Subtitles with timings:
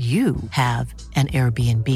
[0.00, 1.86] you have an Airbnb.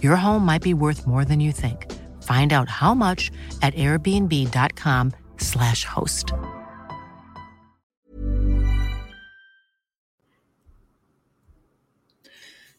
[0.00, 1.90] Your home might be worth more than you think.
[2.22, 6.32] Find out how much at airbnb.com/slash host.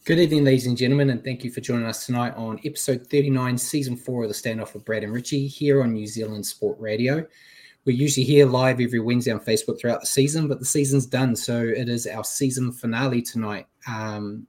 [0.05, 3.57] Good evening, ladies and gentlemen, and thank you for joining us tonight on episode 39,
[3.57, 7.27] season four of the standoff with Brad and Richie here on New Zealand Sport Radio.
[7.85, 11.35] We're usually here live every Wednesday on Facebook throughout the season, but the season's done,
[11.35, 13.67] so it is our season finale tonight.
[13.89, 14.47] Um,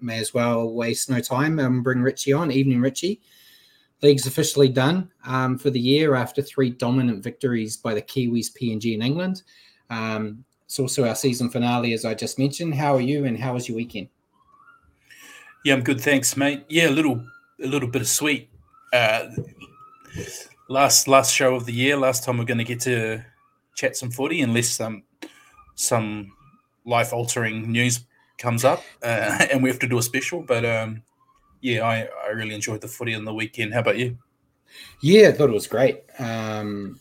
[0.00, 2.50] may as well waste no time and bring Richie on.
[2.50, 3.20] Evening, Richie.
[4.02, 8.94] League's officially done um, for the year after three dominant victories by the Kiwis, PNG,
[8.94, 9.42] in England.
[9.90, 12.74] Um, it's also our season finale, as I just mentioned.
[12.74, 14.08] How are you, and how was your weekend?
[15.64, 16.64] Yeah, I'm good, thanks, mate.
[16.68, 17.24] Yeah, a little,
[17.62, 18.50] a little bit of sweet.
[18.92, 19.30] Uh,
[20.68, 21.96] last last show of the year.
[21.96, 23.24] Last time we're going to get to
[23.74, 25.02] chat some footy, unless some
[25.74, 26.32] some
[26.84, 28.00] life altering news
[28.38, 30.42] comes up, uh, and we have to do a special.
[30.42, 31.02] But um,
[31.60, 33.74] yeah, I I really enjoyed the footy on the weekend.
[33.74, 34.16] How about you?
[35.00, 36.02] Yeah, I thought it was great.
[36.18, 37.00] Um,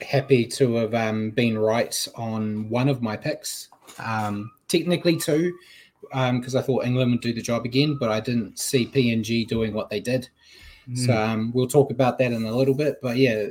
[0.00, 3.68] happy to have um, been right on one of my picks.
[3.98, 5.56] Um, technically, two
[6.00, 9.46] because um, I thought England would do the job again, but I didn't see PNG
[9.46, 10.28] doing what they did.
[10.88, 11.06] Mm.
[11.06, 12.98] So um, we'll talk about that in a little bit.
[13.02, 13.46] But yeah,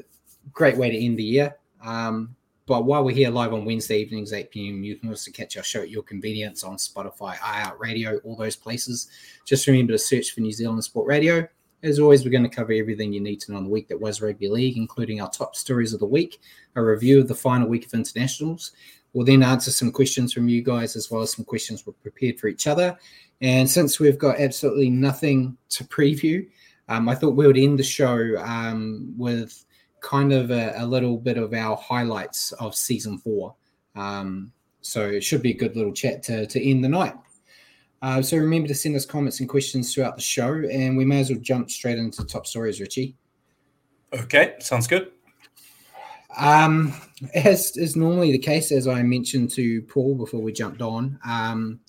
[0.54, 1.56] great way to end the year.
[1.84, 2.36] Um,
[2.68, 5.64] but while we're here live on Wednesday evenings, 8 p.m., you can also catch our
[5.64, 9.10] show at your convenience on Spotify, iHeartRadio, all those places.
[9.46, 11.48] Just remember to search for New Zealand Sport Radio.
[11.82, 14.00] As always, we're going to cover everything you need to know on the week that
[14.00, 16.40] was rugby league, including our top stories of the week,
[16.76, 18.72] a review of the final week of internationals,
[19.14, 22.40] We'll then answer some questions from you guys as well as some questions we've prepared
[22.40, 22.96] for each other.
[23.42, 26.48] And since we've got absolutely nothing to preview,
[26.88, 29.66] um, I thought we would end the show um, with
[30.08, 33.54] kind of a, a, little bit of our highlights of season four.
[33.94, 37.14] Um, so it should be a good little chat to, to end the night.
[38.02, 41.20] Uh, so remember to send us comments and questions throughout the show, and we may
[41.20, 43.16] as well jump straight into top stories, Richie.
[44.14, 45.12] Okay, sounds good.
[46.38, 46.94] Um,
[47.34, 51.82] as is normally the case, as I mentioned to Paul before we jumped on, um,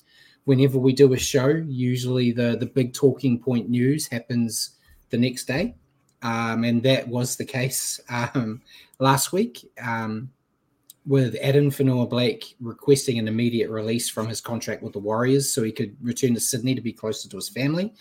[0.44, 4.70] whenever we do a show, usually the the big talking point news happens
[5.10, 5.76] the next day,
[6.22, 8.60] um, and that was the case um,
[8.98, 10.30] last week um,
[11.06, 15.72] with Adam Fonua-Blake requesting an immediate release from his contract with the Warriors so he
[15.72, 17.92] could return to Sydney to be closer to his family.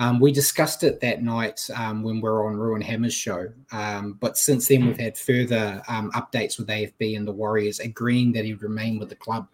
[0.00, 3.48] Um, we discussed it that night um, when we were on Ruin Hammer's show.
[3.70, 8.44] Um, but since then, we've had further updates with AFB and the Warriors agreeing that
[8.44, 9.46] he would remain with the club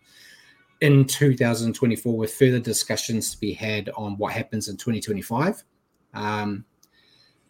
[0.80, 5.62] in 2024, with further discussions to be had on what happens in 2025.
[6.14, 6.64] Um,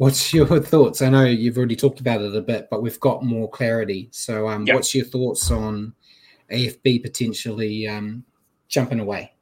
[0.00, 1.02] what's your thoughts?
[1.02, 4.08] I know you've already talked about it a bit, but we've got more clarity.
[4.12, 4.76] So, um, yep.
[4.76, 5.92] what's your thoughts on
[6.50, 7.86] AFB potentially
[8.66, 9.34] jumping away?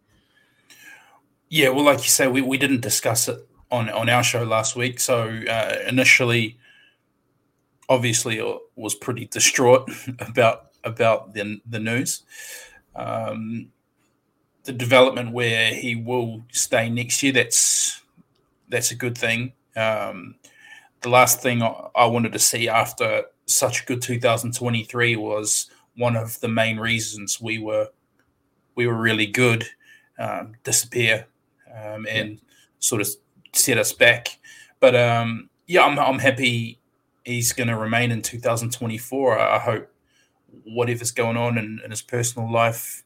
[1.49, 3.39] Yeah, well, like you say, we, we didn't discuss it
[3.71, 4.99] on, on our show last week.
[4.99, 6.59] So uh, initially,
[7.89, 9.89] obviously, I was pretty distraught
[10.19, 12.25] about about the the news.
[12.97, 13.69] Um,
[14.65, 18.03] the development where he will stay next year that's
[18.69, 19.53] that's a good thing.
[19.77, 20.35] Um,
[21.01, 26.39] the last thing I wanted to see after such a good 2023 was one of
[26.41, 27.89] the main reasons we were
[28.75, 29.67] we were really good
[30.19, 31.27] um, disappear
[31.75, 32.37] um, and yeah.
[32.79, 33.09] sort of
[33.53, 34.39] set us back.
[34.81, 36.79] But um, yeah, I'm, I'm happy
[37.25, 39.39] he's going to remain in 2024.
[39.39, 39.91] I hope
[40.65, 43.03] whatever's going on in, in his personal life,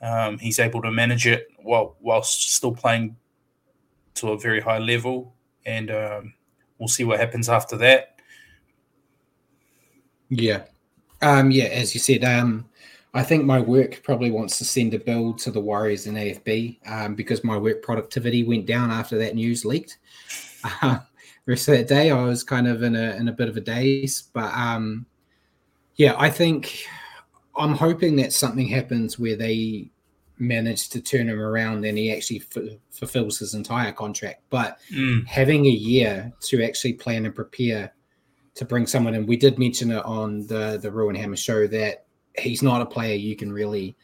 [0.00, 3.16] um, he's able to manage it while whilst still playing
[4.14, 5.34] to a very high level,
[5.66, 6.34] and um,
[6.78, 8.20] we'll see what happens after that.
[10.30, 10.64] Yeah,
[11.22, 11.64] um, yeah.
[11.64, 12.68] As you said, um,
[13.14, 16.78] I think my work probably wants to send a bill to the Warriors and AFB
[16.86, 19.98] um, because my work productivity went down after that news leaked.
[20.82, 20.98] Uh,
[21.46, 23.60] rest of that day, I was kind of in a in a bit of a
[23.60, 25.06] daze, but um,
[25.94, 26.84] yeah, I think
[27.56, 29.90] I'm hoping that something happens where they
[30.38, 34.42] manage to turn him around and he actually f- fulfills his entire contract.
[34.50, 35.26] But mm.
[35.26, 37.92] having a year to actually plan and prepare
[38.54, 42.06] to bring someone in, we did mention it on the the Ruin Hammer show that
[42.36, 43.96] he's not a player you can really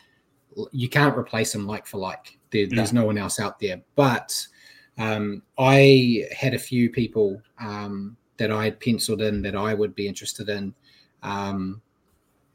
[0.73, 2.39] you can't replace him like for like.
[2.51, 2.77] There, no.
[2.77, 3.81] There's no one else out there.
[3.97, 4.47] But
[4.99, 9.95] um, I had a few people um, that I had penciled in that I would
[9.95, 10.75] be interested in.
[11.23, 11.81] Um,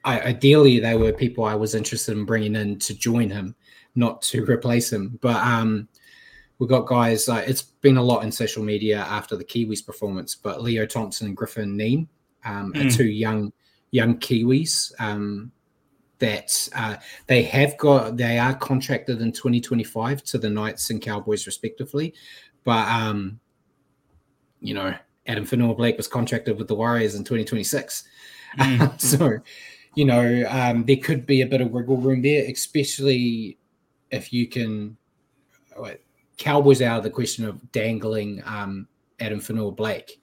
[0.06, 3.56] I, ideally, they were people I was interested in bringing in to join him,
[3.96, 5.18] not to replace him.
[5.22, 5.88] But um,
[6.58, 7.28] we've got guys.
[7.28, 11.28] Uh, it's been a lot in social media after the Kiwis performance, but Leo Thompson
[11.28, 12.08] and Griffin Neame
[12.46, 12.80] um, mm.
[12.80, 12.90] are hmm.
[12.90, 13.54] two young
[13.92, 15.52] young Kiwis um,
[16.20, 16.98] that uh,
[17.28, 18.18] they have got.
[18.18, 22.14] They are contracted in 2025 to the Knights and Cowboys respectively,
[22.64, 23.40] but um,
[24.62, 24.94] you know
[25.28, 28.04] Adam Fonua-Blake was contracted with the Warriors in 2026.
[28.58, 29.02] Mm.
[29.02, 29.40] so
[29.96, 33.58] you know, um, there could be a bit of wiggle room there, especially
[34.12, 34.98] if you can.
[36.38, 38.88] Cowboys out of the question of dangling um,
[39.20, 40.22] Adam Fonua-Blake,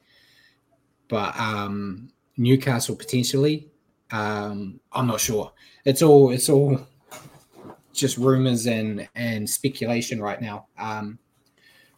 [1.08, 3.68] but um, Newcastle potentially.
[4.10, 5.52] Um, I'm not sure.
[5.84, 6.80] It's all it's all
[7.92, 10.66] just rumors and and speculation right now.
[10.78, 11.18] Um,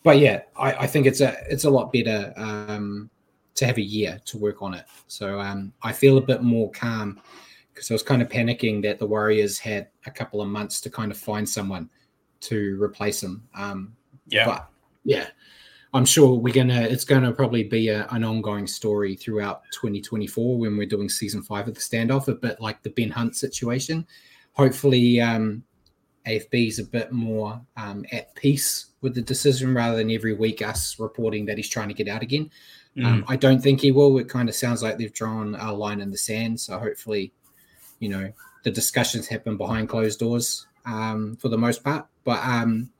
[0.02, 3.10] but yeah, I, I think it's a it's a lot better um,
[3.54, 4.84] to have a year to work on it.
[5.06, 7.20] So um, I feel a bit more calm
[7.78, 10.90] because I was kind of panicking that the Warriors had a couple of months to
[10.90, 11.88] kind of find someone
[12.40, 13.48] to replace him.
[13.54, 13.94] Um,
[14.26, 14.68] yeah, but
[15.04, 15.28] yeah,
[15.94, 16.82] I'm sure we're gonna.
[16.82, 21.68] It's gonna probably be a, an ongoing story throughout 2024 when we're doing season five
[21.68, 24.04] of the standoff, a bit like the Ben Hunt situation.
[24.54, 25.62] Hopefully, um,
[26.26, 30.62] AFB is a bit more um, at peace with the decision rather than every week
[30.62, 32.50] us reporting that he's trying to get out again.
[32.96, 33.06] Mm.
[33.06, 34.18] Um, I don't think he will.
[34.18, 36.58] It kind of sounds like they've drawn a line in the sand.
[36.58, 37.32] So hopefully,
[37.98, 38.32] you know
[38.64, 42.06] the discussions happen behind closed doors um, for the most part.
[42.24, 42.90] But um,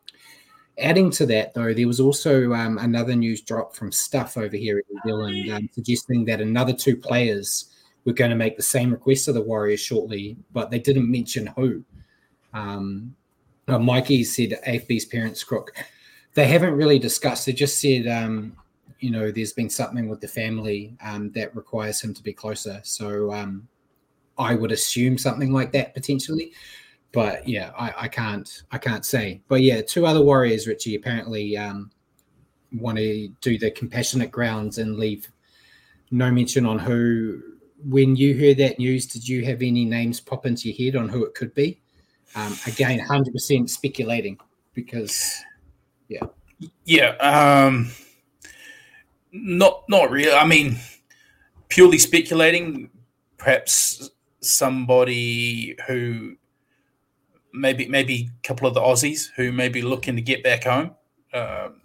[0.79, 4.79] adding to that, though, there was also um, another news drop from Stuff over here
[4.79, 7.67] in New Zealand um, suggesting that another two players
[8.05, 11.49] were going to make the same request to the Warriors shortly, but they didn't mention
[11.49, 11.85] who.
[12.55, 13.15] Um,
[13.67, 15.73] uh, Mikey said AFB's parents crook.
[16.35, 17.45] They haven't really discussed.
[17.45, 18.57] They just said, um,
[19.01, 22.81] you know, there's been something with the family um, that requires him to be closer.
[22.83, 23.69] So um,
[24.39, 26.53] I would assume something like that potentially.
[27.13, 29.41] But yeah, I, I can't I can't say.
[29.49, 31.91] But yeah, two other warriors, Richie, apparently um,
[32.73, 35.29] want to do the compassionate grounds and leave
[36.11, 37.43] no mention on who.
[37.85, 41.09] When you heard that news, did you have any names pop into your head on
[41.09, 41.81] who it could be?
[42.35, 44.37] Um, again, hundred percent speculating
[44.75, 45.33] because,
[46.09, 46.25] yeah,
[46.85, 47.91] yeah, um,
[49.33, 50.33] not not really.
[50.33, 50.77] I mean,
[51.69, 52.91] purely speculating.
[53.37, 56.37] Perhaps somebody who
[57.53, 60.93] maybe maybe a couple of the Aussies who may be looking to get back home.
[61.33, 61.83] Um,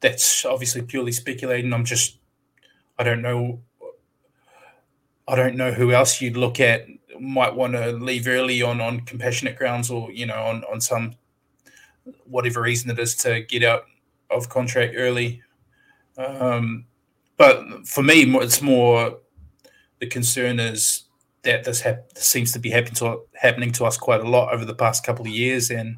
[0.00, 1.72] that's obviously purely speculating.
[1.72, 2.18] I'm just
[2.98, 3.60] I don't know.
[5.26, 6.86] I don't know who else you'd look at
[7.20, 11.14] might want to leave early on on compassionate grounds or you know on on some
[12.24, 13.84] whatever reason it is to get out
[14.30, 15.42] of contract early.
[16.16, 16.86] Um,
[17.36, 19.18] but for me, it's more
[20.00, 21.04] the concern is
[21.42, 24.64] that this, hap- seems to be happening to happening to us quite a lot over
[24.64, 25.96] the past couple of years, and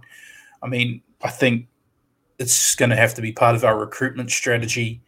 [0.63, 1.67] I mean, I think
[2.39, 5.03] it's going to have to be part of our recruitment strategy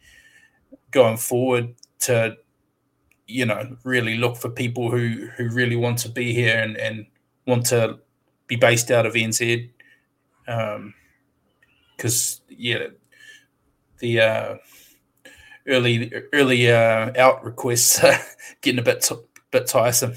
[0.91, 2.37] going forward to
[3.27, 7.05] you know really look for people who who really want to be here and and
[7.47, 7.99] want to
[8.47, 9.69] be based out of NZ
[10.45, 12.87] because um, yeah
[13.99, 14.55] the uh,
[15.67, 18.03] early early uh, out requests
[18.61, 19.15] getting a bit t-
[19.53, 20.13] bit tiresome.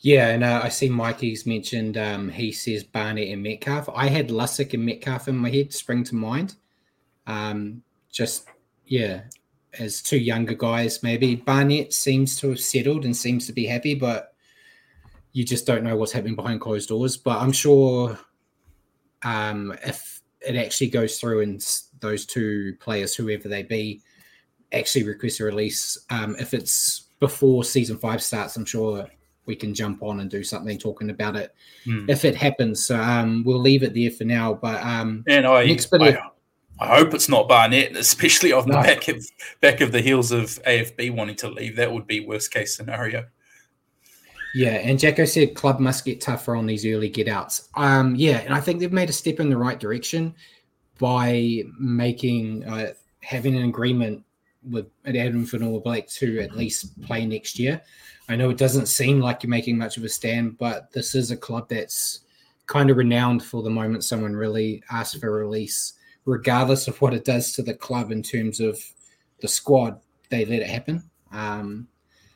[0.00, 1.96] Yeah, and uh, I see Mikey's mentioned.
[1.96, 3.88] Um, he says Barnett and Metcalf.
[3.88, 6.56] I had Lussick and Metcalf in my head spring to mind.
[7.26, 7.82] Um,
[8.12, 8.46] just
[8.84, 9.22] yeah,
[9.78, 13.94] as two younger guys, maybe Barnett seems to have settled and seems to be happy,
[13.94, 14.34] but
[15.32, 17.16] you just don't know what's happening behind closed doors.
[17.16, 18.18] But I'm sure
[19.22, 21.66] um, if it actually goes through and
[22.00, 24.02] those two players, whoever they be,
[24.70, 25.98] actually request a release.
[26.10, 29.06] Um, if it's before season five starts, I'm sure
[29.46, 31.54] we can jump on and do something talking about it
[31.84, 32.08] Hmm.
[32.08, 32.84] if it happens.
[32.86, 34.54] So um, we'll leave it there for now.
[34.54, 36.16] But um, And I, Next bit I, of-
[36.80, 39.24] I hope it's not Barnett, especially off the back of
[39.60, 41.76] back of the heels of AFB wanting to leave.
[41.76, 43.26] That would be worst case scenario.
[44.56, 47.68] Yeah, and Jacko said club must get tougher on these early get outs.
[47.74, 50.34] Um, yeah, and I think they've made a step in the right direction
[50.98, 54.22] by making uh, having an agreement
[54.68, 57.82] with Adam Fonua-Blake to at least play next year.
[58.28, 61.30] I know it doesn't seem like you're making much of a stand, but this is
[61.30, 62.20] a club that's
[62.66, 65.92] kind of renowned for the moment someone really asks for release,
[66.24, 68.80] regardless of what it does to the club in terms of
[69.40, 71.02] the squad, they let it happen.
[71.32, 71.88] Um,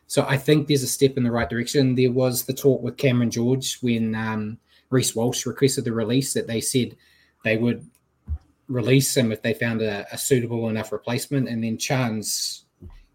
[0.07, 1.95] so I think there's a step in the right direction.
[1.95, 4.59] There was the talk with Cameron George when um,
[4.91, 6.97] Reece Walsh requested the release that they said
[7.45, 7.89] they would
[8.69, 11.49] release him if they found a, a suitable enough replacement.
[11.49, 12.65] And then Chance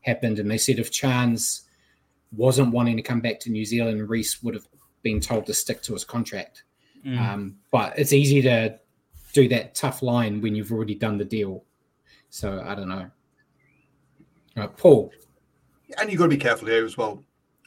[0.01, 1.63] happened, and they said if Chance
[2.31, 4.67] wasn't wanting to come back to New Zealand, Reece would have
[5.03, 6.63] been told to stick to his contract.
[7.05, 7.19] Mm.
[7.19, 8.79] Um, but it's easy to
[9.33, 11.63] do that tough line when you've already done the deal.
[12.29, 13.09] So I don't know.
[14.55, 15.11] Uh, Paul,
[15.99, 17.23] and you've got to be careful here as well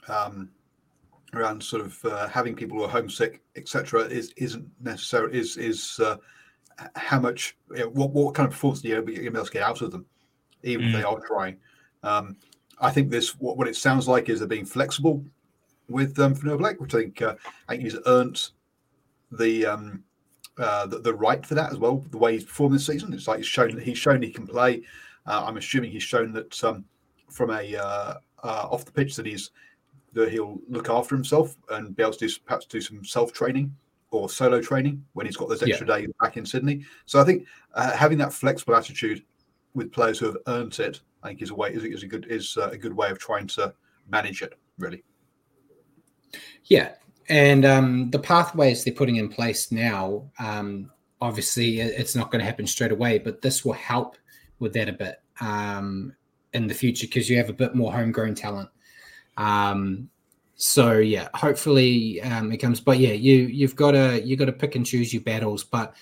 [0.08, 0.50] um,
[1.34, 4.02] around sort of uh, having people who are homesick, etc.
[4.02, 5.38] Is isn't necessary.
[5.38, 6.20] Is is uh, h-
[6.94, 9.62] how much you know, what what kind of performance do you be able to get
[9.62, 10.06] out of them,
[10.62, 11.56] even if they are trying.
[12.02, 12.36] Um,
[12.80, 15.24] I think this what, what it sounds like is they're being flexible
[15.88, 17.34] with um, Fonua-Blake, which I think uh,
[17.68, 18.50] I think he's earned
[19.32, 20.04] the um,
[20.58, 22.04] uh, the, the right for that as well.
[22.10, 24.46] The way he's performed this season, it's like he's shown that he's shown he can
[24.46, 24.82] play.
[25.26, 26.84] Uh, I'm assuming he's shown that um,
[27.30, 29.50] from a uh, uh, off the pitch that he's
[30.12, 33.74] that he'll look after himself and be able to do, perhaps do some self training
[34.10, 36.84] or solo training when he's got those extra days back in Sydney.
[37.06, 39.24] So I think uh, having that flexible attitude
[39.74, 42.26] with players who have earned it, I think is a way is, is a good
[42.28, 43.74] is uh, a good way of trying to
[44.08, 44.54] manage it.
[44.78, 45.02] Really,
[46.64, 46.92] Yeah,
[47.28, 52.46] and um, the pathways they're putting in place now, um, obviously, it's not going to
[52.46, 54.16] happen straight away, but this will help
[54.58, 56.14] with that a bit um,
[56.52, 58.68] in the future because you have a bit more homegrown talent.
[59.36, 60.08] Um,
[60.56, 62.80] so yeah, hopefully um, it comes.
[62.80, 65.62] But yeah, you you've got to you got to pick and choose your battles.
[65.62, 65.94] But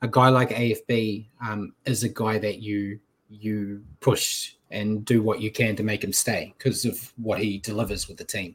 [0.00, 5.40] a guy like AFB um, is a guy that you you push and do what
[5.40, 8.54] you can to make him stay because of what he delivers with the team.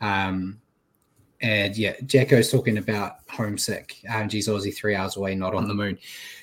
[0.00, 0.60] Um,
[1.40, 3.96] and yeah, Jacko's talking about homesick.
[4.28, 5.98] Geez, Aussie three hours away, not on the moon.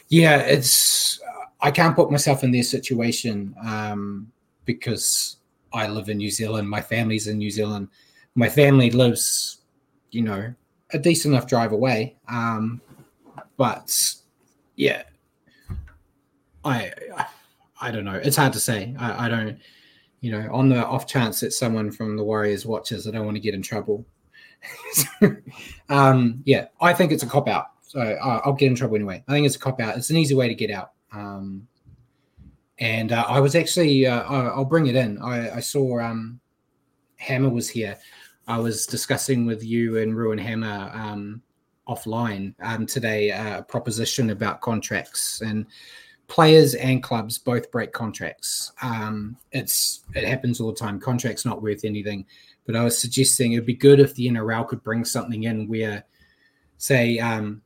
[0.10, 1.20] Yeah, it's
[1.62, 4.32] I can't put myself in their situation um,
[4.66, 5.38] because
[5.72, 6.70] I live in New Zealand.
[6.70, 7.88] My family's in New Zealand.
[8.36, 9.62] My family lives,
[10.12, 10.54] you know,
[10.92, 12.16] a decent enough drive away.
[12.28, 12.82] Um,
[13.58, 14.16] but
[14.76, 15.04] yeah,
[16.64, 16.92] I
[17.82, 18.16] I don't know.
[18.16, 18.96] It's hard to say.
[18.98, 19.60] I, I don't,
[20.22, 23.36] you know, on the off chance that someone from the Warriors watches, I don't want
[23.36, 24.06] to get in trouble.
[25.90, 27.68] um, yeah, I think it's a cop out.
[27.82, 29.24] So uh, I'll get in trouble anyway.
[29.28, 29.98] I think it's a cop out.
[29.98, 30.92] It's an easy way to get out.
[31.12, 31.68] Um,
[32.80, 35.22] and uh, I was actually, uh, I'll bring it in.
[35.22, 36.40] I, I saw um,
[37.18, 37.98] Hammer was here.
[38.48, 41.42] I was discussing with you and Ruin Hammer um,
[41.88, 45.66] offline um, today uh, a proposition about contracts and
[46.28, 48.72] players and clubs both break contracts.
[48.82, 51.00] Um, it's it happens all the time.
[51.00, 52.26] Contracts not worth anything.
[52.66, 56.06] But I was suggesting it'd be good if the NRL could bring something in where,
[56.78, 57.62] say, um,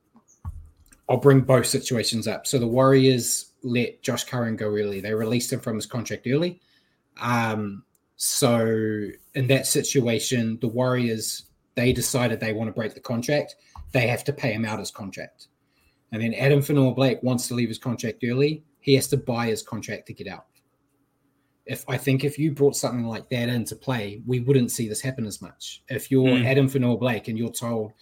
[1.08, 2.46] I'll bring both situations up.
[2.46, 5.00] So the Warriors let Josh Curran go early.
[5.00, 6.60] They released him from his contract early.
[7.20, 7.84] Um,
[8.18, 11.44] so in that situation, the Warriors
[11.76, 13.54] they decided they want to break the contract.
[13.92, 15.46] They have to pay him out his contract.
[16.10, 18.64] And then Adam Fonua-Blake wants to leave his contract early.
[18.80, 20.46] He has to buy his contract to get out.
[21.66, 25.00] If I think if you brought something like that into play, we wouldn't see this
[25.00, 25.84] happen as much.
[25.88, 26.44] If you're Mm.
[26.44, 27.92] Adam Fonua-Blake and you're told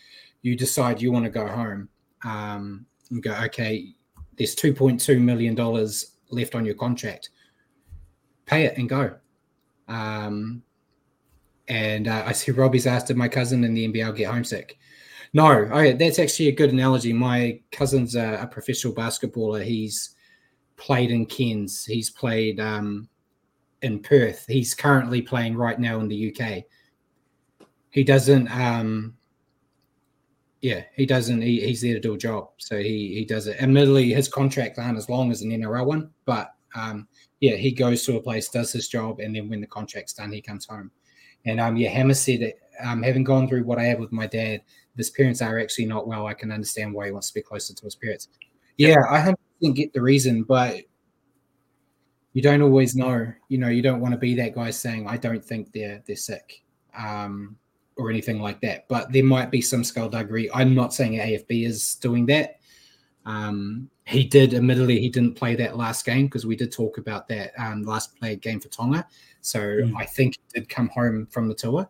[0.40, 1.90] you decide you want to go home,
[2.24, 3.92] um, and go, okay,
[4.38, 7.28] there's two point two million dollars left on your contract.
[8.46, 9.16] Pay it and go.
[9.88, 10.62] Um,
[11.68, 14.78] and uh, I see Robbie's asked if my cousin in the NBL get homesick.
[15.32, 17.12] No, okay, that's actually a good analogy.
[17.12, 19.64] My cousin's a, a professional basketballer.
[19.64, 20.14] He's
[20.76, 21.84] played in Cairns.
[21.84, 23.08] He's played um,
[23.82, 24.46] in Perth.
[24.48, 26.64] He's currently playing right now in the UK.
[27.90, 28.48] He doesn't.
[28.50, 29.14] Um,
[30.60, 31.42] yeah, he doesn't.
[31.42, 33.60] He, he's there to do a job, so he he does it.
[33.60, 37.08] Admittedly, his contracts aren't as long as an NRL one, but um,
[37.40, 40.32] yeah, he goes to a place, does his job, and then when the contract's done,
[40.32, 40.90] he comes home.
[41.44, 42.60] And um, yeah, Hammer said it.
[42.82, 44.62] Um, having gone through what I have with my dad,
[44.96, 46.26] his parents are actually not well.
[46.26, 48.28] I can understand why he wants to be closer to his parents.
[48.76, 49.20] Yeah, I
[49.62, 50.82] 100% get the reason, but
[52.32, 53.32] you don't always know.
[53.48, 56.16] You know, you don't want to be that guy saying, "I don't think they're they're
[56.16, 56.62] sick,"
[56.98, 57.56] um,
[57.96, 58.88] or anything like that.
[58.88, 60.50] But there might be some skullduggery.
[60.52, 62.60] I'm not saying AFB is doing that.
[63.26, 67.28] Um, he did, admittedly, he didn't play that last game because we did talk about
[67.28, 69.06] that um, last play game for Tonga.
[69.40, 69.92] So mm.
[69.96, 71.88] I think he did come home from the tour.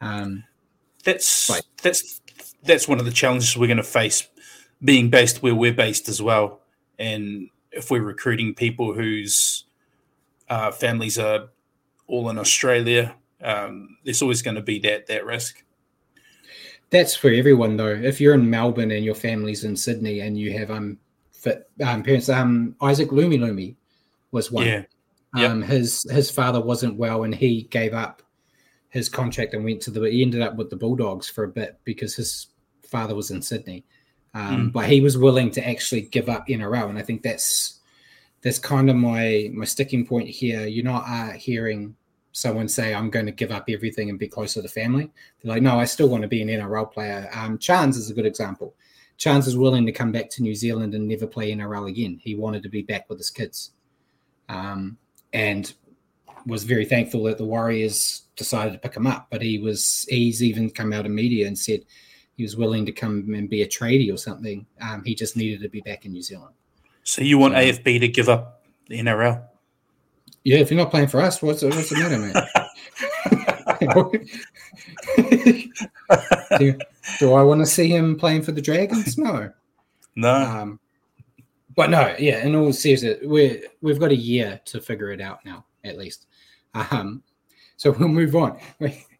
[0.00, 0.42] Um,
[1.04, 2.20] that's but, that's
[2.64, 4.28] that's one of the challenges we're going to face,
[4.84, 6.60] being based where we're based as well,
[6.98, 9.64] and if we're recruiting people whose
[10.48, 11.48] uh, families are
[12.06, 15.64] all in Australia, um, there's always going to be that that risk.
[16.92, 17.88] That's for everyone though.
[17.88, 20.98] If you're in Melbourne and your family's in Sydney and you have um
[21.32, 23.74] fit um, parents, um Isaac Lumelume
[24.30, 24.66] was one.
[24.66, 24.82] Yeah.
[25.34, 25.50] Yep.
[25.50, 28.22] Um, his his father wasn't well and he gave up
[28.92, 30.02] his contract and went to the.
[30.02, 32.48] He ended up with the Bulldogs for a bit because his
[32.82, 33.84] father was in Sydney.
[34.34, 34.72] Um, mm.
[34.72, 37.80] But he was willing to actually give up NRL, and I think that's
[38.42, 40.66] that's kind of my my sticking point here.
[40.66, 41.96] You're not uh, hearing
[42.32, 45.10] someone say, "I'm going to give up everything and be closer to family."
[45.42, 48.14] They're like, "No, I still want to be an NRL player." Um, Chance is a
[48.14, 48.74] good example.
[49.18, 52.18] Chance is willing to come back to New Zealand and never play NRL again.
[52.22, 53.72] He wanted to be back with his kids,
[54.48, 54.98] um,
[55.32, 55.72] and
[56.46, 59.28] was very thankful that the Warriors decided to pick him up.
[59.30, 61.82] But he was he's even come out in media and said
[62.36, 64.66] he was willing to come and be a tradie or something.
[64.80, 66.54] Um, he just needed to be back in New Zealand.
[67.04, 69.42] So you want AFB to give up the NRL?
[70.44, 72.34] Yeah, if you're not playing for us, what's what's the matter, man?
[76.58, 76.78] do,
[77.18, 79.16] do, I want to see him playing for the Dragons?
[79.18, 79.50] No.
[80.16, 80.34] No.
[80.34, 80.80] Um,
[81.74, 82.44] but no, yeah.
[82.44, 86.26] In all seriousness, we we've got a year to figure it out now, at least.
[86.74, 87.22] Um,
[87.76, 88.58] so we'll move on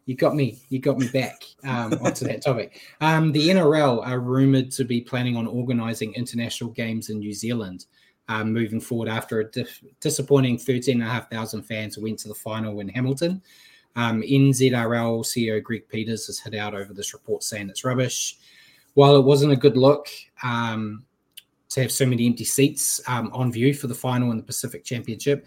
[0.05, 4.19] you got me you got me back um, onto that topic um, the nrl are
[4.19, 7.85] rumored to be planning on organizing international games in new zealand
[8.29, 13.41] um, moving forward after a dif- disappointing 13,500 fans went to the final in hamilton
[13.95, 18.37] um, nzrl ceo greg peters has hit out over this report saying it's rubbish
[18.93, 20.07] while it wasn't a good look
[20.43, 21.03] um,
[21.69, 24.83] to have so many empty seats um, on view for the final in the pacific
[24.83, 25.45] championship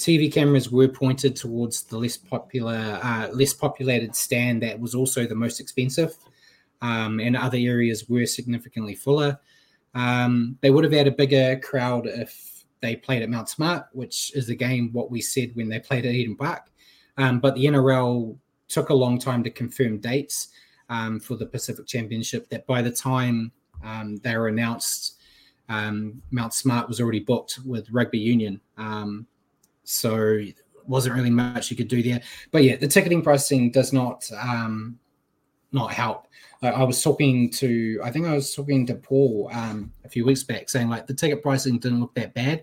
[0.00, 5.26] TV cameras were pointed towards the less popular, uh, less populated stand that was also
[5.26, 6.16] the most expensive,
[6.80, 9.38] um, and other areas were significantly fuller.
[9.94, 14.34] Um, they would have had a bigger crowd if they played at Mount Smart, which
[14.34, 16.70] is again what we said when they played at Eden Park.
[17.16, 18.36] Um, but the NRL
[18.68, 20.48] took a long time to confirm dates
[20.88, 22.48] um, for the Pacific Championship.
[22.48, 23.52] That by the time
[23.84, 25.20] um, they were announced,
[25.68, 28.60] um, Mount Smart was already booked with Rugby Union.
[28.76, 29.26] Um,
[29.84, 30.40] so
[30.86, 32.20] wasn't really much you could do there.
[32.50, 34.98] But yeah, the ticketing pricing does not um,
[35.72, 36.26] not help.
[36.62, 40.24] I, I was talking to, I think I was talking to Paul um, a few
[40.24, 42.62] weeks back, saying like the ticket pricing didn't look that bad.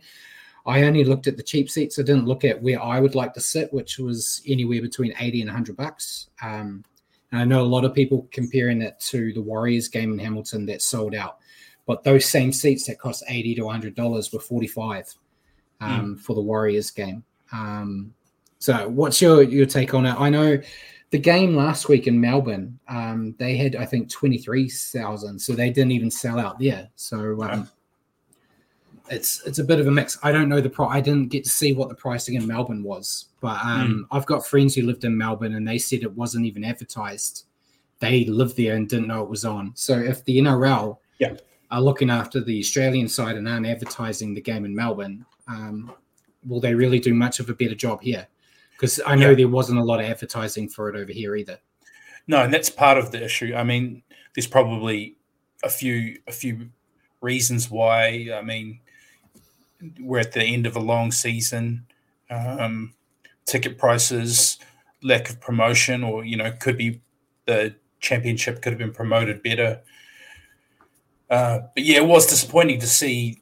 [0.65, 1.97] I only looked at the cheap seats.
[1.97, 5.41] I didn't look at where I would like to sit, which was anywhere between eighty
[5.41, 6.27] and hundred bucks.
[6.41, 6.83] Um,
[7.31, 10.65] and I know a lot of people comparing it to the Warriors game in Hamilton
[10.65, 11.37] that sold out.
[11.85, 15.07] But those same seats that cost eighty to hundred dollars were forty five.
[15.79, 16.19] Um, mm.
[16.19, 17.23] for the Warriors game.
[17.51, 18.13] Um,
[18.59, 20.15] so, what's your your take on it?
[20.19, 20.59] I know
[21.09, 25.53] the game last week in Melbourne, um, they had I think twenty three thousand, so
[25.53, 26.89] they didn't even sell out there.
[26.95, 27.41] So.
[27.43, 27.69] Um,
[29.09, 30.17] it's it's a bit of a mix.
[30.23, 30.87] I don't know the pro.
[30.87, 34.15] I didn't get to see what the pricing in Melbourne was, but um, mm.
[34.15, 37.45] I've got friends who lived in Melbourne and they said it wasn't even advertised.
[37.99, 39.71] They lived there and didn't know it was on.
[39.75, 41.35] So if the NRL yeah.
[41.71, 45.91] are looking after the Australian side and aren't advertising the game in Melbourne, um,
[46.45, 48.27] will they really do much of a better job here?
[48.77, 49.35] Because I know yeah.
[49.35, 51.59] there wasn't a lot of advertising for it over here either.
[52.27, 53.55] No, and that's part of the issue.
[53.55, 54.03] I mean,
[54.35, 55.17] there's probably
[55.63, 56.69] a few a few
[57.21, 58.29] reasons why.
[58.33, 58.79] I mean,
[59.99, 61.85] we're at the end of a long season.
[62.29, 62.93] Um,
[63.45, 64.59] ticket prices,
[65.01, 67.01] lack of promotion, or you know, could be
[67.45, 69.81] the championship could have been promoted better.
[71.29, 73.41] Uh, but yeah, it was disappointing to see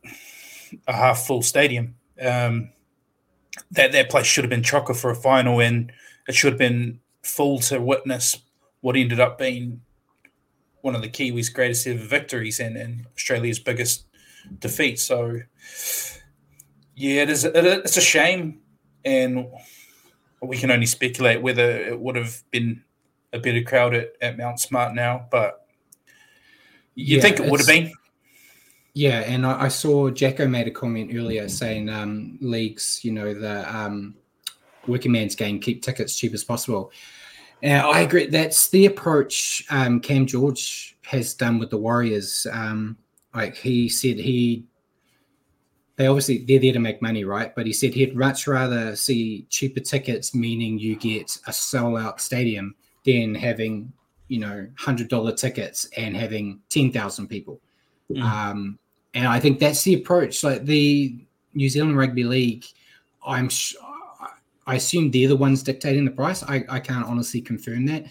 [0.87, 1.95] a half full stadium.
[2.21, 2.69] Um,
[3.71, 5.91] that that place should have been chocker for a final, and
[6.27, 8.37] it should have been full to witness
[8.81, 9.81] what ended up being
[10.81, 14.05] one of the Kiwis' greatest ever victories and, and Australia's biggest
[14.59, 14.99] defeat.
[14.99, 15.39] So,
[16.95, 17.43] yeah, it is.
[17.43, 18.61] It, it's a shame,
[19.03, 19.47] and
[20.41, 22.83] we can only speculate whether it would have been
[23.33, 25.65] a better crowd at, at Mount Smart now, but
[26.93, 27.91] you yeah, think it would have been.
[28.95, 33.33] Yeah, and I, I, saw Jacko made a comment earlier saying um, leagues, you know,
[33.33, 34.15] the um,
[34.87, 36.93] working man's game, keep tickets cheap as possible.
[37.61, 38.27] And I agree.
[38.27, 42.47] That's the approach um, Cam George has done with the Warriors.
[42.49, 42.95] Um,
[43.33, 44.63] like he said, he
[45.97, 47.53] they obviously they're there to make money, right?
[47.53, 52.75] But he said he'd much rather see cheaper tickets, meaning you get a sellout stadium,
[53.05, 53.91] than having
[54.29, 57.59] you know hundred dollar tickets and having ten thousand people.
[58.09, 58.21] Mm.
[58.21, 58.79] Um,
[59.15, 60.43] and I think that's the approach.
[60.43, 61.17] Like the
[61.53, 62.65] New Zealand Rugby League,
[63.25, 63.75] I'm sh-
[64.67, 66.43] I assume they're the ones dictating the price.
[66.43, 68.05] I, I can't honestly confirm that,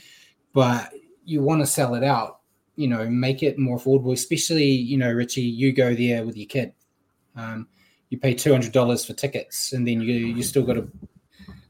[0.52, 0.90] but
[1.24, 2.40] you want to sell it out.
[2.76, 4.12] You know, make it more affordable.
[4.12, 6.72] Especially, you know, Richie, you go there with your kid.
[7.36, 7.68] Um,
[8.10, 10.88] you pay two hundred dollars for tickets, and then you you still got to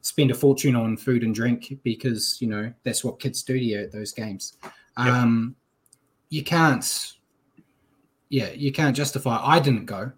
[0.00, 3.64] spend a fortune on food and drink because you know that's what kids do to
[3.64, 4.58] you at those games.
[4.96, 5.56] Um,
[6.28, 6.84] You can't,
[8.34, 9.38] yeah, you can't justify.
[9.40, 10.10] I didn't go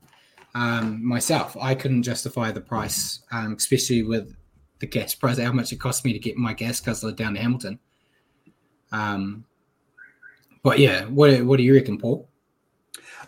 [0.55, 1.55] um, myself.
[1.61, 4.35] I couldn't justify the price, um, especially with
[4.79, 7.40] the gas price, how much it cost me to get my gas guzzler down to
[7.40, 7.79] Hamilton.
[8.90, 9.44] Um,
[10.62, 12.26] but yeah, what what do you reckon, Paul?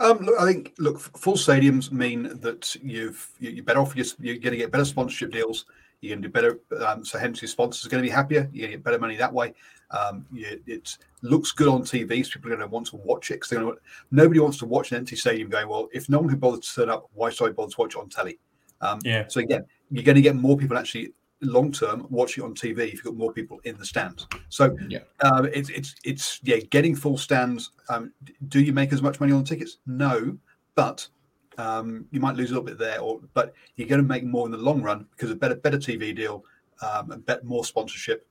[0.00, 3.94] Um, look, I think look, full stadiums mean that you've you're better off.
[3.94, 5.66] You're, you're going to get better sponsorship deals.
[6.00, 6.60] You're going to do better.
[6.86, 8.44] Um, so hence your sponsors are going to be happier.
[8.44, 9.52] To get better money that way.
[9.90, 13.30] Um, you, it looks good on TV, so people are going to want to watch
[13.30, 13.76] it because
[14.10, 16.74] nobody wants to watch an empty stadium going, well, if no one can bother to
[16.74, 18.38] turn up, why should I bother to watch it on telly?
[18.80, 19.26] Um, yeah.
[19.28, 22.88] So again, you're going to get more people actually long term watching it on TV
[22.88, 24.26] if you've got more people in the stands.
[24.48, 27.70] So yeah, uh, it's it's it's yeah, getting full stands.
[27.88, 28.12] Um,
[28.48, 29.78] do you make as much money on the tickets?
[29.86, 30.36] No,
[30.74, 31.06] but
[31.58, 34.46] um, you might lose a little bit there, or but you're going to make more
[34.46, 36.44] in the long run because a better better TV deal,
[36.82, 38.26] um, and bet more sponsorship,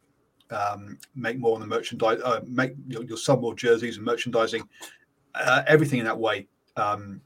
[0.51, 4.67] um, make more on the merchandise, uh, make you'll, sell more jerseys and merchandising,
[5.35, 7.21] uh, everything in that way um,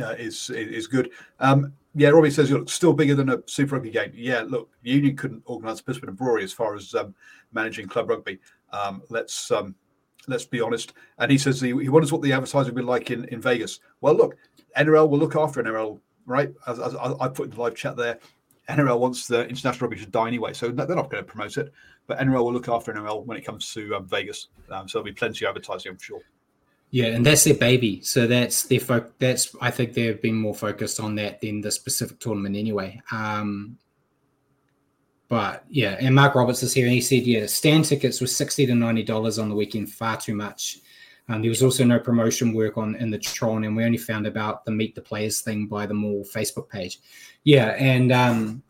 [0.00, 1.10] uh, is is good.
[1.40, 4.12] Um, yeah, Robbie says you're still bigger than a Super Rugby game.
[4.14, 7.14] Yeah, look, Union couldn't organise Brisbane and Brewery as far as um,
[7.52, 8.38] managing club rugby.
[8.72, 9.74] Um, let's um,
[10.28, 10.92] let's be honest.
[11.18, 13.80] And he says he, he wonders what the advertising will be like in, in Vegas.
[14.00, 14.36] Well, look,
[14.76, 16.52] NRL will look after NRL, right?
[16.66, 18.18] As, as I put in the live chat there,
[18.68, 21.72] NRL wants the international rugby to die anyway, so they're not going to promote it.
[22.06, 24.48] But NRL will look after NRL when it comes to um, Vegas.
[24.70, 26.20] Um, so there'll be plenty of advertising, I'm sure.
[26.90, 28.00] Yeah, and that's their baby.
[28.02, 31.70] So that's their fo- that's I think they've been more focused on that than the
[31.70, 33.00] specific tournament anyway.
[33.12, 33.76] Um,
[35.28, 38.64] but yeah, and Mark Roberts is here, and he said, yeah, stand tickets were sixty
[38.64, 40.78] to ninety dollars on the weekend, far too much.
[41.28, 44.26] Um, there was also no promotion work on in the Tron, and we only found
[44.26, 47.00] about the meet the players thing by the Maul Facebook page.
[47.44, 48.62] Yeah, and um,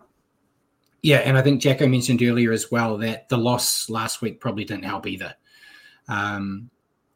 [1.03, 4.65] yeah, and I think Jacko mentioned earlier as well that the loss last week probably
[4.65, 5.35] didn't help either.
[6.09, 6.71] Um,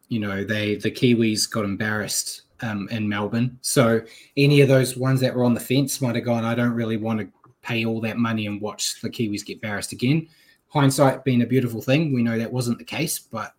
[0.08, 3.58] you know, they the Kiwis got embarrassed um, in Melbourne.
[3.62, 4.02] So
[4.36, 6.96] any of those ones that were on the fence might have gone, I don't really
[6.96, 7.28] want to
[7.62, 10.28] pay all that money and watch the Kiwis get embarrassed again.
[10.68, 13.54] Hindsight being a beautiful thing, we know that wasn't the case, but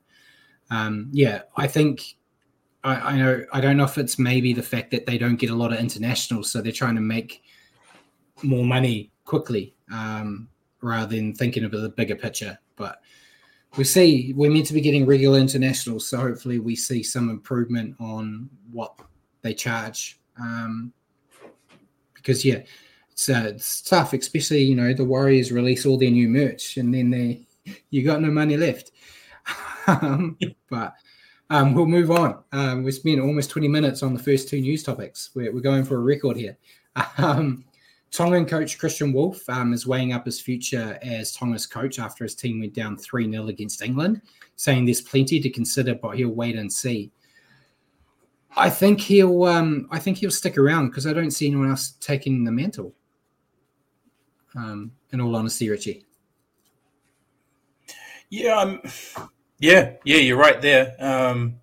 [0.69, 2.15] um, yeah, I think
[2.83, 5.49] I, I, know I don't know if it's maybe the fact that they don't get
[5.49, 7.43] a lot of internationals, so they're trying to make
[8.41, 10.47] more money quickly um,
[10.81, 12.57] rather than thinking of the bigger picture.
[12.75, 13.01] But
[13.77, 17.95] we see we're meant to be getting regular internationals, so hopefully we see some improvement
[17.99, 18.99] on what
[19.41, 20.19] they charge.
[20.39, 20.91] Um,
[22.13, 22.63] because yeah,
[23.11, 26.93] it's, uh, it's tough, especially you know the Warriors release all their new merch and
[26.93, 27.45] then they
[27.89, 28.91] you got no money left.
[29.85, 30.37] Um,
[30.69, 30.93] but
[31.49, 32.41] um, we'll move on.
[32.53, 35.31] Um, we spent almost 20 minutes on the first two news topics.
[35.35, 36.57] We're, we're going for a record here.
[37.17, 37.65] Um,
[38.11, 42.35] Tongan coach Kristian Woolf um, is weighing up his future as Tonga's coach after his
[42.35, 44.21] team went down 3 0 against England,
[44.55, 47.11] saying there's plenty to consider, but he'll wait and see.
[48.55, 51.95] I think he'll um, I think he'll stick around because I don't see anyone else
[51.99, 52.93] taking the mantle.
[54.55, 56.05] In all honesty, Richie.
[58.33, 58.81] Yeah, um,
[59.59, 60.95] yeah, yeah, you're right there.
[60.97, 61.59] Um,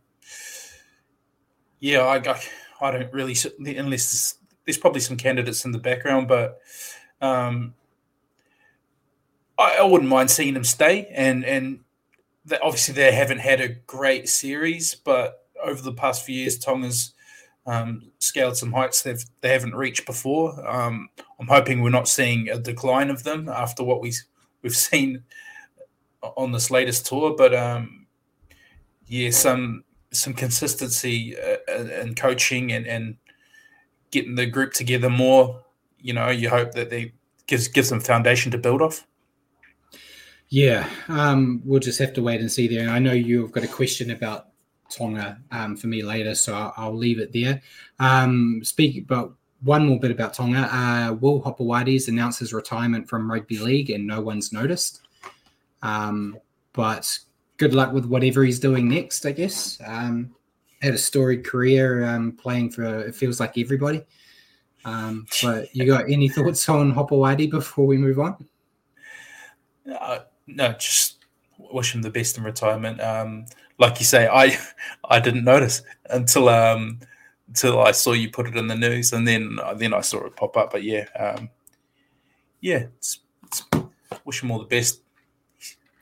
[1.81, 2.41] yeah, I, I,
[2.81, 3.35] I don't really
[3.77, 6.61] unless there's probably some candidates in the background, but
[7.21, 7.75] um,
[9.59, 11.11] I, I, wouldn't mind seeing them stay.
[11.13, 11.81] And and
[12.45, 17.15] they, obviously they haven't had a great series, but over the past few years, Tonga's
[17.67, 20.65] um, scaled some heights they've they haven't reached before.
[20.71, 21.09] Um,
[21.41, 24.13] I'm hoping we're not seeing a decline of them after what we
[24.63, 25.25] we've seen
[26.23, 28.07] on this latest tour, but um,
[29.07, 33.17] yeah, some some consistency uh, in coaching and and
[34.11, 35.63] getting the group together more,
[35.99, 37.13] you know, you hope that they
[37.47, 39.07] gives gives them foundation to build off.
[40.49, 42.81] Yeah, um, we'll just have to wait and see there.
[42.81, 44.49] And I know you've got a question about
[44.91, 47.63] Tonga um, for me later, so I'll, I'll leave it there.
[48.01, 50.69] Um, speak about one more bit about Tonga.
[50.75, 55.03] Uh, Will Hopoates announced his retirement from rugby league, and no one's noticed.
[55.83, 56.39] Um,
[56.73, 57.19] but
[57.57, 59.81] good luck with whatever he's doing next, I guess.
[59.87, 60.35] Um,
[60.83, 64.03] had a storied career um, playing for it feels like everybody.
[64.85, 68.47] Um, but you got any thoughts on Hopoate before we move on?
[69.99, 71.25] Uh, no, just
[71.59, 73.01] wish him the best in retirement.
[73.01, 73.47] Um,
[73.79, 74.57] like you say, I
[75.05, 77.01] I didn't notice until um,
[77.49, 80.37] until I saw you put it in the news, and then then I saw it
[80.37, 80.73] pop up.
[80.73, 81.51] But yeah, um,
[82.61, 83.65] yeah, it's, it's,
[84.25, 85.01] wish him all the best.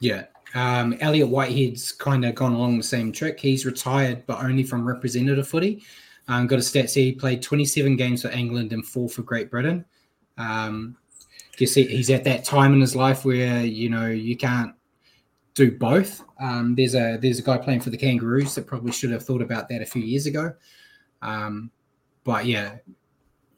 [0.01, 3.39] Yeah, um, Elliott Whitehead's kind of gone along the same trick.
[3.39, 5.83] He's retired, but only from representative footy.
[6.29, 9.85] Um, got a stat he played 27 games for England and four for Great Britain.
[10.37, 10.97] Um,
[11.59, 14.75] guess he, he's at that time in his life where you know you can't
[15.55, 16.23] do both.
[16.41, 19.43] Um, there's a there's a guy playing for the Kangaroos that probably should have thought
[19.43, 20.55] about that a few years ago.
[21.21, 21.71] Um,
[22.25, 22.77] but yeah,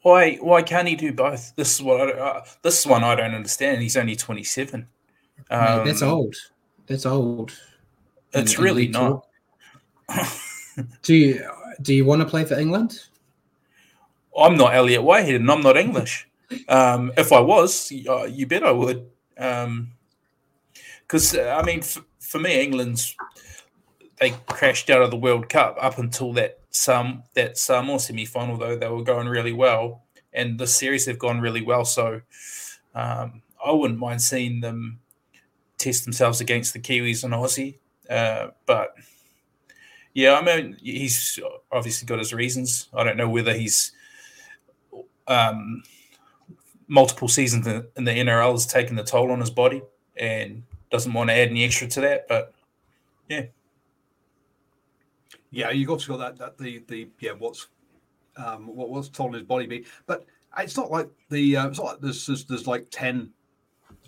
[0.01, 1.55] why why can't he do both?
[1.55, 3.81] This is what I, uh, this is one I don't understand.
[3.81, 4.87] He's only 27.
[5.51, 6.35] Um, that's old.
[6.87, 7.53] That's old.
[8.33, 9.27] It's really not.
[11.03, 11.45] do you
[11.81, 12.99] do you want to play for England?
[14.37, 16.27] I'm not Elliott Whitehead, and I'm not English.
[16.67, 19.09] Um, if I was, uh, you bet I would.
[19.35, 23.15] Because um, uh, I mean, f- for me, England's
[24.19, 28.57] they crashed out of the World Cup up until that some that Samoa semi final.
[28.57, 31.83] Though they were going really well, and the series have gone really well.
[31.83, 32.21] So
[32.95, 35.00] um, I wouldn't mind seeing them
[35.81, 37.77] test themselves against the Kiwis and Aussie.
[38.09, 38.95] Uh, but
[40.13, 41.39] yeah, I mean, he's
[41.71, 42.89] obviously got his reasons.
[42.93, 43.93] I don't know whether he's
[45.27, 45.83] um,
[46.87, 49.81] multiple seasons in the NRL has taken the toll on his body
[50.17, 52.27] and doesn't want to add any extra to that.
[52.27, 52.53] But
[53.29, 53.45] yeah,
[55.51, 57.67] yeah, you've obviously got that that the the yeah what's
[58.35, 60.25] um, what toll on his body be, but
[60.57, 63.31] it's not like the uh, it's not like there's, there's there's like ten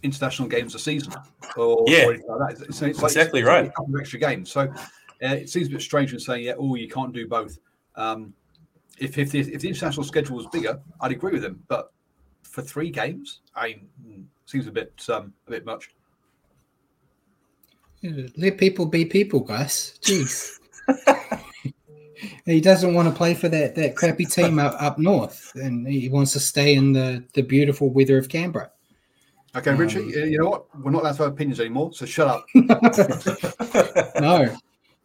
[0.03, 1.13] international games a season
[1.57, 2.05] or, yeah.
[2.05, 2.65] or like that.
[2.69, 3.65] It's, it's like, exactly it's, right.
[3.65, 4.75] a couple of extra games, so uh,
[5.21, 7.57] it seems a bit strange when saying yeah, oh, you can't do both.
[7.95, 8.33] Um,
[8.99, 11.91] if if the, if the international schedule was bigger, I'd agree with him, but
[12.43, 15.89] for three games, I hmm, seems a bit um, a bit much.
[18.35, 19.97] Let people be people, guys.
[20.01, 20.59] Jeez.
[22.45, 26.09] he doesn't want to play for that that crappy team up, up north, and he
[26.09, 28.71] wants to stay in the the beautiful weather of Canberra.
[29.55, 30.65] Okay, um, Richie, you know what?
[30.79, 32.45] We're not allowed to have opinions anymore, so shut up.
[34.19, 34.55] no.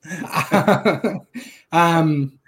[1.73, 2.39] um,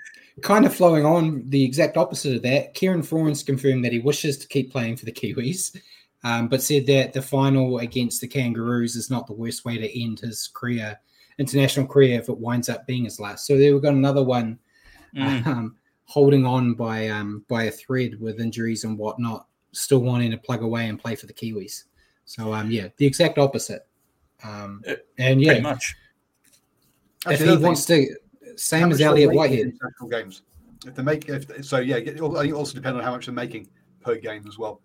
[0.41, 4.39] kind of flowing on the exact opposite of that, Kieran Foran confirmed that he wishes
[4.39, 5.77] to keep playing for the Kiwis,
[6.25, 10.03] um, but said that the final against the Kangaroos is not the worst way to
[10.03, 10.99] end his career,
[11.39, 13.47] international career, if it winds up being his last.
[13.47, 14.59] So there we've got another one
[15.15, 15.47] mm.
[15.47, 20.39] um, holding on by um, by a thread with injuries and whatnot, still wanting to
[20.39, 21.85] plug away and play for the Kiwis.
[22.31, 23.89] So um, yeah, the exact opposite.
[24.45, 25.97] Um, uh, and yeah, much.
[27.27, 28.07] If he wants to
[28.55, 29.59] same as Elliott Whitehead.
[29.59, 30.43] International games.
[30.87, 32.21] If they make, if, so yeah, I think
[32.55, 33.69] also depend on how much they're making
[34.01, 34.81] per game as well.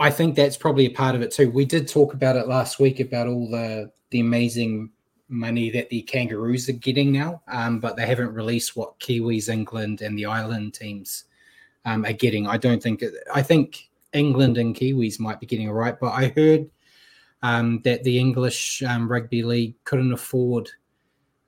[0.00, 1.52] I think that's probably a part of it too.
[1.52, 4.90] We did talk about it last week about all the the amazing
[5.28, 10.02] money that the Kangaroos are getting now, um, but they haven't released what Kiwis, England,
[10.02, 11.26] and the Island teams
[11.84, 12.48] um, are getting.
[12.48, 13.04] I don't think.
[13.32, 16.70] I think England and Kiwis might be getting it right, but I heard
[17.42, 20.70] um, that the English um, rugby league couldn't afford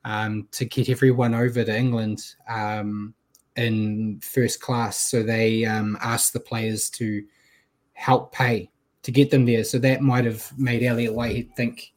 [0.03, 3.13] um, to get everyone over to England um,
[3.55, 5.09] in first class.
[5.09, 7.23] So they um, asked the players to
[7.93, 8.69] help pay
[9.03, 9.63] to get them there.
[9.63, 11.93] So that might have made Elliott Whitehead think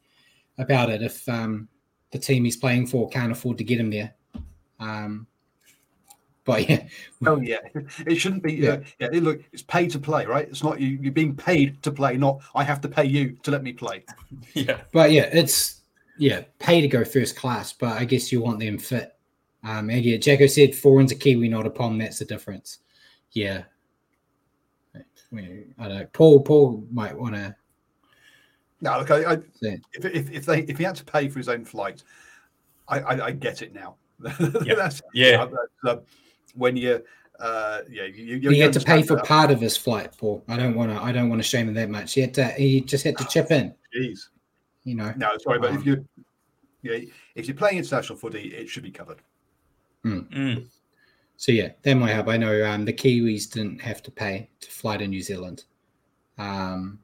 [0.58, 1.68] about it if um,
[2.12, 4.14] the team he's playing for can't afford to get him there.
[6.48, 6.86] But yeah,
[7.26, 7.58] oh yeah,
[8.06, 8.54] it shouldn't be.
[8.54, 9.08] Yeah, uh, yeah.
[9.12, 10.48] Look, it's pay to play, right?
[10.48, 10.98] It's not you.
[10.98, 14.02] You're being paid to play, not I have to pay you to let me play.
[14.54, 15.82] yeah, but yeah, it's
[16.16, 19.14] yeah, pay to go first class, but I guess you want them fit.
[19.62, 21.98] Um, and yeah, Jacko said Foran's a Kiwi, not a Pom.
[21.98, 22.78] That's the difference.
[23.32, 23.64] Yeah.
[24.96, 25.42] I
[25.76, 26.06] don't know.
[26.14, 27.54] Paul Paul might want to.
[28.80, 31.50] No, look, I, I if, if, if they if he had to pay for his
[31.50, 32.04] own flight,
[32.88, 33.96] I I, I get it now.
[34.64, 35.46] Yeah, that's, yeah.
[36.48, 37.02] That's, when you
[37.38, 39.24] uh, yeah, you, you, he had to pay for that.
[39.24, 40.44] part of his flight, Paul.
[40.48, 41.02] I don't want to.
[41.02, 42.14] I don't want to shame him that much.
[42.14, 42.46] He had to.
[42.48, 43.74] He just had to chip in.
[43.96, 44.28] Jeez
[44.88, 45.12] you know.
[45.16, 46.08] No, sorry, but um, if you
[46.82, 46.98] yeah,
[47.34, 49.18] if you're playing international footy, it should be covered.
[50.04, 50.28] Mm.
[50.32, 50.66] Mm.
[51.36, 52.28] So yeah, that might help.
[52.28, 55.64] I know um, the Kiwis didn't have to pay to fly to New Zealand.
[56.38, 57.00] Um,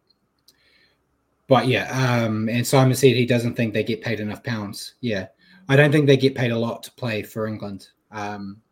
[1.47, 4.95] but yeah, um, and Simon said he doesn't think they get paid enough pounds.
[5.01, 5.27] Yeah,
[5.69, 7.89] I don't think they get paid a lot to play for England.
[8.11, 8.63] Um,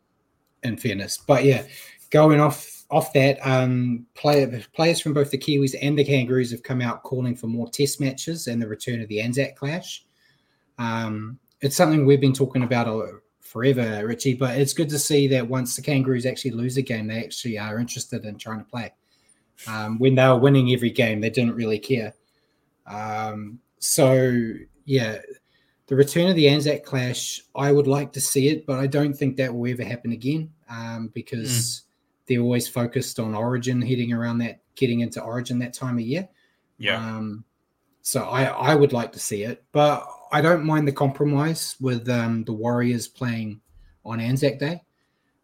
[0.63, 1.63] in fairness, but yeah,
[2.09, 6.79] going off off that, um, players from both the Kiwis and the Kangaroos have come
[6.79, 10.05] out calling for more test matches and the return of the Anzac clash.
[10.77, 13.07] Um, it's something we've been talking about
[13.53, 14.33] forever, Richie.
[14.33, 17.57] But it's good to see that once the Kangaroos actually lose a game, they actually
[17.57, 18.91] are interested in trying to play.
[19.67, 22.13] Um, when they were winning every game, they didn't really care.
[22.87, 24.53] Um, so
[24.85, 25.19] yeah,
[25.87, 29.13] the return of the Anzac Clash, I would like to see it, but I don't
[29.13, 31.81] think that will ever happen again um, because mm.
[32.27, 36.27] they're always focused on Origin, heading around that, getting into Origin that time of year.
[36.77, 36.97] Yeah.
[36.97, 37.43] Um,
[38.01, 42.07] so I, I would like to see it, but I don't mind the compromise with
[42.09, 43.61] um, the Warriors playing
[44.05, 44.81] on Anzac Day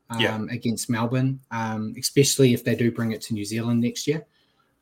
[0.09, 0.41] um, yeah.
[0.49, 4.25] against Melbourne, um, especially if they do bring it to New Zealand next year.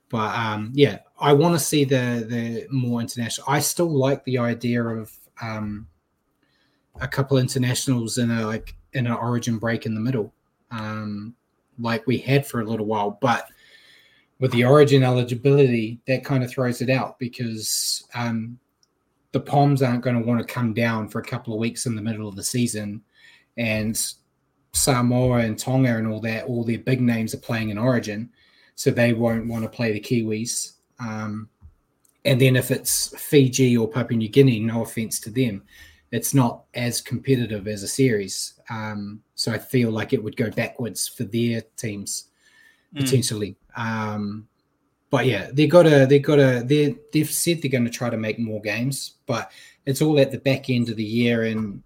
[0.09, 3.47] But um, yeah, I want to see the the more international.
[3.49, 5.87] I still like the idea of um,
[6.99, 10.33] a couple internationals in a like in an Origin break in the middle,
[10.71, 11.35] um,
[11.79, 13.49] like we had for a little while, but
[14.39, 18.59] with the origin eligibility, that kind of throws it out because um,
[19.31, 21.95] the Poms aren't going to want to come down for a couple of weeks in
[21.95, 23.01] the middle of the season.
[23.57, 23.99] And
[24.73, 28.29] Samoa and Tonga and all that, all their big names are playing in origin.
[28.75, 30.73] So they won't want to play the Kiwis.
[30.99, 31.49] Um,
[32.27, 35.63] and then if it's Fiji or Papua New Guinea, no offense to them,
[36.11, 38.53] it's not as competitive as a series.
[38.69, 42.25] Um, so I feel like it would go backwards for their teams
[42.93, 42.99] mm.
[42.99, 43.55] potentially.
[43.75, 44.47] Um,
[45.09, 48.09] but yeah, they got to they got to they they've said they're going to try
[48.09, 49.51] to make more games, but
[49.85, 51.81] it's all at the back end of the year, and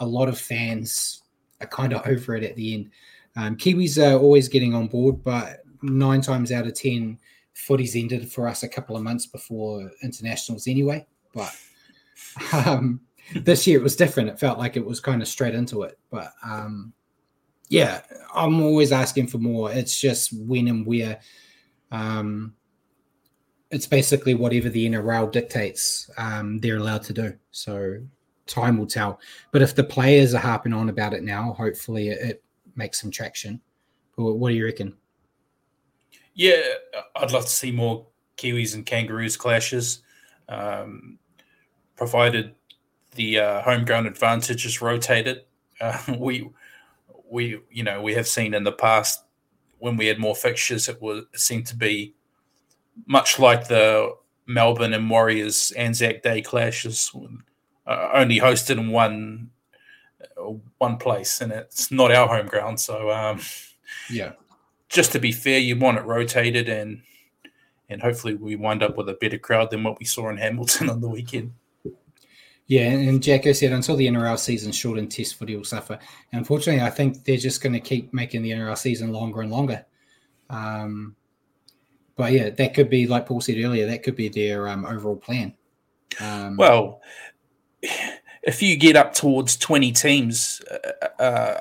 [0.00, 1.22] a lot of fans
[1.60, 2.90] are kind of over it at the end.
[3.36, 7.18] Um, Kiwis are always getting on board, but nine times out of ten,
[7.58, 11.06] footy's ended for us a couple of months before internationals anyway.
[11.34, 11.54] But
[12.52, 13.00] um,
[13.34, 14.28] this year it was different.
[14.28, 15.98] It felt like it was kind of straight into it.
[16.10, 16.92] But um,
[17.68, 18.02] yeah,
[18.34, 19.72] I'm always asking for more.
[19.72, 21.20] It's just when and where.
[21.90, 22.54] Um,
[23.70, 27.34] it's basically whatever the NRL dictates, um, they're allowed to do.
[27.50, 27.98] So
[28.46, 29.20] time will tell.
[29.52, 32.44] But if the players are harping on about it now, hopefully it, it
[32.76, 33.60] makes some traction.
[34.16, 34.96] But what do you reckon?
[36.38, 36.62] Yeah,
[37.16, 40.02] I'd love to see more Kiwis and Kangaroos clashes,
[40.48, 41.18] um,
[41.96, 42.54] provided
[43.16, 45.42] the uh, home ground advantage is rotated.
[45.80, 46.50] Uh, we
[47.30, 49.22] we you know we have seen in the past
[49.78, 52.14] when we had more fixtures, it was it seemed to be
[53.06, 54.12] much like the
[54.46, 57.12] Melbourne and Warriors Anzac Day clashes,
[57.86, 59.50] uh, only hosted in one
[60.36, 62.80] uh, one place, and it's not our home ground.
[62.80, 63.40] So um,
[64.10, 64.32] yeah,
[64.88, 67.02] just to be fair, you want it rotated, and
[67.88, 70.90] and hopefully we wind up with a better crowd than what we saw in Hamilton
[70.90, 71.52] on the weekend.
[72.66, 75.94] Yeah, and Jacko said until the NRL season shortened, Test footy will suffer.
[76.32, 79.50] And unfortunately, I think they're just going to keep making the NRL season longer and
[79.50, 79.86] longer.
[80.50, 81.16] Um,
[82.14, 83.86] but yeah, that could be like Paul said earlier.
[83.86, 85.54] That could be their um, overall plan.
[86.20, 87.00] Um, well,
[88.42, 91.60] if you get up towards twenty teams uh, uh,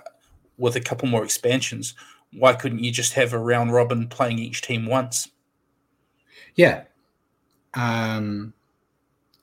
[0.58, 1.96] with a couple more expansions,
[2.34, 5.30] why couldn't you just have a round robin playing each team once?
[6.56, 6.84] Yeah.
[7.74, 8.54] Um,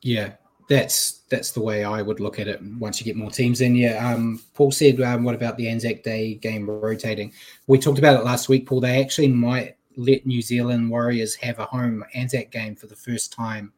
[0.03, 0.33] yeah,
[0.69, 2.61] that's that's the way I would look at it.
[2.79, 4.07] Once you get more teams in, yeah.
[4.07, 7.33] Um, Paul said, um, "What about the Anzac Day game rotating?"
[7.67, 8.81] We talked about it last week, Paul.
[8.81, 13.33] They actually might let New Zealand Warriors have a home Anzac game for the first
[13.33, 13.73] time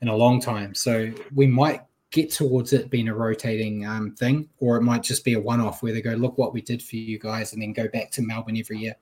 [0.00, 0.74] in a long time.
[0.74, 5.24] So we might get towards it being a rotating um, thing, or it might just
[5.24, 7.72] be a one-off where they go, "Look what we did for you guys," and then
[7.72, 8.96] go back to Melbourne every year.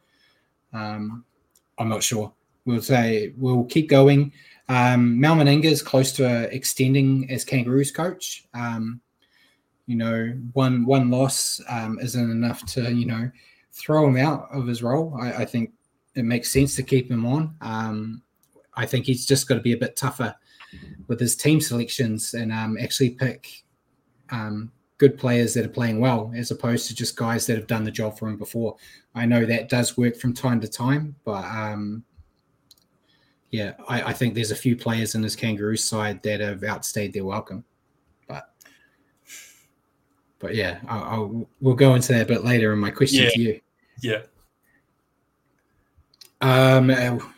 [0.73, 1.25] Um,
[1.79, 2.33] I'm not sure.
[2.65, 4.33] We'll say we'll keep going.
[4.69, 8.47] Um, Mal Meninga is close to extending as Kangaroos coach.
[8.55, 9.01] Um,
[9.87, 13.31] you know, one one loss um, isn't enough to you know
[13.73, 15.17] throw him out of his role.
[15.21, 15.73] I, I think
[16.15, 17.55] it makes sense to keep him on.
[17.61, 18.23] Um,
[18.75, 20.35] I think he's just got to be a bit tougher
[21.07, 23.65] with his team selections and um, actually pick
[24.31, 27.85] um, good players that are playing well as opposed to just guys that have done
[27.85, 28.77] the job for him before.
[29.15, 32.05] I know that does work from time to time, but um,
[33.51, 37.13] yeah, I, I, think there's a few players in this Kangaroo side that have outstayed
[37.13, 37.65] their welcome.
[38.27, 38.51] But
[40.39, 43.31] but yeah, I'll, I'll, we'll go into that a bit later in my question yeah.
[43.31, 43.61] to you.
[44.01, 44.23] Yeah.
[46.41, 47.34] Um.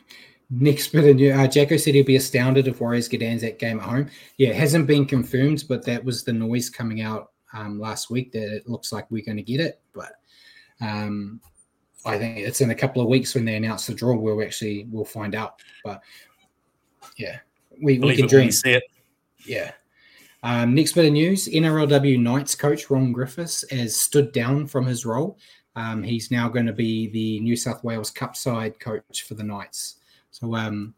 [0.48, 3.80] Next bit of new, uh, Jacko said he'll be astounded if Warriors get Anzac game
[3.80, 4.08] at home.
[4.36, 8.30] Yeah, it hasn't been confirmed, but that was the noise coming out um, last week
[8.32, 9.80] that it looks like we're going to get it.
[9.92, 10.12] But
[10.80, 11.40] um,
[12.04, 14.14] I think it's in a couple of weeks when they announce the draw.
[14.14, 15.60] We'll actually we'll find out.
[15.84, 16.00] But
[17.16, 17.38] yeah,
[17.82, 18.52] we, we can dream.
[18.52, 18.84] See it.
[19.44, 19.72] Yeah.
[20.44, 25.04] Um, next bit of news: NRLW Knights coach Ron Griffiths has stood down from his
[25.04, 25.38] role.
[25.74, 29.42] Um, he's now going to be the New South Wales Cup side coach for the
[29.42, 29.96] Knights.
[30.40, 30.94] So, um,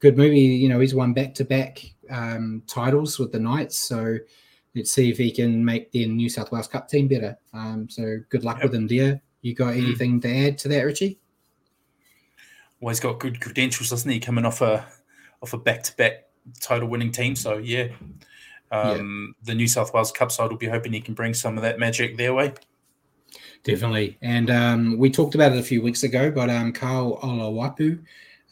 [0.00, 0.40] good movie.
[0.40, 1.84] You know, he's won back to back
[2.66, 3.76] titles with the Knights.
[3.78, 4.18] So,
[4.74, 7.36] let's see if he can make the New South Wales Cup team better.
[7.52, 8.64] Um, so good luck yep.
[8.64, 9.20] with him there.
[9.42, 9.84] You got mm.
[9.84, 11.18] anything to add to that, Richie?
[12.80, 14.20] Well, he's got good credentials, doesn't he?
[14.20, 14.86] Coming off a
[15.42, 16.26] off a back to back
[16.60, 17.34] title winning team.
[17.34, 17.88] So yeah.
[18.72, 21.62] Um, the New South Wales Cup side will be hoping he can bring some of
[21.62, 22.52] that magic their way.
[23.62, 24.18] Definitely.
[24.22, 28.02] And um, we talked about it a few weeks ago, but um, Karl Oloapu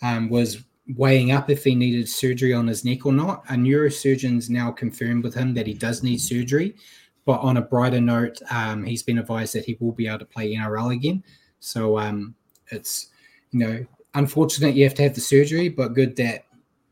[0.05, 0.63] um, was
[0.97, 3.43] weighing up if he needed surgery on his neck or not.
[3.49, 6.77] A neurosurgeon's now confirmed with him that he does need surgery.
[7.25, 10.27] But on a brighter note, um, he's been advised that he will be able to
[10.27, 11.25] play NRL again.
[11.59, 12.35] So um,
[12.71, 13.09] it's,
[13.51, 16.45] you know, unfortunate you have to have the surgery, but good that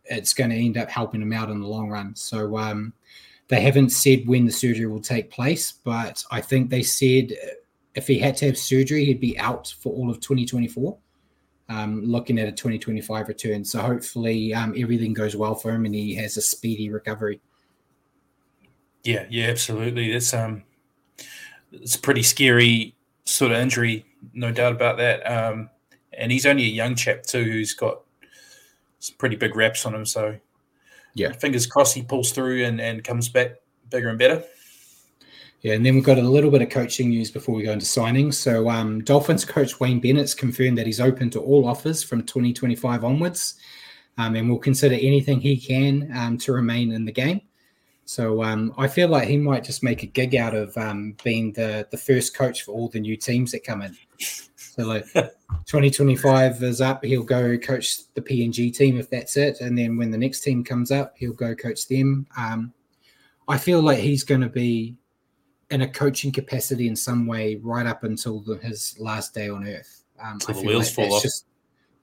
[0.07, 2.17] it's going to end up helping him out in the long run.
[2.17, 2.95] So um,
[3.49, 7.33] they haven't said when the surgery will take place, but I think they said
[7.95, 10.97] if he had to have surgery, he'd be out for all of 2024
[11.73, 13.65] um, looking at a 2025 return.
[13.65, 17.41] So hopefully um, everything goes well for him and he has a speedy recovery.
[19.05, 20.13] Yeah, yeah, absolutely.
[20.13, 20.63] It's um,
[21.73, 22.95] it's a pretty scary
[23.25, 24.05] sort of injury,
[24.35, 25.21] no doubt about that.
[25.23, 25.71] Um,
[26.13, 28.03] and he's only a young chap too, who's got
[28.99, 30.07] some pretty big reps on him.
[30.07, 30.39] So
[31.15, 33.55] yeah, fingers crossed he pulls through and, and comes back
[33.91, 34.45] bigger and better.
[35.63, 37.87] Yeah, and then we've got a little bit of coaching news before we go into
[37.87, 38.35] signings.
[38.35, 43.05] So, um, Dolphins coach Wayne Bennett's confirmed that he's open to all offers from 2025
[43.05, 43.55] onwards,
[44.19, 47.43] um, and will consider anything he can um, to remain in the game.
[48.07, 51.53] So, um, I feel like he might just make a gig out of um, being
[51.53, 53.97] the the first coach for all the new teams that come in.
[54.19, 59.79] So, like 2025 is up, he'll go coach the PNG team if that's it, and
[59.79, 62.27] then when the next team comes up, he'll go coach them.
[62.37, 62.73] Um,
[63.47, 64.97] I feel like he's going to be
[65.73, 69.67] in a coaching capacity in some way right up until the, his last day on
[69.67, 70.05] earth.
[70.23, 71.47] Um, I feel like that's just,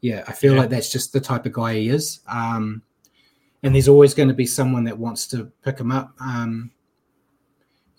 [0.02, 0.62] yeah, I feel yeah.
[0.62, 2.22] like that's just the type of guy he is.
[2.28, 2.82] Um,
[3.62, 6.16] and there's always going to be someone that wants to pick him up.
[6.20, 6.72] Um,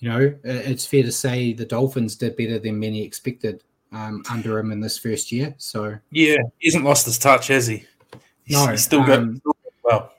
[0.00, 3.62] you know, it's fair to say the Dolphins did better than many expected
[3.92, 5.54] um, under him in this first year.
[5.58, 7.84] So yeah, he hasn't lost his touch, has he?
[8.44, 9.42] He's, no, he's still got um,
[9.84, 10.12] well.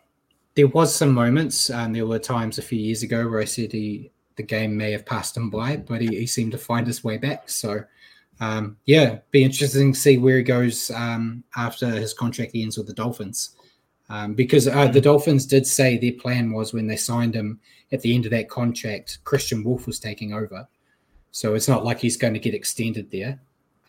[0.56, 3.72] There was some moments, and there were times a few years ago where I said
[3.72, 7.04] he the game may have passed him by, but he, he seemed to find his
[7.04, 7.50] way back.
[7.50, 7.84] So,
[8.40, 12.88] um, yeah, be interesting to see where he goes um, after his contract ends with
[12.88, 13.56] the Dolphins.
[14.10, 17.60] Um, because uh, the Dolphins did say their plan was when they signed him
[17.92, 20.68] at the end of that contract, Kristian Woolf was taking over.
[21.32, 23.40] So it's not like he's going to get extended there.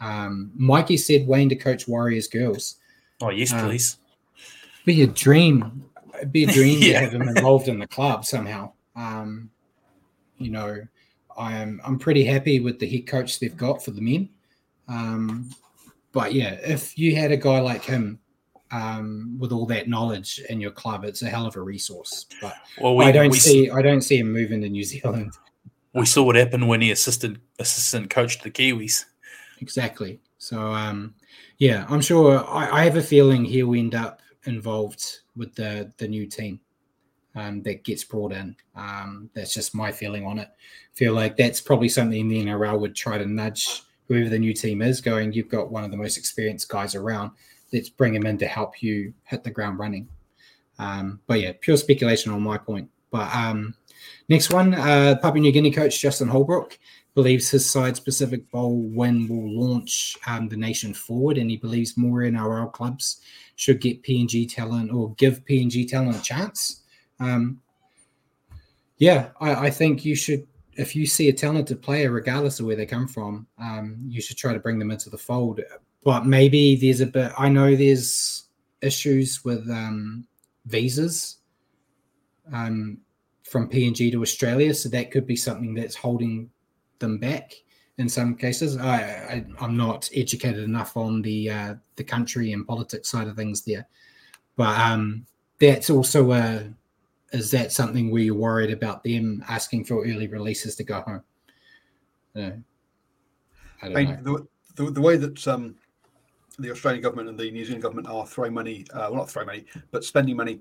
[0.01, 2.77] Um, Mikey said Wayne to coach Warriors girls.
[3.21, 3.99] Oh, yes, uh, please.
[4.85, 5.85] Be a dream.
[6.31, 7.01] be a dream yeah.
[7.01, 8.73] to have him involved in the club somehow.
[8.97, 9.51] Um,
[10.43, 10.83] you know,
[11.37, 14.29] I'm I'm pretty happy with the head coach they've got for the men.
[14.89, 15.51] Um,
[16.13, 18.19] but yeah, if you had a guy like him
[18.71, 22.27] um, with all that knowledge in your club, it's a hell of a resource.
[22.41, 25.33] But well, we, I don't see I don't see him moving to New Zealand.
[25.95, 29.05] We saw what happened when he assisted assistant coached the Kiwis.
[29.61, 30.21] Exactly.
[30.39, 31.15] So um,
[31.59, 36.09] yeah, I'm sure I, I have a feeling he'll end up involved with the the
[36.09, 36.61] new team
[37.35, 38.57] um, that gets brought in.
[38.75, 40.49] Um, that's just my feeling on it.
[40.95, 44.83] Feel like that's probably something the NRL would try to nudge whoever the new team
[44.83, 47.31] is, going, you've got one of the most experienced guys around.
[47.73, 50.09] Let's bring him in to help you hit the ground running.
[50.79, 52.91] Um, but yeah, pure speculation on my point.
[53.11, 53.75] But um,
[54.29, 56.79] next one, uh, Papua New Guinea coach Justin Holbrook
[57.15, 61.97] believes his side Pacific Bowl win will launch um, the nation forward, and he believes
[61.97, 63.21] more NRL clubs
[63.57, 66.82] should get PNG talent or give PNG talent a chance.
[67.23, 67.61] Um,
[68.99, 72.77] yeah, I, I, think you should, if you see a talented player, regardless of where
[72.77, 75.61] they come from, um, you should try to bring them into the fold.
[76.05, 78.45] But maybe there's a bit, I know there's
[78.81, 80.27] issues with um,
[80.67, 81.39] visas
[82.53, 82.99] um,
[83.45, 84.75] from PNG to Australia.
[84.75, 86.51] So that could be something that's holding
[86.99, 87.55] them back
[87.99, 88.77] in some cases.
[88.77, 93.37] I, I am not educated enough on the uh, the country and politics side of
[93.37, 93.87] things there,
[94.57, 95.27] but um,
[95.61, 96.73] that's also a
[97.33, 101.23] is that something where you're worried about them asking for early releases to go home?
[102.37, 102.65] I don't
[103.83, 104.39] I mean, know.
[104.77, 105.75] The, the, the, way that um,
[106.59, 109.47] the Australian government and the New Zealand government are throwing money, uh, well, not throwing
[109.47, 110.61] money, but spending money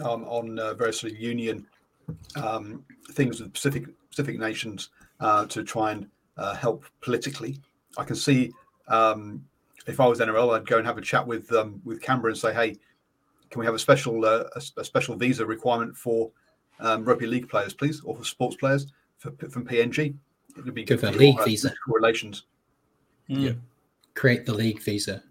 [0.00, 1.66] um, on uh, various sort of union
[2.36, 6.06] um, things with Pacific Pacific nations uh, to try and
[6.36, 7.58] uh, help politically.
[7.96, 8.52] I can see
[8.88, 9.44] um,
[9.86, 12.38] if I was NRL, I'd go and have a chat with um, with Canberra and
[12.38, 12.76] say, hey
[13.52, 16.30] can we have a special uh, a, a, special visa requirement for
[16.80, 18.86] um, rugby league players, please, or for sports players
[19.18, 20.14] for, from PNG?
[20.56, 22.44] It would be good for league visa relations.
[23.28, 23.40] Mm.
[23.40, 23.52] Yeah,
[24.14, 25.22] create the league visa.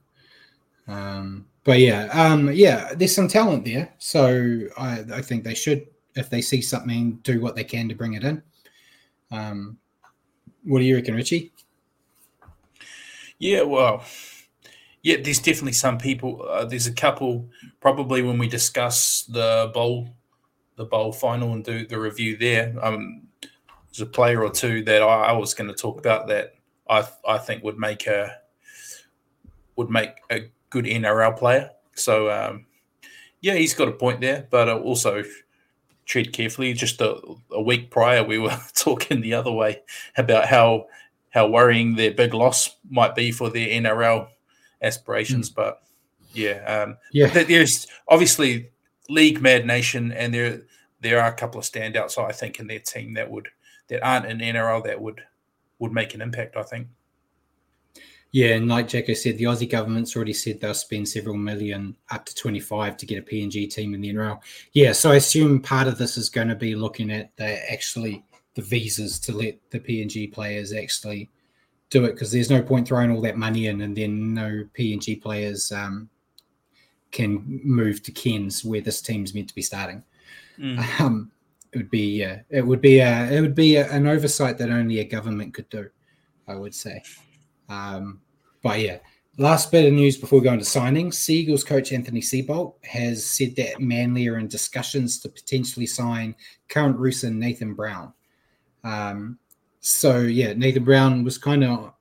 [0.87, 5.87] Um, but yeah, um, yeah, there's some talent there, so I, I think they should,
[6.15, 8.41] if they see something, do what they can to bring it in.
[9.31, 9.77] Um,
[10.63, 11.51] what do you reckon, Richie?
[13.39, 14.03] Yeah, well,
[15.03, 16.45] yeah, there's definitely some people.
[16.47, 17.49] Uh, there's a couple
[17.79, 20.09] probably when we discuss the bowl,
[20.75, 22.75] the bowl final and do the review there.
[22.81, 23.23] Um,
[23.89, 26.53] there's a player or two that I, I was going to talk about that
[26.89, 28.37] I I think would make a
[29.75, 31.71] would make a good NRL player.
[31.95, 32.65] So um,
[33.41, 35.23] yeah, he's got a point there, but uh, also
[36.05, 36.73] tread carefully.
[36.73, 37.19] Just a,
[37.51, 39.81] a week prior, we were talking the other way
[40.15, 40.85] about how
[41.31, 44.27] how worrying their big loss might be for their NRL
[44.81, 45.49] aspirations.
[45.49, 45.55] Mm.
[45.55, 45.83] But
[46.33, 48.71] yeah, um, yeah, there's obviously
[49.09, 50.61] league mad nation, and there
[51.01, 53.49] there are a couple of standouts I think in their team that would
[53.87, 55.21] that aren't in NRL that would
[55.79, 56.55] would make an impact.
[56.55, 56.87] I think.
[58.33, 62.25] Yeah, and like Jacko said, the Aussie government's already said they'll spend several million, up
[62.25, 64.39] to 25, to get a PNG team in the NRL.
[64.71, 68.23] Yeah, so I assume part of this is going to be looking at the actually
[68.55, 71.29] the visas to let the PNG players actually
[71.91, 75.21] do it because there's no point throwing all that money in and then no PNG
[75.21, 76.09] players um,
[77.11, 80.03] can move to Cairns where this team's meant to be starting.
[80.57, 80.99] Mm.
[80.99, 81.31] Um,
[81.73, 84.69] it would be uh, it would be a, it would be a, an oversight that
[84.69, 85.89] only a government could do,
[86.47, 87.03] I would say.
[87.69, 88.21] Um,
[88.61, 88.97] but yeah,
[89.37, 93.55] last bit of news before we go into signings: Seagulls coach Anthony Seibold has said
[93.55, 96.35] that Manly are in discussions to potentially sign
[96.67, 98.13] current Rooster Nathan Brown.
[98.83, 99.39] Um,
[99.81, 101.93] so yeah, Nathan Brown was kind of,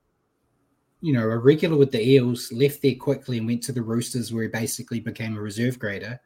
[1.01, 4.31] you know, a regular with the Eels, left there quickly and went to the Roosters,
[4.31, 6.19] where he basically became a reserve grader,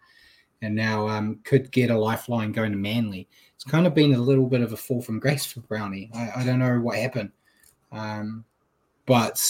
[0.61, 3.29] and now um, could get a lifeline going to Manly.
[3.55, 6.11] It's kind of been a little bit of a fall from grace for Brownie.
[6.13, 7.31] I, I don't know what happened,
[7.93, 8.43] um,
[9.05, 9.41] but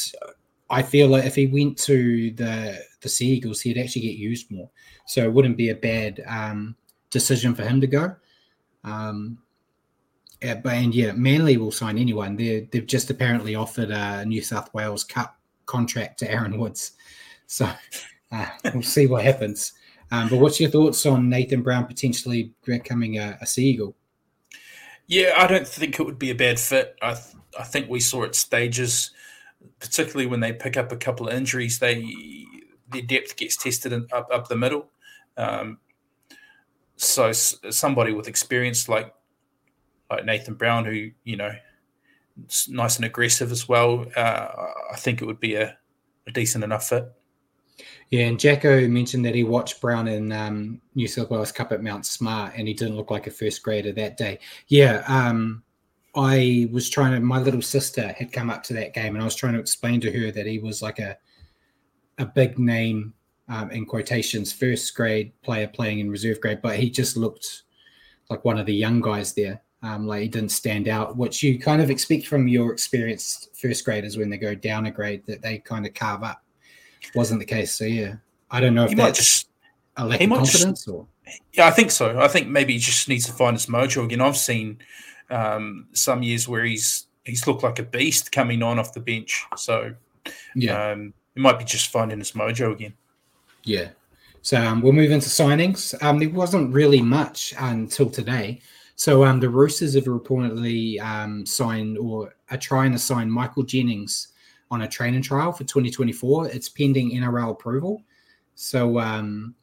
[0.69, 4.69] I feel like if he went to the the Seagulls, he'd actually get used more.
[5.07, 6.75] So it wouldn't be a bad um,
[7.09, 8.15] decision for him to go.
[8.83, 9.39] Um,
[10.43, 12.35] uh, but and yeah, Manly will sign anyone.
[12.35, 16.93] They they've just apparently offered a New South Wales Cup contract to Aaron Woods,
[17.47, 17.69] so
[18.31, 19.73] uh, we'll see what happens.
[20.11, 23.95] Um, but what's your thoughts on Nathan Brown potentially becoming a, a Seagull?
[25.07, 26.95] Yeah, I don't think it would be a bad fit.
[27.01, 29.11] I th- I think we saw it stages,
[29.79, 31.79] particularly when they pick up a couple of injuries.
[31.79, 32.45] They
[32.91, 34.89] their depth gets tested in, up up the middle.
[35.37, 35.79] Um,
[36.97, 39.13] so somebody with experience like
[40.09, 41.51] like Nathan Brown, who you know,
[42.49, 44.05] is nice and aggressive as well.
[44.15, 44.47] Uh,
[44.91, 45.77] I think it would be a,
[46.27, 47.11] a, decent enough fit.
[48.09, 51.83] Yeah, and Jacko mentioned that he watched Brown in um, New South Wales Cup at
[51.83, 54.39] Mount Smart, and he didn't look like a first grader that day.
[54.67, 55.63] Yeah, um,
[56.15, 57.19] I was trying to.
[57.19, 59.99] My little sister had come up to that game, and I was trying to explain
[60.01, 61.17] to her that he was like a
[62.17, 63.13] a big name
[63.47, 67.63] um, in quotations, first grade player playing in reserve grade, but he just looked
[68.29, 69.61] like one of the young guys there.
[69.85, 73.85] Um, like he didn't stand out, which you kind of expect from your experienced first
[73.85, 76.41] graders when they go down a grade that they kind of carve up.
[77.13, 77.75] Wasn't the case.
[77.75, 78.15] So yeah,
[78.49, 79.49] I don't know if he that's just,
[79.97, 81.05] a lack of confidence just, or.
[81.53, 82.19] Yeah, I think so.
[82.19, 84.21] I think maybe he just needs to find his mojo again.
[84.21, 84.79] I've seen
[85.29, 89.45] um, some years where he's he's looked like a beast coming on off the bench.
[89.55, 89.93] So
[90.55, 92.93] yeah, um, it might be just finding his mojo again.
[93.63, 93.89] Yeah.
[94.41, 96.01] So um, we'll move into signings.
[96.03, 98.61] Um, there wasn't really much until today.
[98.95, 104.29] So um, the Roosters have reportedly um, signed or are trying to sign Michael Jennings
[104.71, 106.49] on a training trial for 2024.
[106.49, 108.01] It's pending NRL approval.
[108.55, 109.53] So um,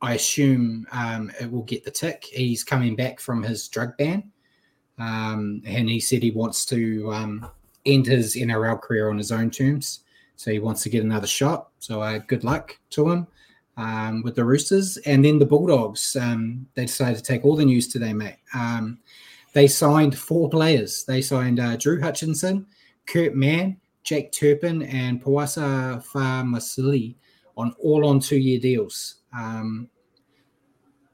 [0.00, 2.24] I assume um, it will get the tick.
[2.24, 4.30] He's coming back from his drug ban.
[4.98, 7.46] Um, and he said he wants to um,
[7.84, 10.00] end his NRL career on his own terms.
[10.36, 11.68] So he wants to get another shot.
[11.80, 13.26] So uh, good luck to him
[13.80, 14.98] um, with the Roosters.
[14.98, 18.36] And then the Bulldogs, um, they decided to take all the news today, mate.
[18.54, 18.98] Um,
[19.54, 21.04] they signed four players.
[21.04, 22.66] They signed uh, Drew Hutchison,
[23.06, 27.16] Kurt Mann, Jake Turpin, and Poasa Faamausili
[27.56, 29.16] on all on two year deals.
[29.36, 29.88] Um,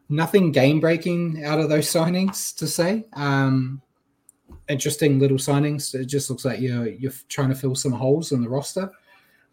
[0.09, 3.05] nothing game breaking out of those signings to say.
[3.15, 3.81] Um,
[4.69, 5.95] interesting little signings.
[5.95, 8.91] It just looks like you're you're trying to fill some holes in the roster.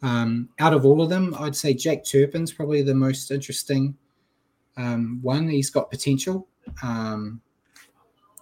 [0.04, 3.98] Um, out of all of them, I'd say Jake Turpin's probably the most interesting
[4.78, 5.50] um, one.
[5.50, 6.48] He's got potential.
[6.84, 7.42] Um,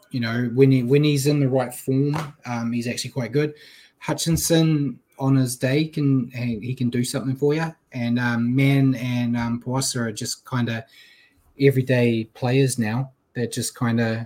[0.10, 3.54] you know, when he when he's in the right form, um, he's actually quite good.
[4.00, 7.74] Hutchison on his day can he can do something for you.
[7.94, 9.64] And um, Mann and um,
[9.96, 10.84] are just kind of
[11.60, 13.12] everyday players now.
[13.36, 14.26] They're just kind of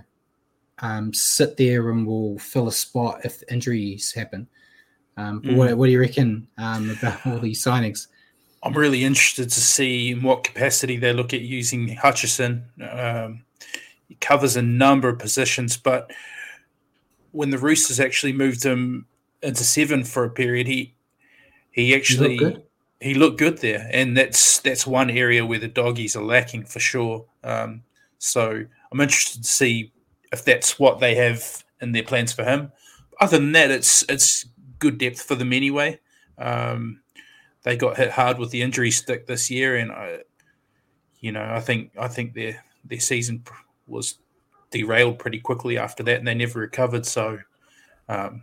[0.78, 4.48] um, sit there and will fill a spot if injuries happen.
[5.16, 5.56] Um, mm.
[5.56, 8.08] what, what, do you reckon um, about all these signings?
[8.62, 12.64] I'm really interested to see in what capacity they look at using Hutchison.
[12.90, 13.44] Um,
[14.08, 16.10] he covers a number of positions, but
[17.32, 19.06] when the Roosters actually moved him
[19.42, 20.94] into seven for a period, he
[21.70, 22.56] he actually he,
[23.00, 26.80] he looked good there, and that's that's one area where the doggies are lacking for
[26.80, 27.24] sure.
[27.44, 27.82] Um,
[28.18, 29.92] so I'm interested to see
[30.32, 32.72] if that's what they have in their plans for him.
[33.20, 34.46] Other than that, it's it's
[34.78, 35.98] good depth for them anyway.
[36.38, 37.00] Um,
[37.62, 40.18] they got hit hard with the injury stick this year, and I,
[41.20, 43.44] you know, I think I think their their season
[43.86, 44.18] was
[44.70, 47.06] derailed pretty quickly after that, and they never recovered.
[47.06, 47.38] So,
[48.08, 48.42] um,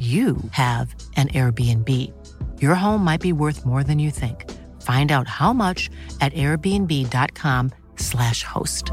[0.00, 1.88] you have an Airbnb.
[2.62, 4.50] Your home might be worth more than you think.
[4.80, 5.90] Find out how much
[6.22, 8.92] at airbnb.com/slash host.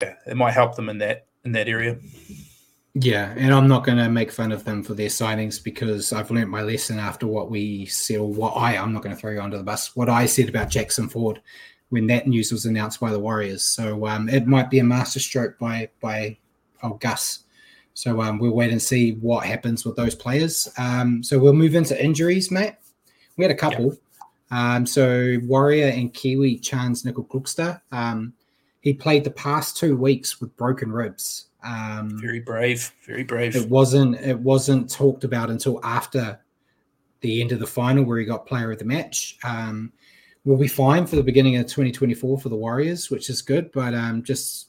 [0.00, 1.98] Yeah, it might help them in that in that area.
[2.94, 6.30] Yeah, and I'm not going to make fun of them for their signings because I've
[6.30, 9.32] learnt my lesson after what we said, or what I, I'm not going to throw
[9.32, 11.42] you under the bus, what I said about Jackson Ford
[11.88, 13.64] when that news was announced by the Warriors.
[13.64, 16.38] So um, it might be a masterstroke by by
[16.82, 17.40] oh, Gus.
[17.94, 20.70] So um, we'll wait and see what happens with those players.
[20.76, 22.74] Um, so we'll move into injuries, mate.
[23.36, 23.86] We had a couple.
[23.86, 23.98] Yep.
[24.50, 27.80] Um, so Warrior and Kiwi Chance Nicoll-Klokstad.
[27.92, 28.34] Um,
[28.80, 31.46] he played the past two weeks with broken ribs.
[31.64, 33.56] Um, very brave, very brave.
[33.56, 34.14] It wasn't.
[34.20, 36.38] It wasn't talked about until after
[37.20, 39.38] the end of the final, where he got player of the match.
[39.42, 39.92] Um,
[40.44, 43.72] we'll be fine for the beginning of 2024 for the Warriors, which is good.
[43.72, 44.65] But um, just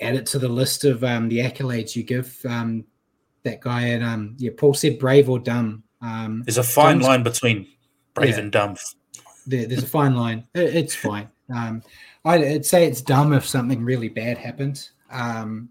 [0.00, 2.84] add it to the list of um, the accolades you give um,
[3.42, 3.82] that guy.
[3.82, 5.82] And um, yeah, Paul said brave or dumb.
[6.02, 7.66] Um, there's a fine line between
[8.14, 8.76] brave yeah, and dumb.
[9.46, 10.46] There, there's a fine line.
[10.54, 11.28] It, it's fine.
[11.54, 11.82] Um,
[12.24, 14.88] I'd say it's dumb if something really bad happened.
[15.10, 15.70] Um,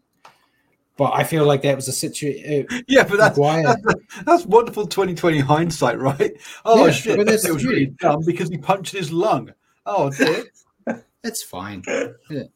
[0.98, 2.66] but I feel like that was a situation.
[2.72, 3.82] Uh, yeah, but that's, that's,
[4.24, 6.32] that's wonderful 2020 hindsight, right?
[6.64, 9.54] Oh yeah, shit, it was really dumb because he punched his lung.
[9.86, 10.46] Oh dear.
[11.24, 11.82] It's fine.
[12.30, 12.44] Yeah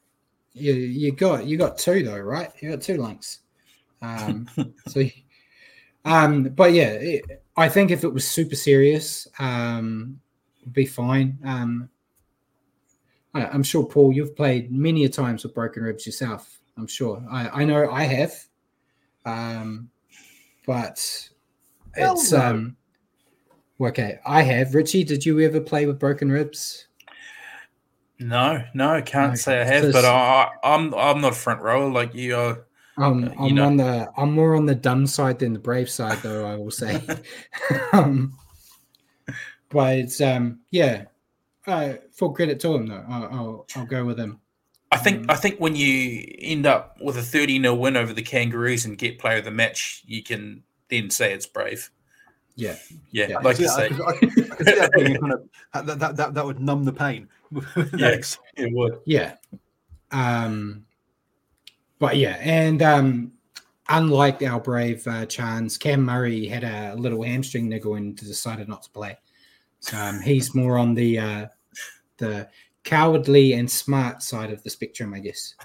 [0.54, 2.52] you you got you got two though, right?
[2.62, 3.40] You got two links.
[4.02, 4.50] Um,
[4.88, 5.04] so,
[6.06, 10.20] um, but yeah, it, I think if it was super serious, um,
[10.64, 11.38] would be fine.
[11.44, 11.90] Um,
[13.34, 16.60] I, I'm sure, Paul, you've played many a times with broken ribs yourself.
[16.78, 17.24] I'm sure.
[17.30, 18.34] I, I know I have.
[19.26, 19.90] Um,
[20.66, 21.30] but
[21.96, 22.78] it's um,
[23.82, 24.20] okay.
[24.26, 24.76] I have.
[24.76, 26.88] Richie, did you ever play with broken ribs?
[28.20, 29.38] No, no, I can't okay.
[29.38, 32.66] say I have, but I, am I'm, I'm not a front rower like you are.
[32.98, 36.18] I'm, uh, I'm on the I'm more on the dumb side than the brave side,
[36.18, 37.02] though I will say.
[37.94, 38.34] um,
[39.70, 41.06] but it's um yeah,
[41.66, 43.06] uh, full credit to him though.
[43.08, 44.42] I'll I'll, I'll go with him.
[44.92, 48.12] I think um, I think when you end up with a 30 0 win over
[48.12, 51.90] the Kangaroos and get player of the match, you can then say it's brave.
[52.56, 52.76] Yeah,
[53.12, 53.38] yeah, yeah.
[53.38, 54.24] like you say, I, I, I,
[54.64, 57.30] that, that, that, that, that would numb the pain.
[57.98, 59.00] yes, it would.
[59.06, 59.36] Yeah.
[60.12, 60.86] Um,
[62.00, 63.32] but yeah, and um,
[63.90, 68.84] unlike our brave uh, Chance, Cam Murray had a little hamstring niggle and decided not
[68.84, 69.18] to play.
[69.82, 71.48] So um, he's more on the uh,
[72.18, 72.50] the
[72.84, 75.56] cowardly and smart side of the spectrum, I guess.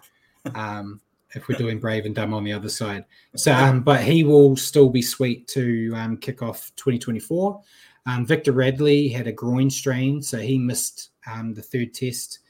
[0.55, 1.01] Um,
[1.35, 3.05] if we're doing brave and dumb on the other side.
[3.37, 7.61] So, um, but he will still be sweet to um, kick off 2024.
[8.07, 12.40] Um, Victor Radley had a groin strain, so he missed um, the third test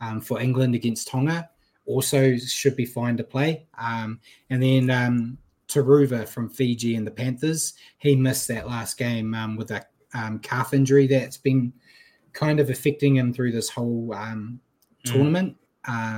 [0.00, 1.48] um, for England against Tonga.
[1.86, 3.66] Also, should be fine to play.
[3.78, 4.20] Um,
[4.50, 9.70] and then um, Turuva from Fiji and the Panthers, he missed that last game with
[9.70, 9.86] a
[10.42, 11.72] calf injury that's been
[12.32, 14.58] kind of affecting him through this whole mm.
[15.04, 15.56] tournament.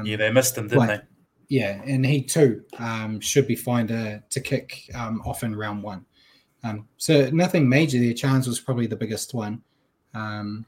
[0.04, 1.00] yeah, they missed him, didn't they?
[1.48, 5.82] Yeah, and he too um, should be fine to to kick um, off in round
[5.82, 6.04] one.
[6.62, 8.12] Um, so nothing major there.
[8.12, 9.62] Chance was probably the biggest one.
[10.14, 10.66] Um,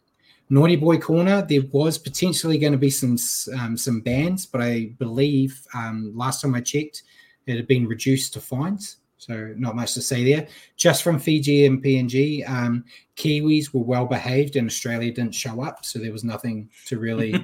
[0.53, 3.17] Naughty Boy Corner, there was potentially going to be some
[3.59, 7.05] um, some bans, but I believe um, last time I checked,
[7.47, 8.97] it had been reduced to fines.
[9.17, 10.49] So not much to say there.
[10.77, 12.85] Just from Fiji and PNG, um,
[13.17, 17.35] Kiwis were well behaved, and Australia didn't show up, so there was nothing to really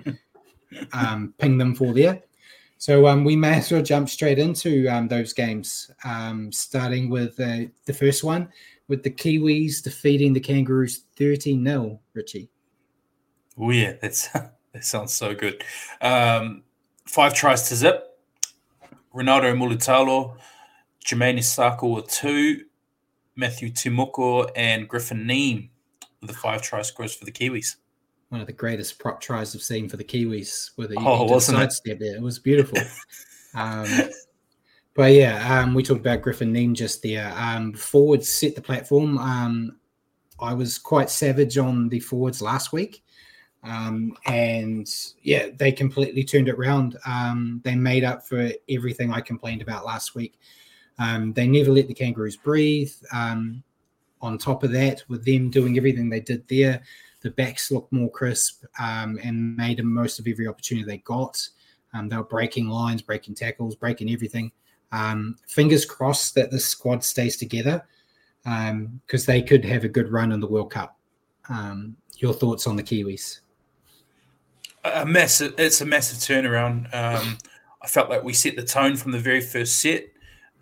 [0.92, 2.22] um, ping them for there.
[2.78, 7.38] So um, we may as well jump straight into um, those games, um, starting with
[7.38, 8.48] uh, the first one
[8.88, 12.48] with the Kiwis defeating the Kangaroos 30 0, Richie.
[13.58, 14.28] Oh, yeah, that's,
[14.72, 15.62] that sounds so good.
[16.00, 16.62] Um,
[17.06, 18.02] five tries to zip.
[19.14, 20.36] Ronaldo Mulitalo,
[21.04, 22.64] Jermaine Isaako with two,
[23.34, 25.70] Matthew Timoko, and Griffin Neame
[26.20, 27.76] with the five try scores for the Kiwis.
[28.28, 31.58] One of the greatest prop tries I've seen for the Kiwis with the oh, wasn't
[31.58, 32.16] sidestep there.
[32.16, 32.78] It was beautiful.
[33.54, 33.86] um,
[34.94, 37.32] but yeah, um, we talked about Griffin Neame just there.
[37.36, 39.16] Um, forwards set the platform.
[39.16, 39.76] Um,
[40.40, 43.02] I was quite savage on the forwards last week.
[43.66, 44.88] Um, and
[45.22, 46.96] yeah, they completely turned it around.
[47.06, 50.38] Um, they made up for everything I complained about last week.
[50.98, 52.92] Um, they never let the Kangaroos breathe.
[53.12, 53.62] Um,
[54.22, 56.80] on top of that, with them doing everything they did there,
[57.22, 61.46] the backs looked more crisp um, and made the most of every opportunity they got.
[61.92, 64.52] Um, they were breaking lines, breaking tackles, breaking everything.
[65.48, 67.84] fingers crossed that the squad stays together
[68.44, 70.98] because they could have a good run in the World Cup.
[72.18, 73.40] your thoughts on the Kiwis?
[74.94, 76.94] A massive it's a massive turnaround.
[76.94, 77.38] Um,
[77.82, 80.06] i felt like we set the tone from the very first set.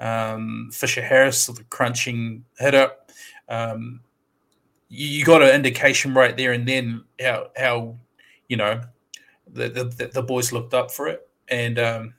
[0.01, 2.91] Um, fisher harris the crunching hitter
[3.49, 4.01] um,
[4.89, 7.97] you, you, got an indication right there and then how how
[8.49, 8.81] you know
[9.53, 11.29] the the, the boys looked up for it.
[11.49, 12.15] And um,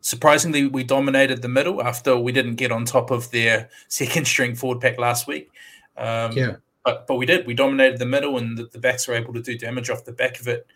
[0.00, 4.54] surprisingly we dominated the middle after we didn't get on top of their second string
[4.54, 5.50] forward pack last week.
[5.96, 6.56] Um, yeah.
[6.84, 7.46] but but we did.
[7.46, 10.12] We dominated the middle and the, the backs were able to do damage off the
[10.12, 10.66] back of it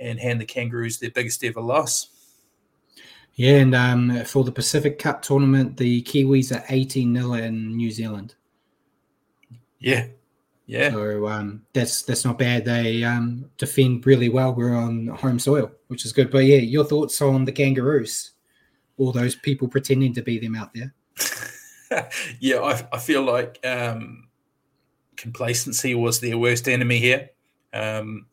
[0.00, 2.08] and hand the Kangaroos their biggest ever loss.
[3.34, 7.90] Yeah, and um, for the Pacific Cup tournament, the Kiwis are 18 0 in New
[7.90, 8.34] Zealand.
[9.78, 10.06] Yeah,
[10.66, 10.90] yeah.
[10.90, 12.64] So um, that's that's not bad.
[12.64, 14.54] They um, defend really well.
[14.54, 16.30] We're on home soil, which is good.
[16.30, 18.32] But yeah, your thoughts on the Kangaroos?
[18.98, 20.92] All those people pretending to be them out there.
[22.40, 24.28] yeah, I, I feel like um,
[25.16, 27.30] complacency was their worst enemy here.
[27.72, 28.26] Um,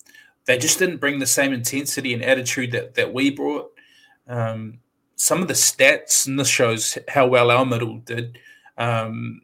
[0.48, 3.70] they just didn't bring the same intensity and attitude that, that we brought.
[4.28, 4.80] Um,
[5.18, 8.39] some of the stats, and this shows how well our middle did.
[8.78, 9.41] Um,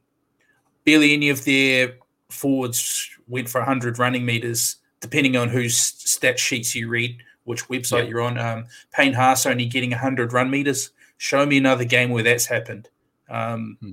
[0.86, 1.98] barely any of their
[2.30, 8.04] forwards went for 100 running meters, depending on whose stat sheets you read, which website
[8.04, 8.10] yeah.
[8.10, 8.38] you're on.
[8.38, 10.92] Um, Payne Haas only getting 100 run meters.
[11.18, 12.88] Show me another game where that's happened.
[13.30, 13.92] Um, hmm.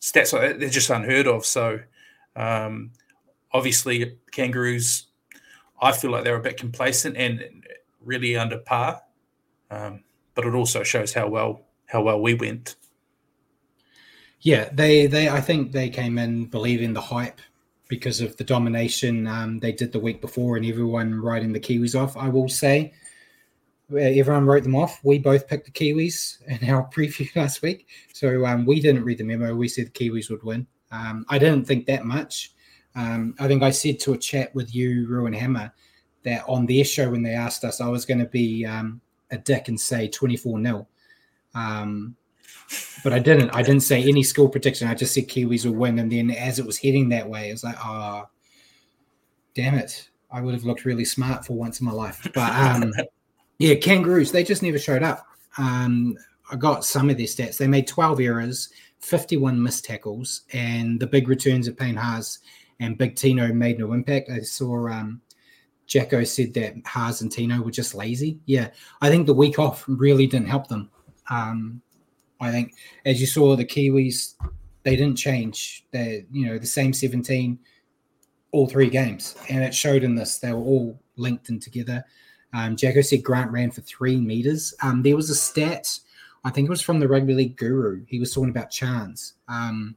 [0.00, 1.44] Stats like that, they're just unheard of.
[1.44, 1.80] So,
[2.36, 2.92] um,
[3.52, 5.06] obviously, Kangaroos
[5.80, 7.64] I feel like they're a bit complacent and
[8.04, 9.02] really under par.
[9.70, 10.04] Um,
[10.34, 12.76] but it also shows how well how well we went.
[14.40, 17.40] Yeah, they they I think they came in believing the hype
[17.88, 21.98] because of the domination um, they did the week before and everyone writing the Kiwis
[21.98, 22.16] off.
[22.16, 22.92] I will say,
[23.90, 24.98] everyone wrote them off.
[25.04, 29.18] We both picked the Kiwis in our preview last week, so um, we didn't read
[29.18, 29.54] the memo.
[29.54, 30.66] We said the Kiwis would win.
[30.90, 32.52] Um, I didn't think that much.
[32.96, 35.72] Um, I think I said to a chat with you, Ruin Hammer,
[36.24, 39.38] that on their show when they asked us, I was going to be um, a
[39.38, 40.88] dick and say 24 0.
[41.54, 42.16] Um,
[43.04, 43.50] but I didn't.
[43.50, 44.88] I didn't say any score prediction.
[44.88, 45.98] I just said Kiwis will win.
[45.98, 48.24] And then as it was heading that way, it was like, oh,
[49.54, 50.08] damn it.
[50.30, 52.26] I would have looked really smart for once in my life.
[52.34, 52.92] But um,
[53.58, 55.26] yeah, Kangaroos, they just never showed up.
[55.58, 56.16] Um,
[56.50, 57.56] I got some of their stats.
[57.56, 58.68] They made 12 errors,
[59.00, 62.40] 51 missed tackles, and the big returns of Payne Haas
[62.80, 64.30] and Big Tino made no impact.
[64.30, 65.20] I saw um,
[65.86, 68.38] Jacko said that Haas and Tino were just lazy.
[68.46, 68.70] Yeah,
[69.00, 70.90] I think the week off really didn't help them.
[71.30, 71.80] Um,
[72.40, 72.74] I think,
[73.04, 74.34] as you saw, the Kiwis
[74.82, 75.84] they didn't change.
[75.90, 77.58] They, you know, the same seventeen
[78.52, 80.38] all three games, and it showed in this.
[80.38, 82.04] They were all linked in together.
[82.52, 84.72] Um, Jacko said Grant ran for three meters.
[84.82, 85.98] Um, there was a stat,
[86.44, 88.04] I think it was from the Rugby League Guru.
[88.06, 89.34] He was talking about Chance.
[89.48, 89.96] Um,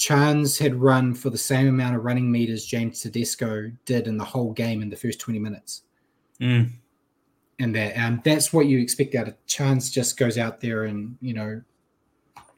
[0.00, 4.24] Chance had run for the same amount of running meters James Tedesco did in the
[4.24, 5.82] whole game in the first 20 minutes.
[6.40, 6.70] Mm.
[7.58, 11.18] And that um, that's what you expect out of Chance just goes out there and,
[11.20, 11.60] you know,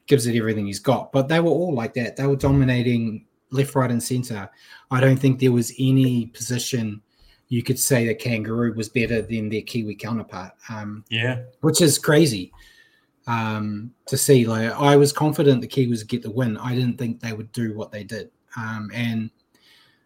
[0.07, 1.11] gives it everything he's got.
[1.11, 2.15] But they were all like that.
[2.15, 4.49] They were dominating left, right, and center.
[4.89, 7.01] I don't think there was any position
[7.49, 10.53] you could say that Kangaroo was better than their Kiwi counterpart.
[10.69, 11.41] Um, yeah.
[11.59, 12.53] Which is crazy
[13.27, 14.45] um, to see.
[14.45, 16.57] Like I was confident the Kiwis would get the win.
[16.57, 18.29] I didn't think they would do what they did.
[18.57, 19.29] Um, and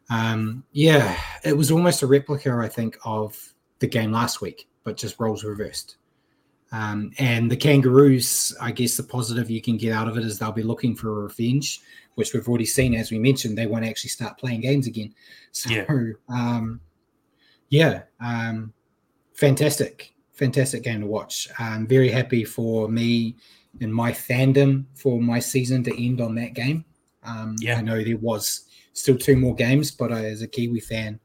[0.09, 4.95] Um, yeah, it was almost a replica, I think, of the game last week, but
[4.95, 5.97] just roles reversed.
[6.71, 10.39] Um, and the Kangaroos, I guess the positive you can get out of it is
[10.39, 11.81] they'll be looking for a revenge,
[12.15, 15.13] which we've already seen, as we mentioned, they won't actually start playing games again.
[15.51, 15.85] So, yeah,
[16.29, 16.79] um,
[17.69, 18.73] yeah um,
[19.33, 21.49] fantastic, fantastic game to watch.
[21.57, 23.35] I'm very happy for me
[23.81, 26.85] and my fandom for my season to end on that game.
[27.23, 30.79] Um, yeah, I know there was still two more games, but I, as a Kiwi
[30.79, 31.19] fan,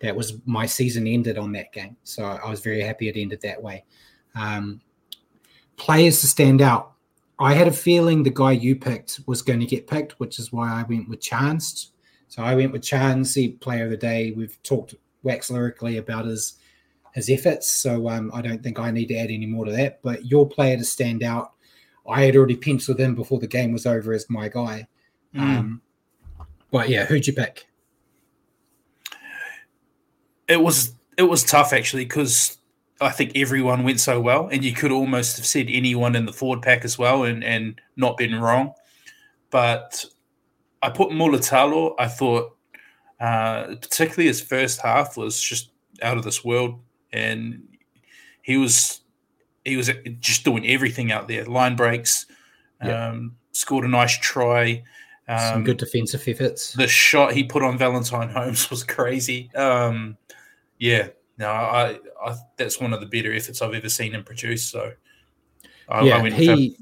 [0.00, 1.96] that was my season ended on that game.
[2.04, 3.84] So I was very happy it ended that way.
[4.34, 4.80] Um,
[5.76, 6.92] players to stand out.
[7.38, 10.52] I had a feeling the guy you picked was going to get picked, which is
[10.52, 11.92] why I went with Chance.
[12.26, 14.32] So I went with Chance, the player of the day.
[14.36, 16.57] We've talked wax lyrically about his
[17.18, 20.00] his efforts, so um, I don't think I need to add any more to that.
[20.02, 21.52] But your player to stand out,
[22.08, 24.88] I had already penciled in before the game was over as my guy.
[25.34, 25.40] Mm.
[25.40, 25.82] Um,
[26.70, 27.68] but yeah, who'd you pick?
[30.48, 32.56] It was it was tough actually because
[33.00, 36.32] I think everyone went so well, and you could almost have said anyone in the
[36.32, 38.72] forward pack as well, and and not been wrong.
[39.50, 40.04] But
[40.82, 41.94] I put Mulitalo.
[41.98, 42.56] I thought,
[43.20, 45.70] uh, particularly his first half was just
[46.02, 46.80] out of this world,
[47.12, 47.62] and
[48.42, 49.00] he was
[49.64, 49.90] he was
[50.20, 51.44] just doing everything out there.
[51.44, 52.26] Line breaks,
[52.82, 53.12] yep.
[53.12, 54.82] um, scored a nice try.
[55.28, 56.72] Um, Some good defensive efforts.
[56.72, 59.50] The shot he put on Valentine Holmes was crazy.
[59.54, 60.16] Um,
[60.78, 64.64] yeah, no, I, I, that's one of the better efforts I've ever seen him produce.
[64.64, 64.92] So,
[65.88, 66.76] I, yeah, I he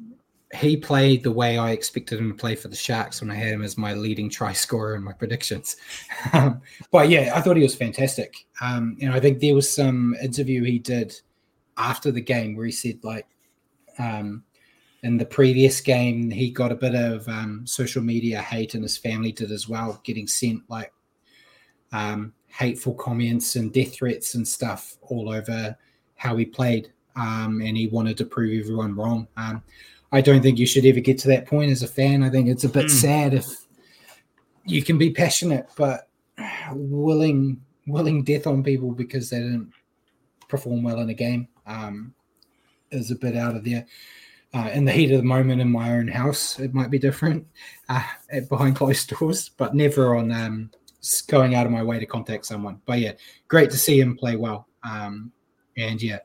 [0.57, 3.53] he played the way I expected him to play for the Sharks when I had
[3.53, 5.77] him as my leading try scorer in my predictions.
[6.33, 8.47] Um, but yeah, I thought he was fantastic.
[8.61, 11.15] Um, and I think there was some interview he did
[11.77, 13.27] after the game where he said like
[13.99, 14.43] um,
[15.03, 18.97] in the previous game he got a bit of um, social media hate and his
[18.97, 20.93] family did as well getting sent like
[21.93, 25.77] um, hateful comments and death threats and stuff all over
[26.17, 29.29] how he played um, and he wanted to prove everyone wrong
[30.13, 32.49] i don't think you should ever get to that point as a fan i think
[32.49, 32.91] it's a bit mm.
[32.91, 33.47] sad if
[34.65, 36.09] you can be passionate but
[36.73, 39.73] willing willing death on people because they didn't
[40.49, 42.15] perform well in a game um,
[42.91, 43.87] is a bit out of there.
[44.55, 47.47] Uh, in the heat of the moment in my own house, it might be different
[47.89, 48.03] uh,
[48.49, 50.71] behind closed doors, but never on um,
[51.27, 52.81] going out of my way to contact someone.
[52.87, 53.13] But yeah,
[53.49, 54.67] great to see him play well.
[54.83, 55.33] Um,
[55.77, 56.21] and yeah,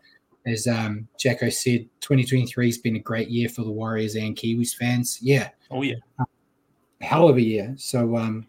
[0.45, 4.75] as um, Jacko said, 2023 has been a great year for the Warriors and Kiwis
[4.75, 5.19] fans.
[5.21, 5.49] Yeah.
[5.69, 5.95] Oh, yeah.
[6.19, 6.25] Uh,
[7.01, 7.73] hell of a year.
[7.77, 8.47] So, um,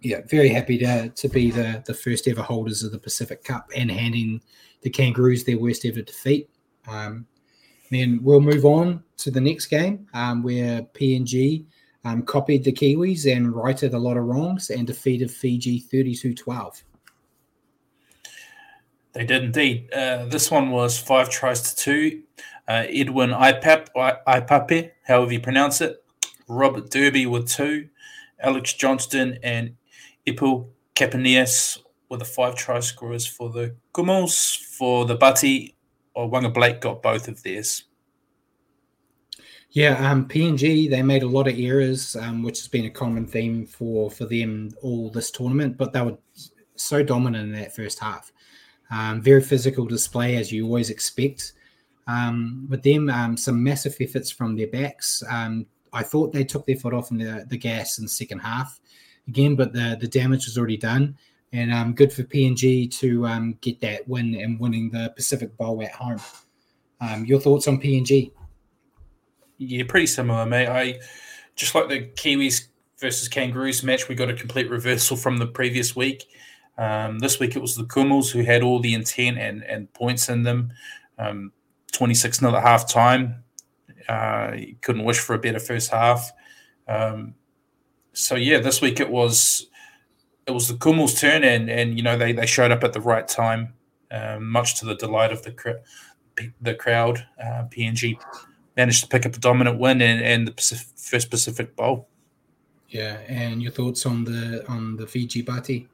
[0.00, 3.70] yeah, very happy to, to be the, the first ever holders of the Pacific Cup
[3.74, 4.40] and handing
[4.82, 6.50] the Kangaroos their worst ever defeat.
[6.86, 7.26] Um,
[7.90, 11.64] then we'll move on to the next game um, where PNG
[12.04, 16.84] um, copied the Kiwis and righted a lot of wrongs and defeated Fiji 32 12.
[19.14, 19.92] They did indeed.
[19.92, 22.22] Uh, this one was five tries to two.
[22.66, 23.88] Uh, Edwin Ipap,
[24.26, 26.02] Ipape, however you pronounce it.
[26.48, 27.88] Robert Derby with two.
[28.40, 29.76] Alex Johnston and
[30.26, 31.78] Ipu Kapanias
[32.10, 34.58] were the five try scorers for the Kumuls.
[34.58, 35.76] For the Bati,
[36.14, 37.84] or Waqa Blake got both of theirs.
[39.70, 43.26] Yeah, um, PNG they made a lot of errors, um, which has been a common
[43.26, 45.76] theme for for them all this tournament.
[45.76, 46.18] But they were
[46.76, 48.32] so dominant in that first half.
[48.94, 51.52] Um, very physical display as you always expect.
[52.06, 55.22] Um, with them, um, some massive efforts from their backs.
[55.28, 58.40] Um, I thought they took their foot off in the, the gas in the second
[58.40, 58.78] half
[59.26, 61.16] again, but the the damage was already done
[61.52, 65.92] and um, good for PNG to get that win and winning the Pacific Bowl at
[65.92, 66.20] home.
[67.24, 68.32] Your thoughts on PNG?
[69.58, 70.68] Yeah, pretty similar, mate.
[70.68, 70.98] I
[71.54, 72.68] just like the Kiwis
[72.98, 74.08] versus Kangaroos match.
[74.08, 76.24] We got a complete reversal from the previous week.
[76.76, 80.28] Um, this week it was the Kumuls who had all the intent and, and points
[80.28, 80.72] in them.
[81.18, 81.52] Um,
[81.92, 83.44] 26 0 at half time.
[84.08, 84.52] Uh,
[84.82, 86.30] couldn't wish for a better first half.
[86.88, 87.34] Um,
[88.12, 89.68] so yeah, this week it was
[90.46, 93.00] it was the Kumuls' turn, and and you know they they showed up at the
[93.00, 93.72] right time,
[94.10, 95.80] um, much to the delight of the
[96.60, 97.26] the crowd.
[97.42, 98.18] Uh, PNG
[98.76, 102.08] managed to pick up a dominant win and, and the Pacific, first Pacific Bowl.
[102.88, 105.88] Yeah, and your thoughts on the on the Fiji Bati?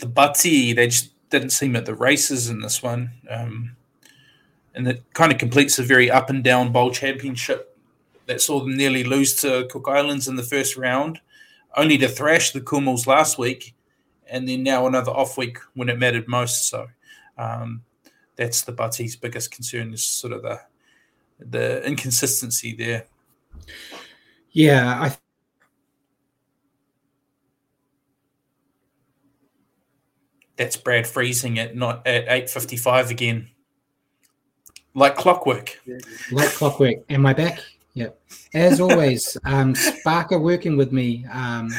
[0.00, 3.76] The Bati, they just didn't seem at the races in this one, um,
[4.74, 7.76] and it kind of completes a very up and down bowl championship
[8.26, 11.20] that saw them nearly lose to Cook Islands in the first round
[11.76, 13.74] only to thrash the Kumuls last week,
[14.28, 16.68] and then now another off week when it mattered most.
[16.68, 16.88] So
[17.38, 17.82] um,
[18.36, 20.60] that's the Bati's biggest concern is sort of the
[21.38, 23.06] the inconsistency there.
[24.52, 25.16] Yeah, I
[30.60, 33.48] that's Brad freezing at not at eight fifty five again,
[34.92, 35.80] like clockwork.
[36.30, 36.96] Like clockwork.
[37.08, 37.60] Am I back?
[37.94, 38.20] Yep.
[38.52, 41.70] As always, um, Sparker working with me, um,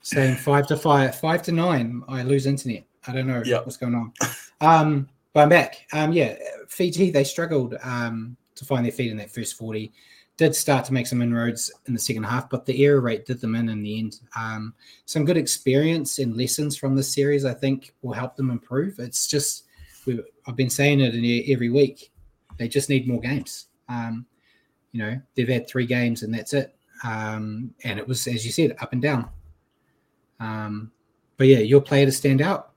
[0.00, 2.02] saying five to five, five to nine.
[2.08, 2.84] I lose internet.
[3.06, 3.66] I don't know Yep.
[3.66, 4.12] what's going on.
[4.62, 5.86] Um, but I'm back.
[5.92, 6.36] Um, yeah,
[6.68, 9.92] Fiji they struggled um, to find their feet in that first forty.
[10.36, 13.40] Did start to make some inroads in the second half, but the error rate did
[13.40, 14.20] them in in the end.
[14.36, 14.74] Um,
[15.06, 18.98] some good experience and lessons from this series, I think, will help them improve.
[18.98, 19.64] It's just
[20.46, 22.12] I've been saying it every week.
[22.58, 23.66] They just need more games.
[23.88, 24.26] Um,
[24.92, 26.74] you know, they've had three games and that's it.
[27.04, 29.28] Um, and it was, as you said, up and down.
[30.40, 30.92] Um,
[31.36, 32.72] but yeah, your player to stand out.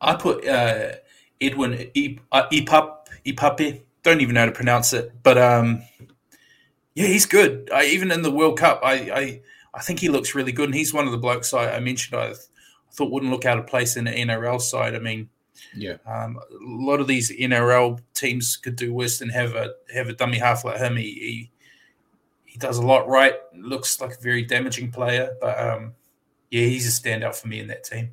[0.00, 0.92] I put uh,
[1.40, 3.82] Edwin E- uh, Ipape.
[4.08, 5.82] Don't even know how to pronounce it, but um,
[6.94, 7.68] yeah, he's good.
[7.72, 9.40] I, even in the World Cup, I, I
[9.74, 12.18] I think he looks really good, and he's one of the blokes I, I mentioned.
[12.18, 12.34] I, I
[12.92, 14.94] thought wouldn't look out of place in the NRL side.
[14.94, 15.28] I mean,
[15.76, 15.98] Yeah.
[16.06, 20.14] um, a lot of these NRL teams could do worse than have a have a
[20.14, 20.96] dummy half like him.
[20.96, 21.50] He he,
[22.46, 23.34] he does a lot right.
[23.54, 25.92] Looks like a very damaging player, but um,
[26.50, 28.10] yeah, he's a standout for me in that team.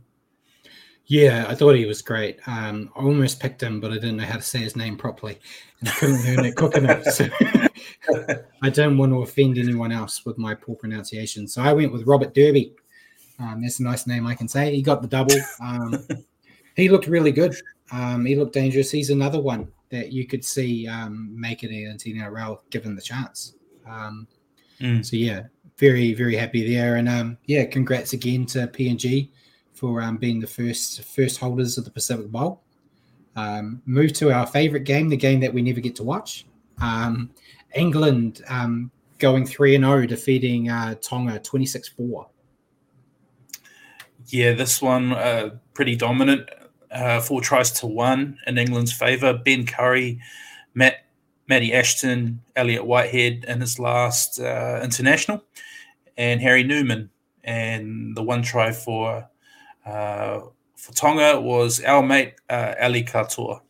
[1.07, 2.39] Yeah, I thought he was great.
[2.47, 5.37] Um, I almost picked him, but I didn't know how to say his name properly,
[5.81, 7.03] and I couldn't learn it enough.
[7.05, 7.29] So
[8.61, 11.47] I don't want to offend anyone else with my poor pronunciation.
[11.47, 12.73] So I went with Robert Derby.
[13.39, 14.73] Um, that's a nice name I can say.
[14.73, 15.35] He got the double.
[15.61, 16.07] Um,
[16.75, 17.55] he looked really good.
[17.91, 18.91] Um, he looked dangerous.
[18.91, 23.55] He's another one that you could see um, make it into NRL given the chance.
[23.87, 24.27] Um,
[24.81, 25.05] Mm.
[25.05, 25.43] So yeah,
[25.77, 29.29] very very happy there, and um, yeah, congrats again to PNG
[29.73, 32.61] for um, being the first first holders of the Pacific Bowl.
[33.35, 36.45] Um, move to our favorite game, the game that we never get to watch.
[36.81, 37.31] Um,
[37.73, 42.29] England um, going three and zero, defeating uh, Tonga twenty six four.
[44.27, 46.49] Yeah, this one uh, pretty dominant.
[46.89, 49.33] Uh, four tries to one in England's favour.
[49.33, 50.19] Ben Currie,
[50.73, 51.05] Matt,
[51.49, 55.43] Matty Ashton, Elliott Whitehead in his last uh, international,
[56.17, 57.09] and Harry Newman.
[57.43, 59.29] And the one try for
[59.85, 60.39] uh,
[60.85, 63.61] for Tonga was our mate uh, Ali Katoa.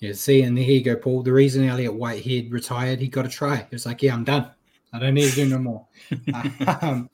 [0.00, 1.22] Yeah, see, and here you go, Paul.
[1.22, 3.56] The reason Elliott Whitehead retired, he got a try.
[3.56, 4.50] He was like, "Yeah, I'm done.
[4.92, 5.86] I don't need to do no more."
[6.82, 7.08] um,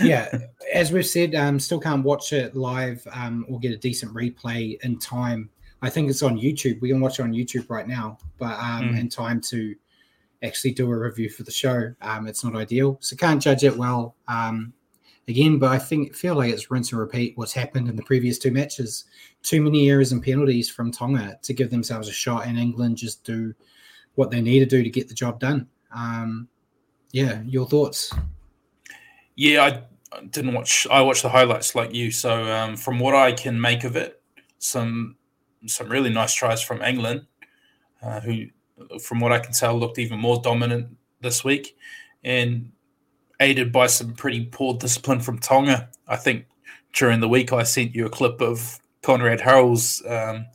[0.00, 0.38] yeah,
[0.72, 4.80] as we've said, um, still can't watch it live um, or get a decent replay
[4.82, 5.50] in time.
[5.82, 6.80] I think it's on YouTube.
[6.80, 9.00] We can watch it on YouTube right now, but um, Mm.
[9.00, 9.74] in time to
[10.42, 12.96] actually do a review for the show, um, it's not ideal.
[13.00, 14.72] So can't judge it well um,
[15.28, 15.58] again.
[15.58, 18.50] But I think feel like it's rinse and repeat what's happened in the previous two
[18.50, 19.04] matches.
[19.42, 23.24] Too many errors and penalties from Tonga to give themselves a shot, and England just
[23.24, 23.54] do
[24.14, 25.68] what they need to do to get the job done.
[25.94, 26.48] Um,
[27.12, 28.12] yeah, your thoughts?
[29.36, 29.80] Yeah,
[30.12, 30.86] I didn't watch.
[30.90, 32.10] I watched the highlights like you.
[32.10, 34.22] So um, from what I can make of it,
[34.58, 35.16] some
[35.66, 37.26] some really nice tries from England,
[38.02, 38.46] uh, who,
[39.00, 41.76] from what I can tell, looked even more dominant this week,
[42.24, 42.72] and
[43.40, 45.88] aided by some pretty poor discipline from Tonga.
[46.08, 46.46] I think
[46.94, 50.46] during the week I sent you a clip of Konrad Hurrell's um,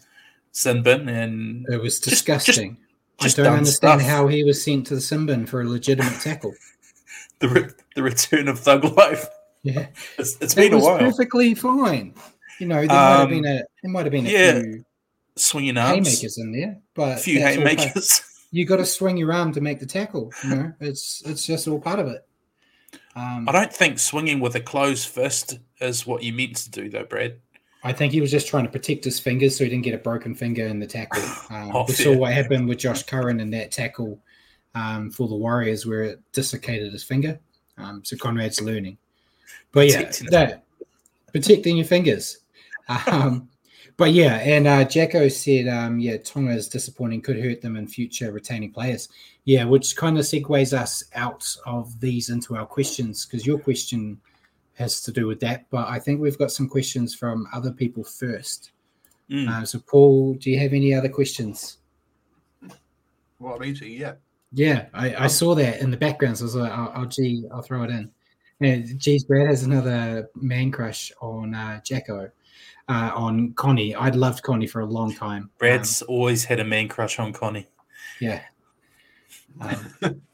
[0.51, 2.77] sin bin, and It was Just- just- disgusting.
[3.21, 4.09] just I don't understand stuff.
[4.11, 6.53] how he was sent to the sin bin for a legitimate tackle.
[7.39, 9.27] the re- the return of thug life.
[9.63, 10.97] Yeah, It's, it's it been a was while.
[10.99, 12.15] perfectly fine.
[12.59, 14.85] You know, there might have Um, been a there might have been a yeah, few
[15.35, 18.21] Swinging arms, haymakers in there, but a few that's all part- haymakers.
[18.53, 20.33] You got to swing your arm to make the tackle.
[20.43, 22.27] You know, it's it's just all part of it.
[23.15, 26.89] Um, I don't think swinging with a closed fist is what you meant to do,
[26.89, 27.37] though, Brad.
[27.83, 29.97] I think he was just trying to protect his fingers so he didn't get a
[29.97, 31.21] broken finger in the tackle.
[31.49, 32.05] Um, Oh, we fair.
[32.05, 34.19] saw what happened with Josh Curran in that tackle
[34.75, 37.37] um, for the Warriors where it dislocated his finger.
[37.77, 38.97] Um, so Konrad's learning.
[39.73, 40.63] But yeah, Protecting that,
[41.33, 42.37] protecting your fingers.
[43.07, 43.47] Um,
[43.97, 47.87] but yeah, and uh, Jacko said, um, yeah, Tonga is disappointing, could hurt them in
[47.87, 49.09] future retaining players.
[49.45, 54.19] Yeah, which kind of segues us out of these into our questions because your question
[54.75, 55.69] has to do with that.
[55.69, 58.71] But I think we've got some questions from other people first.
[59.29, 59.49] Mm.
[59.49, 61.77] Uh, so, Paul, do you have any other questions?
[63.39, 64.13] Well, I'm easy, yeah.
[64.53, 66.37] Yeah, I, I saw that in the background.
[66.37, 68.11] So I was like, I'll, I'll, gee, I'll throw it in.
[68.59, 72.29] And geez, Brad has another man crush on uh, Jacko,
[72.89, 73.95] uh, on Connie.
[73.95, 75.49] I'd loved Connie for a long time.
[75.57, 77.59] Brad's always had a man crush on Connie.
[77.59, 77.65] Um,
[78.19, 78.41] yeah.
[79.59, 80.21] Um,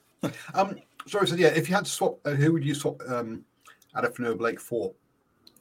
[0.54, 3.44] Um, sorry, so yeah, if you had to swap, uh, who would you swap um,
[3.96, 4.94] Adam Fonua-Blake for?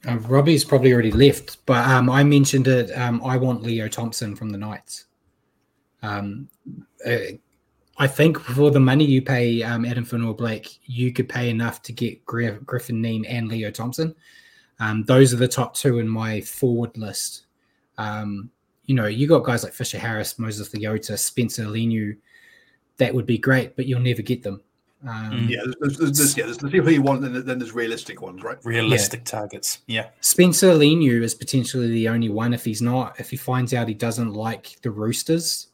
[0.07, 2.91] uh, Robbie's probably already left, but um, I mentioned it.
[2.97, 5.05] Um, I want Leo Thompson from the Knights.
[6.01, 6.49] Um,
[7.05, 7.17] uh,
[7.97, 11.93] I think for the money you pay um, Adam Fonua-Blake, you could pay enough to
[11.93, 14.15] get Gri- Griffin Neame and Leo Thompson.
[14.79, 17.45] Um, those are the top two in my forward list.
[17.97, 18.51] Um,
[18.85, 22.15] you know, you got guys like Fisher Harris, Moses Leota, Spencer Leniu.
[22.97, 24.61] That would be great, but you'll never get them.
[25.07, 27.73] Um, Yeah, there's, there's, there's, yeah, there's the people you want, and then then there's
[27.73, 28.57] realistic ones, right?
[28.63, 29.79] Realistic targets.
[29.87, 30.09] Yeah.
[30.21, 32.53] Spencer Leniu is potentially the only one.
[32.53, 35.67] If he's not, if he finds out he doesn't like the Roosters,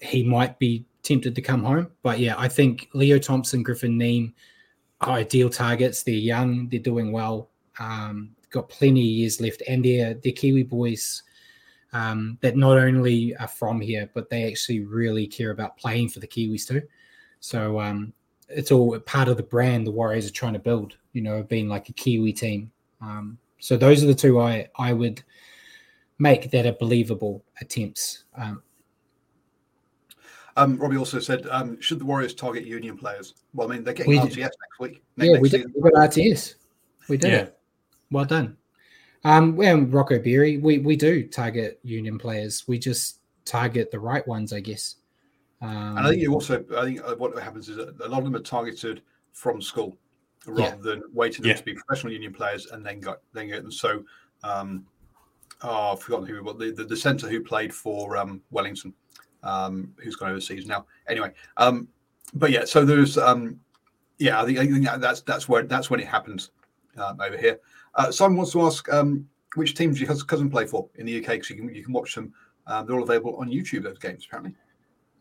[0.00, 1.90] he might be tempted to come home.
[2.02, 4.32] But yeah, I think Leo Thompson, Griffin Neame
[5.00, 6.02] are ideal targets.
[6.04, 7.48] They're young, they're doing well,
[7.78, 11.22] um, got plenty of years left, and they're they're Kiwi boys
[11.92, 16.20] um, that not only are from here, but they actually really care about playing for
[16.20, 16.82] the Kiwis too.
[17.40, 18.12] So um,
[18.48, 20.96] it's all part of the brand the Warriors are trying to build.
[21.12, 22.70] You know, being like a Kiwi team.
[23.00, 25.22] Um, so those are the two I I would
[26.18, 28.24] make that are believable attempts.
[28.36, 28.62] Um,
[30.56, 33.34] Um, Robbie also said, um, should the Warriors target union players?
[33.54, 35.02] Well, I mean, they're getting We RTS did- next week.
[35.16, 35.56] Ne- yeah, next we did.
[35.62, 35.72] season.
[35.76, 36.54] We got RTS.
[37.08, 37.38] We did Yeah.
[37.38, 37.58] it.
[38.12, 38.56] Well done.
[39.24, 42.68] Um, and Rocco Berry, we we do target union players.
[42.68, 44.96] We just target the right ones, I guess.
[45.60, 48.18] Um, And I think you also, I think uh, what happens is that a lot
[48.18, 49.02] of them are targeted
[49.32, 49.96] from school
[50.46, 50.82] rather Yeah.
[50.82, 51.54] than waiting Yeah.
[51.54, 53.70] to be professional union players and then got then get them.
[53.70, 54.04] So,
[54.42, 54.86] um,
[55.62, 58.92] oh, I've forgotten who, but the, the, the centre who played for um, Wellington,
[59.44, 60.86] um, who's gone overseas now.
[61.06, 61.86] Anyway, um,
[62.34, 63.60] but yeah, so there's, um,
[64.18, 66.50] yeah, I think, I think that's that's where that's when it happens
[66.96, 67.60] um, over here.
[67.94, 71.32] Uh, Simon wants to ask um, which teams your cousin play for in the UK
[71.32, 72.32] because you can you can watch them.
[72.66, 73.82] Um, they're all available on YouTube.
[73.82, 74.54] Those games apparently.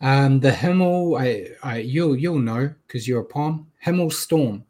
[0.01, 3.67] Um, the Himmel, I, I, you'll you'll know because you're a Pom.
[3.79, 4.63] Himmel Storm,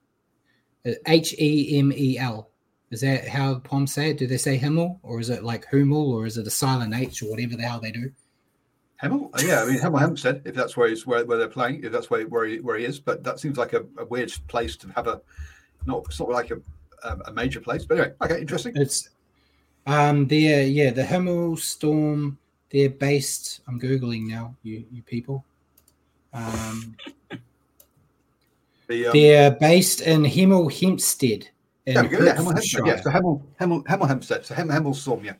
[1.05, 2.49] H E M E L.
[2.89, 4.17] Is that how Pom say it?
[4.17, 7.23] Do they say Himmel or is it like Hummel or is it a silent H
[7.23, 8.11] or whatever the hell they do?
[9.01, 11.83] Hemel, Uh, yeah, I mean Hemel Hempstead, if that's where he's where, where they're playing,
[11.83, 14.31] if that's where where he, where he is, but that seems like a, a weird
[14.47, 15.21] place to have a
[15.85, 16.61] not it's not like a
[17.03, 18.73] a, a major place, but anyway, okay, interesting.
[18.75, 19.09] It's
[19.87, 22.37] um they're yeah the Himmel Storm.
[22.69, 23.61] They're based.
[23.67, 24.55] I'm googling now.
[24.63, 25.43] You you people.
[26.33, 26.95] Um,
[28.87, 31.47] The, um, they're based in Hemel Hempstead.
[31.85, 35.23] in go, yeah, Hemel Hempstead, yeah, so Hemel Hemel Hemel Hempstead, so Hem, Hemel Storm,
[35.23, 35.35] yeah.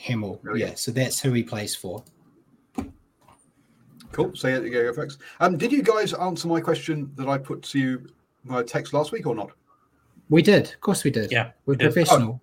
[0.00, 0.42] Hemel.
[0.42, 0.60] There we.
[0.62, 2.02] Yeah, so that's who he plays for.
[4.12, 4.32] Cool.
[4.34, 5.18] So yeah, there you go, folks.
[5.38, 8.08] Um, did you guys answer my question that I put to you
[8.44, 9.52] via text last week or not?
[10.30, 11.30] We did, of course, we did.
[11.30, 11.92] Yeah, we're we did.
[11.92, 12.40] professional.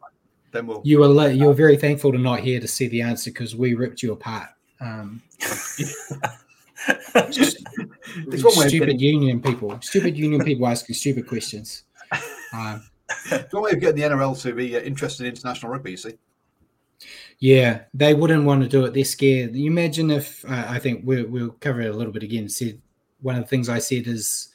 [0.51, 3.01] Then we'll You were li- you were very thankful to not here to see the
[3.01, 4.49] answer because we ripped you apart.
[4.79, 5.21] Um,
[7.15, 11.83] it's one stupid union people, stupid union people asking stupid questions.
[12.53, 12.83] Um,
[13.31, 15.97] it's one way of getting the NRL to be uh, interested in international rugby, you
[15.97, 16.13] see.
[17.39, 18.93] yeah, they wouldn't want to do it.
[18.93, 19.55] They're scared.
[19.55, 22.47] You imagine if uh, I think we'll, we'll cover it a little bit again.
[22.49, 22.81] Said
[23.21, 24.49] one of the things I said is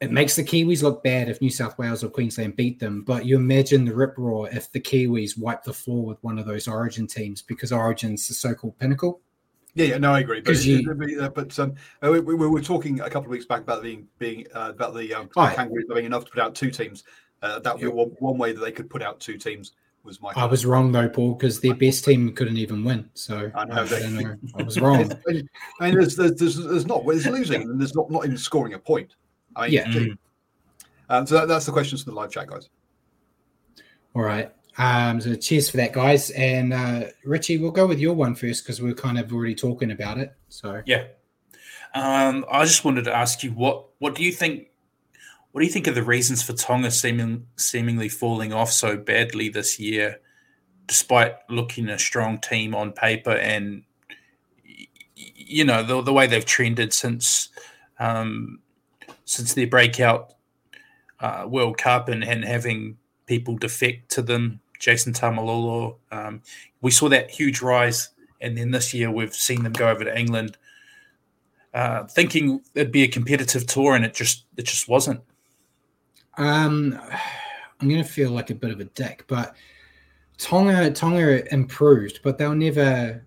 [0.00, 3.02] it makes the Kiwis look bad if New South Wales or Queensland beat them.
[3.02, 6.46] But you imagine the rip roar if the Kiwis wipe the floor with one of
[6.46, 9.20] those Origin teams because Origin's the so-called pinnacle.
[9.74, 10.40] Yeah, yeah, no, I agree.
[10.40, 13.60] But, you- but um, uh, we, we, we were talking a couple of weeks back
[13.60, 15.28] about being being uh, about the um.
[15.34, 17.04] Kangaroos having enough to put out two teams.
[17.42, 19.72] Uh, that would be one, one way that they could put out two teams.
[20.04, 23.10] Was my I was wrong though, Paul, because their best team couldn't even win.
[23.14, 23.86] So I I, know.
[23.86, 24.34] don't know.
[24.56, 25.12] I was wrong.
[25.28, 25.48] I mean,
[25.94, 29.14] there's, there's, there's, there's not there's losing and there's not not even scoring a point.
[29.58, 29.90] I mean, Yeah.
[29.90, 30.14] gee.
[31.10, 32.68] Um, so that, that's the questions from the live chat, guys.
[34.14, 34.52] All right.
[34.78, 36.30] Um, so cheers for that, guys.
[36.30, 39.90] And uh, Richie, we'll go with your one first because we're kind of already talking
[39.90, 40.32] about it.
[40.48, 41.04] So Yeah.
[41.94, 44.68] Um, I just wanted to ask you what what do you think
[45.52, 49.48] what do you think are the reasons for Tonga seeming seemingly falling off so badly
[49.48, 50.20] this year,
[50.86, 53.82] despite looking a strong team on paper and
[54.62, 57.48] y- y- you know the the way they've trended since
[57.98, 58.60] um,
[59.28, 60.32] since their breakout
[61.20, 62.96] uh, World Cup and, and having
[63.26, 65.96] people defect to them, Jason Taumalolo.
[66.10, 66.40] Um,
[66.80, 68.08] we saw that huge rise,
[68.40, 70.56] and then this year we've seen them go over to England,
[71.74, 75.20] uh, thinking it'd be a competitive tour, and it just it just wasn't.
[76.38, 76.98] um,
[77.80, 79.54] I'm going to feel like a bit of a dick, but
[80.38, 83.24] Tonga Tonga improved, but they were never,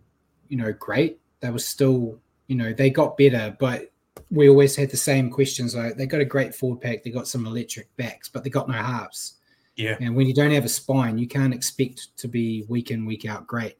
[0.47, 1.19] you know, great.
[1.41, 3.91] They were still, you know, they got better, but
[4.31, 5.75] we always had the same questions.
[5.75, 8.69] Like they got a great forward pack, they got some electric backs, but they got
[8.69, 9.35] no halves.
[9.75, 13.05] Yeah, And when you don't have a spine, you can't expect to be week in,
[13.05, 13.77] week out great.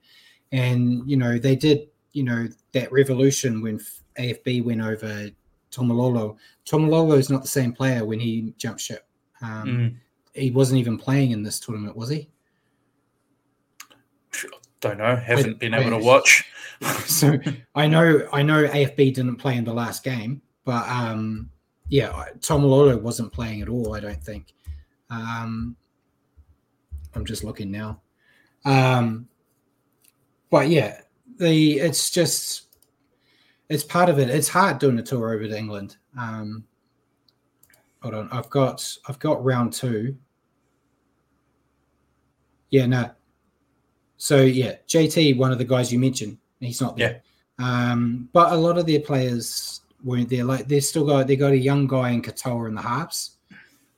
[0.51, 3.79] And, you know, they did, you know, that revolution when
[4.17, 5.29] AFB went over
[5.71, 6.37] Taumalolo.
[6.65, 9.05] Taumalolo is not the same player when he jumped ship.
[9.41, 9.95] Um, Mm.
[10.33, 12.29] He wasn't even playing in this tournament, was he?
[14.81, 15.15] Don't know.
[15.15, 16.43] Haven't been able to watch.
[17.05, 17.37] so
[17.75, 21.49] I know I know AFB didn't play in the last game, but um,
[21.87, 23.93] yeah, Taumalolo wasn't playing at all.
[23.93, 24.53] I don't think.
[25.11, 25.75] Um,
[27.13, 28.01] I'm just looking now.
[28.65, 29.27] Um,
[30.49, 31.01] but yeah,
[31.37, 32.75] the it's just
[33.69, 34.29] it's part of it.
[34.29, 35.97] It's hard doing a tour over to England.
[36.17, 36.65] Um,
[38.01, 40.17] hold on, I've got I've got round two.
[42.71, 43.11] Yeah, no.
[44.21, 47.23] So yeah, JT, one of the guys you mentioned, he's not there.
[47.57, 47.91] Yeah.
[47.91, 50.43] Um, but a lot of their players weren't there.
[50.43, 53.37] Like they still got they got a young guy in Katoa in the halves,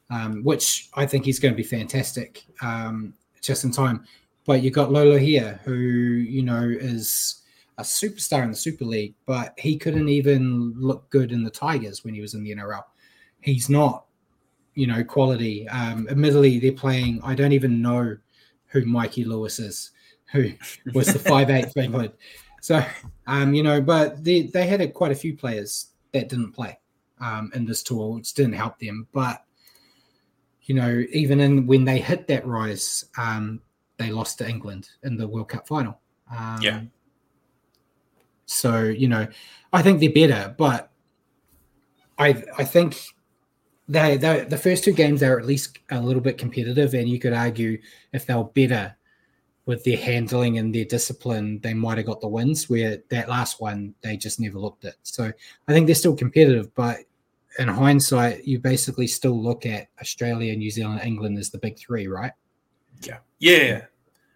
[0.09, 2.45] um, which I think he's going to be fantastic.
[2.61, 4.05] Um, just in time.
[4.45, 7.41] But you got Lolohea, who you know is
[7.77, 12.05] a superstar in the Super League, but he couldn't even look good in the Tigers
[12.05, 12.85] when he was in the NRL.
[13.41, 14.05] He's not,
[14.73, 15.67] you know, quality.
[15.67, 17.19] Um, admittedly, they're playing.
[17.25, 18.15] I don't even know
[18.67, 19.91] who Mikey Lewis is,
[20.33, 20.51] who
[20.93, 22.11] was the five eight for England.
[22.61, 22.83] So,
[23.27, 26.77] um, you know, but they they had a, quite a few players that didn't play
[27.21, 29.07] um, in this tour, which didn't help them.
[29.13, 29.43] But
[30.63, 33.61] you know, even in when they hit that rise, um,
[33.97, 35.99] they lost to England in the World Cup final.
[36.35, 36.81] Um, yeah.
[38.45, 39.27] So you know,
[39.71, 40.91] I think they're better, but
[42.17, 42.97] I I think
[43.87, 47.19] they, they the first two games they're at least a little bit competitive, and you
[47.19, 47.79] could argue
[48.13, 48.95] if they're better
[49.65, 52.69] with their handling and their discipline, they might have got the wins.
[52.69, 54.95] Where that last one they just never looked at.
[55.03, 55.31] So
[55.67, 56.99] I think they're still competitive, but
[57.59, 62.07] in hindsight, you basically still look at Australia, New Zealand, England as the big three,
[62.07, 62.31] right?
[63.01, 63.85] Yeah, yeah,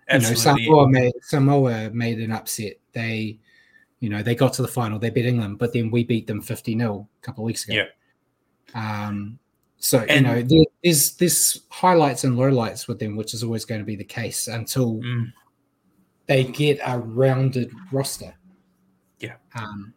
[0.10, 0.64] absolutely.
[0.64, 2.74] You know, Samoa made Samoa made an upset.
[2.94, 3.40] They,
[4.00, 5.00] you know, they got to the final.
[5.00, 7.86] They beat England, but then we beat them fifty 0 a couple of weeks ago.
[8.76, 9.08] Yeah.
[9.08, 9.40] Um.
[9.80, 13.82] So and, you know, there's this highlights and lowlights with them, which is always going
[13.82, 15.32] to be the case until mm.
[16.28, 18.34] they get a rounded roster.
[19.20, 19.36] Yeah.
[19.56, 19.94] Um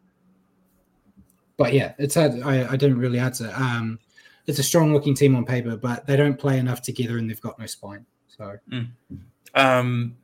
[1.61, 3.53] but yeah, it's a, I, I didn't really answer.
[3.55, 3.99] Um,
[4.47, 7.39] it's a strong looking team on paper, but they don't play enough together and they've
[7.39, 8.07] got no spine.
[8.29, 8.89] So, mm.
[9.55, 10.17] um,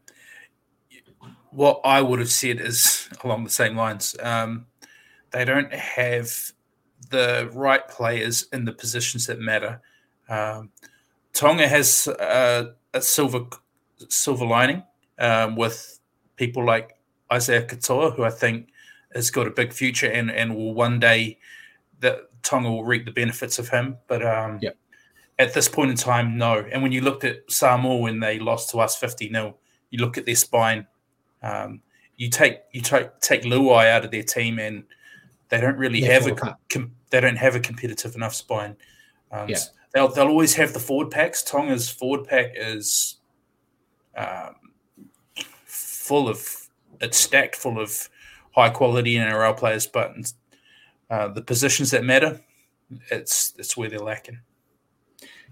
[1.51, 4.17] what I would have said is along the same lines.
[4.23, 4.65] Um,
[5.31, 6.33] they don't have
[7.11, 9.83] the right players in the positions that matter.
[10.29, 10.71] Um,
[11.33, 13.47] Tonga has a, a, silver
[14.09, 14.83] silver lining
[15.19, 16.01] um, with
[16.37, 16.97] people like
[17.33, 18.69] Isaiah Katoa, who I think
[19.15, 21.39] has got a big future and and will one day
[22.01, 23.99] that Tonga will reap the benefits of him.
[24.09, 24.71] But um, yeah.
[25.39, 26.67] at this point in time, no.
[26.73, 29.57] And when you looked at Samoa when they lost to us fifty 0
[29.91, 30.87] you look at their spine.
[31.43, 31.81] Um,
[32.17, 34.85] you take you take take Luai out of their team, and
[35.49, 38.77] they don't really yeah, have a com, they don't have a competitive enough spine.
[39.31, 39.59] Um, yeah.
[39.97, 41.43] They'll they'll always have the forward packs.
[41.43, 43.17] Tonga's forward pack is
[44.15, 44.55] um,
[45.65, 46.69] full of
[47.01, 48.11] it's stacked full of
[48.55, 50.13] high quality NRL players, but
[51.09, 52.39] uh, the positions that matter,
[53.11, 54.39] it's it's where they're lacking.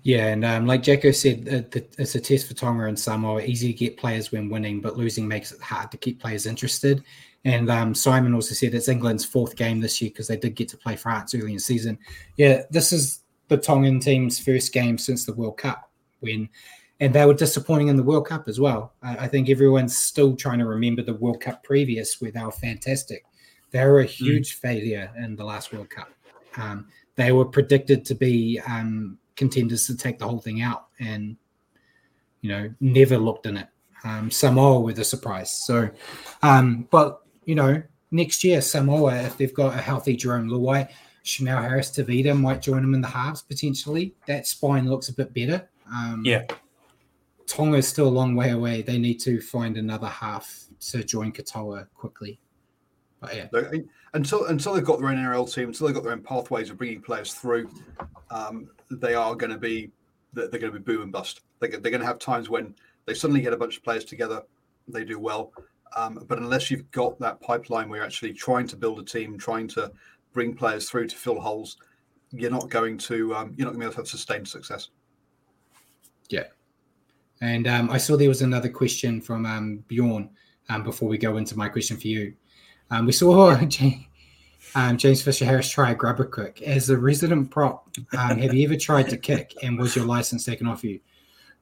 [0.02, 3.40] Yeah, and um, like Jacko said, it's a test for Tonga and Samoa.
[3.40, 7.02] Easy to get players when winning, but losing makes it hard to keep players interested.
[7.46, 10.68] And um, Simon also said it's England's fourth game this year because they did get
[10.68, 11.98] to play France early in the season.
[12.36, 13.23] Yeah, this is
[13.54, 15.90] the Tongan team's first game since the World Cup
[16.20, 16.48] when
[17.00, 18.94] and they were disappointing in the World Cup as well.
[19.02, 22.52] I, I, think everyone's still trying to remember the World Cup previous where they were
[22.52, 23.24] fantastic.
[23.72, 24.24] They were a hmm.
[24.24, 24.60] huge mm.
[24.60, 26.08] failure in the last World Cup.
[26.56, 26.86] Um,
[27.16, 31.36] they were predicted to be um, contenders to take the whole thing out, and
[32.40, 33.68] you know never looked in it.
[34.04, 35.50] Um, Samoa were the surprise.
[35.50, 35.90] So,
[36.42, 40.88] um, but you know next year Samoa, if they've got a healthy Jarome Luai,
[41.24, 44.14] Chanel Harris Tavita might join them in the halves potentially.
[44.26, 45.68] That spine looks a bit better.
[45.90, 46.44] Um, yeah.
[47.46, 48.82] Tonga is still a long way away.
[48.82, 52.38] They need to find another half to join Katoa quickly.
[53.20, 53.70] But yeah.
[54.12, 56.76] until until they've got their own NRL team, until they've got their own pathways of
[56.76, 57.70] bringing players through,
[58.30, 59.90] um, they are going to be
[60.34, 61.40] they're going to be boom and bust.
[61.60, 62.74] They're, they're going to have times when
[63.06, 64.42] they suddenly get a bunch of players together,
[64.88, 65.52] they do well.
[65.96, 69.38] Um, but unless you've got that pipeline where you're actually trying to build a team,
[69.38, 69.92] trying to
[70.34, 71.78] bring players through to fill holes,
[72.30, 74.90] you're not going to um, you're not going to be able to have sustained success.
[76.28, 76.44] Yeah,
[77.40, 80.28] and um, I saw there was another question from um, Bjorn
[80.68, 82.34] um, before we go into my question for you.
[82.90, 83.56] Um, we saw
[84.74, 86.60] um, James Fisher Harris try a grubber kick.
[86.62, 90.66] As a resident prop, have you ever tried to kick and was your license taken
[90.66, 91.00] off you?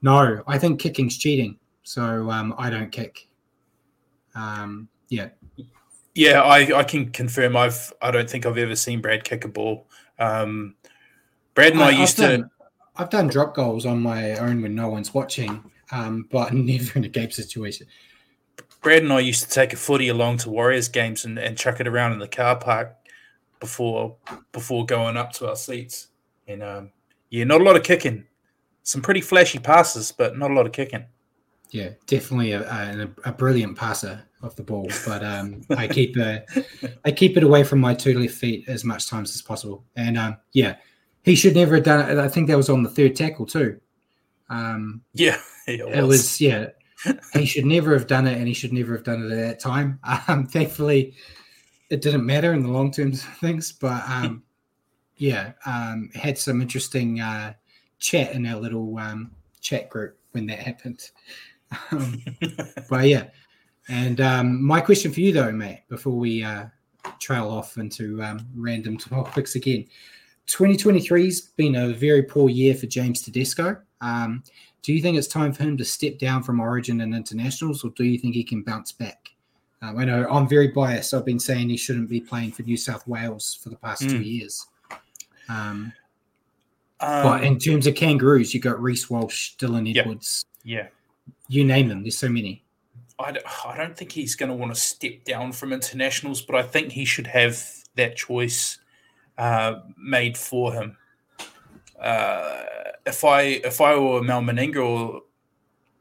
[0.01, 1.59] No, I think kicking's cheating.
[1.85, 3.29] So I don't kick.
[4.35, 5.29] yeah.
[6.15, 7.57] Yeah, I, I can confirm.
[7.57, 9.87] I've I don't think I've ever seen Brad kick a ball.
[10.19, 10.75] Um,
[11.55, 12.49] Brad and I, I used to.
[12.97, 17.05] I've done drop goals on my own when no one's watching, um, but never in
[17.05, 17.87] a game situation.
[18.83, 21.81] Brad and I used to take a footy along to Warriors games and, and chuck
[21.81, 22.95] it around in the car park
[23.61, 24.17] before
[24.51, 26.09] before going up to our seats.
[26.49, 26.91] And um,
[27.31, 28.27] yeah, not a lot of kicking.
[28.83, 31.05] some pretty flashy passes, but not a lot of kicking.
[31.71, 36.45] Yeah, definitely a, a, a brilliant passer of the ball, but um, I keep a,
[37.05, 39.85] I keep it away from my two left feet as much times as possible.
[39.97, 40.77] And um, yeah,
[41.23, 42.19] he should never have done it.
[42.19, 43.81] I think that was on the third tackle too.
[44.49, 45.97] Um, yeah, it was.
[45.97, 46.41] it was.
[46.41, 46.67] Yeah,
[47.33, 49.61] he should never have done it, and he should never have done it at that
[49.61, 49.99] time.
[50.29, 51.15] Um, thankfully,
[51.91, 54.43] it didn't matter in the long term things, but um,
[55.17, 57.55] yeah, um, had some interesting uh,
[57.99, 61.11] chat in our little um, chat group when that happened.
[61.91, 62.23] Um,
[62.91, 63.29] but yeah,
[63.89, 66.67] and um, my question for you though, Matt, before we uh,
[67.19, 69.87] trail off into um, random topics again,
[70.49, 73.77] 2023's been a very poor year for James Tedesco.
[74.01, 74.43] Um,
[74.83, 77.91] do you think it's time for him to step down from Origin and internationals, or
[77.91, 79.29] do you think he can bounce back?
[79.81, 81.15] Um, I know I'm very biased.
[81.15, 84.11] I've been saying he shouldn't be playing for New South Wales for the past mm.
[84.11, 84.23] two hmm.
[84.23, 84.67] years.
[85.49, 85.93] Um,
[87.01, 90.47] um, but in terms of kangaroos, you've got Reece Walsh, Dylan Edwards.
[90.65, 90.87] Yeah.
[91.49, 92.03] You name them.
[92.03, 92.62] There's so many.
[93.19, 96.57] I don't, I don't think he's going to want to step down from internationals, but
[96.57, 97.63] I think he should have
[97.97, 98.79] that choice
[99.39, 100.97] uh, made for him.
[102.01, 102.63] Uh,
[103.07, 105.23] if I if I were Mal Meninga or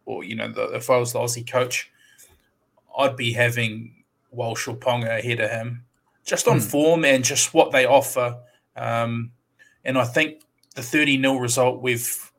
[0.05, 1.91] or you know the, if I was the Aussie coach,
[2.97, 5.85] I'd be having Walsh or Ponga ahead of him,
[6.25, 6.63] just on hmm.
[6.63, 8.39] form and just what they offer.
[8.75, 9.31] Um,
[9.85, 10.41] and I think
[10.75, 12.31] the 30 0 result we've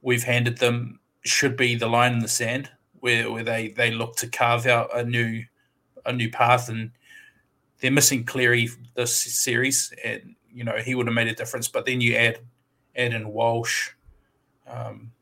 [0.00, 2.70] we've handed them should be the line in the sand
[3.04, 5.44] where, where they, they look to carve out a new
[6.06, 6.90] a new path and
[7.80, 11.84] they're missing Cleary this series and you know he would have made a difference but
[11.84, 12.38] then you add
[12.96, 13.90] add in Walsh.
[14.66, 15.12] Um,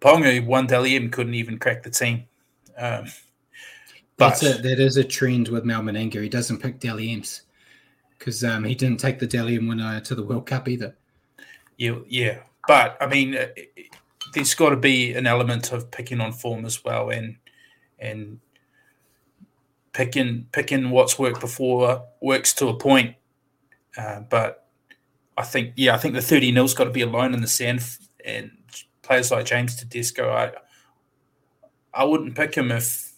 [0.00, 2.24] Ponga one Dally couldn't even crack the team.
[2.76, 3.04] Um,
[4.16, 7.22] but That's a, that is a trend with Mal Meninga he doesn't pick Dally
[8.18, 10.96] because um, he didn't take the Dally winner to the World Cup either.
[11.76, 12.38] Yeah, yeah.
[12.66, 13.46] But I mean, uh,
[14.32, 17.36] there's got to be an element of picking on form as well, and
[17.98, 18.40] and
[19.92, 23.16] picking picking what's worked before works to a point.
[23.96, 24.68] Uh, but
[25.36, 27.48] I think, yeah, I think the 30 nil's got to be a line in the
[27.48, 27.82] sand,
[28.24, 28.50] and
[29.02, 30.52] players like James Tedesco, I
[31.92, 33.12] I wouldn't pick him if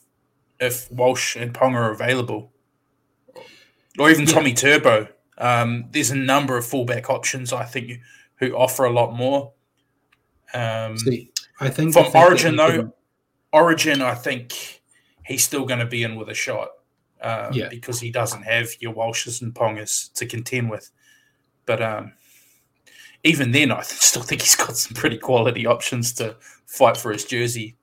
[0.61, 2.53] if Walsh and Ponga are available,
[3.99, 4.33] or even yeah.
[4.33, 5.09] Tommy Turbo.
[5.39, 7.53] Um, there's a number of fullback options.
[7.53, 8.01] I think
[8.37, 9.53] who offer a lot more.
[10.55, 11.31] Um, See,
[11.61, 12.93] I think from Origin though, can...
[13.53, 14.83] Origin, I think
[15.25, 16.69] he's still going to be in with a shot.
[17.25, 17.69] Um, yeah.
[17.69, 20.91] because he doesn't have your Walshes and Pongas to contend with.
[21.67, 22.15] But um,
[23.23, 27.25] even then, I still think he's got some pretty quality options to fight for his
[27.25, 27.77] jersey.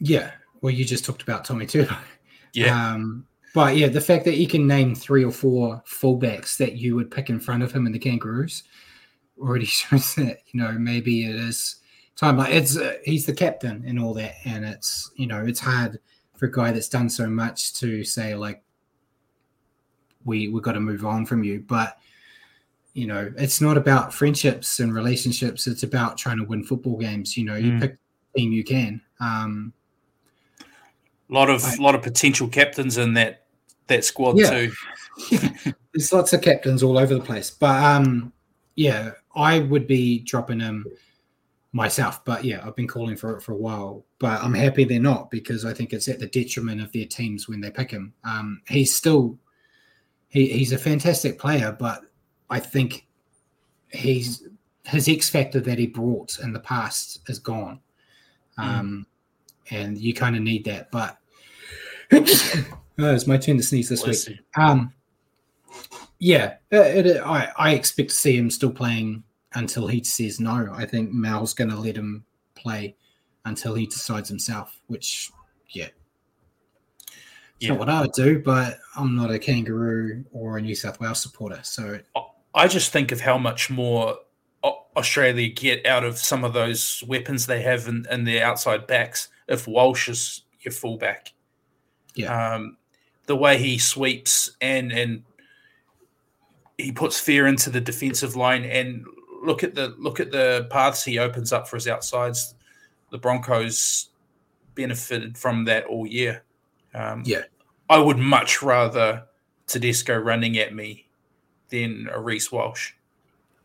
[0.00, 1.86] Yeah, well, you just talked about Tommy too.
[2.56, 2.92] Yeah.
[2.92, 6.94] Um, but yeah, the fact that he can name three or four fullbacks that you
[6.94, 8.62] would pick in front of him in the Kangaroos,
[9.36, 11.80] already shows that you know maybe it is
[12.16, 12.36] time.
[12.36, 15.98] Like it's uh, he's the captain and all that, and it's you know it's hard
[16.34, 18.62] for a guy that's done so much to say like
[20.24, 21.98] we we got to move on from you, but
[22.92, 25.66] you know it's not about friendships and relationships.
[25.66, 27.36] It's about trying to win football games.
[27.36, 27.80] You know, you mm.
[27.80, 27.96] pick
[28.32, 29.00] the team you can.
[29.20, 29.72] Um,
[31.30, 33.44] a lot of a lot of potential captains in that
[33.86, 34.50] that squad yeah.
[34.50, 34.72] too.
[35.92, 38.32] There's lots of captains all over the place, but um,
[38.74, 40.86] yeah, I would be dropping him
[41.74, 42.24] myself.
[42.24, 44.06] But yeah, I've been calling for it for a while.
[44.18, 47.48] But I'm happy they're not because I think it's at the detriment of their teams
[47.48, 48.14] when they pick him.
[48.24, 49.38] Um, he's still
[50.28, 52.02] he, he's a fantastic player, but
[52.48, 53.06] I think
[53.90, 54.44] he's
[54.84, 57.80] his X factor that he brought in the past is gone.
[58.56, 58.62] Hmm.
[58.62, 59.06] Um,
[59.66, 59.76] mm.
[59.76, 60.90] and you kind of need that.
[60.92, 61.18] But
[62.12, 62.22] oh,
[62.98, 64.38] it's my turn to sneeze this week.
[64.56, 64.92] Um,
[66.20, 70.68] yeah, it, it, I, I expect to see him still playing until he says no.
[70.72, 72.24] I think Mal's going to let him
[72.54, 72.96] play
[73.44, 75.30] until he decides himself, which,
[75.70, 75.88] yeah.
[77.08, 77.16] It's
[77.66, 77.70] yeah.
[77.70, 81.22] not what I would do, but I'm not a kangaroo or a New South Wales
[81.22, 81.60] supporter.
[81.62, 82.00] So
[82.54, 84.18] I just think of how much more
[84.96, 89.28] Australia get out of some of those weapons they have in, in their outside backs
[89.48, 91.32] if Walsh is your fullback.
[92.14, 92.54] Yeah.
[92.54, 92.76] Um,
[93.26, 95.24] the way he sweeps and and
[96.78, 99.04] he puts fear into the defensive line and
[99.44, 102.54] look at the look at the paths he opens up for his outsides.
[103.10, 104.08] The Broncos
[104.74, 106.42] benefited from that all year.
[106.94, 107.42] Um, yeah,
[107.88, 109.24] I would much rather
[109.66, 111.06] Tedesco running at me
[111.68, 112.92] than a Reece Walsh.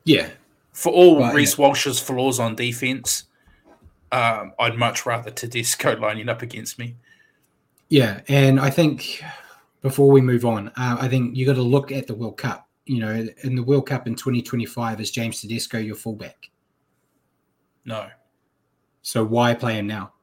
[0.03, 0.29] Yeah,
[0.71, 1.65] for all right, Reece yeah.
[1.65, 3.23] Walsh's flaws on defense,
[4.11, 6.95] um, I'd much rather Tedesco lining up against me.
[7.89, 9.23] Yeah, and I think
[9.81, 12.68] before we move on, uh, I think you got to look at the World Cup
[12.89, 16.49] you know, in the World Cup in 2025, is James Tedesco your fullback?
[17.85, 18.09] No.
[19.03, 20.13] So why play him now?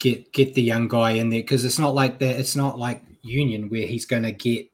[0.00, 2.40] Get get the young guy in there because it's not like that.
[2.40, 4.66] It's not like Union where he's going to get,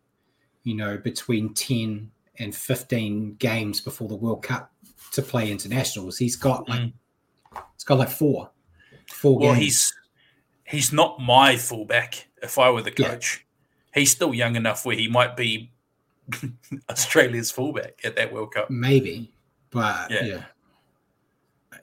[0.62, 4.72] you know, between ten and fifteen games before the World Cup
[5.12, 6.16] to play internationals.
[6.16, 6.92] He's got like, mm.
[7.74, 8.50] it's got like four,
[9.10, 9.38] four.
[9.40, 9.62] Well, games.
[9.62, 9.94] he's
[10.64, 12.28] he's not my fullback.
[12.42, 13.44] If I were the coach,
[13.94, 14.00] yeah.
[14.00, 15.72] he's still young enough where he might be
[16.90, 18.70] Australia's fullback at that World Cup.
[18.70, 19.32] Maybe,
[19.70, 20.44] but yeah, yeah,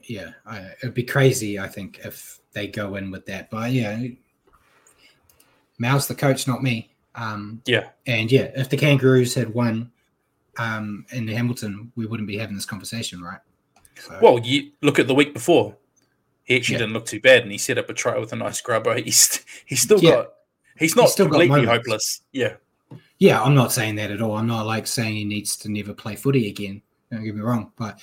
[0.03, 1.59] yeah I, it'd be crazy.
[1.59, 4.01] I think if they go in with that, but yeah,
[5.77, 6.91] Mal's the coach, not me.
[7.15, 9.91] Um, yeah, and yeah, if the Kangaroos had won
[10.57, 13.39] um, in Hamilton, we wouldn't be having this conversation, right?
[13.99, 15.75] So, well, you look at the week before.
[16.43, 16.79] He actually yeah.
[16.79, 18.95] didn't look too bad, and he set up a try with a nice grubber.
[18.99, 20.11] He's he's still yeah.
[20.11, 20.33] got
[20.77, 22.21] he's not he's still completely hopeless.
[22.31, 22.55] Yeah,
[23.23, 23.41] yeah.
[23.41, 24.37] I'm not saying that at all.
[24.37, 26.81] I'm not like saying he needs to never play footy again.
[27.11, 28.01] Don't get me wrong, but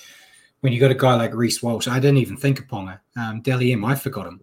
[0.61, 2.99] when you got a guy like Reece Walsh, I didn't even think of Ponga.
[3.17, 4.39] Um, Dally M, I forgot him.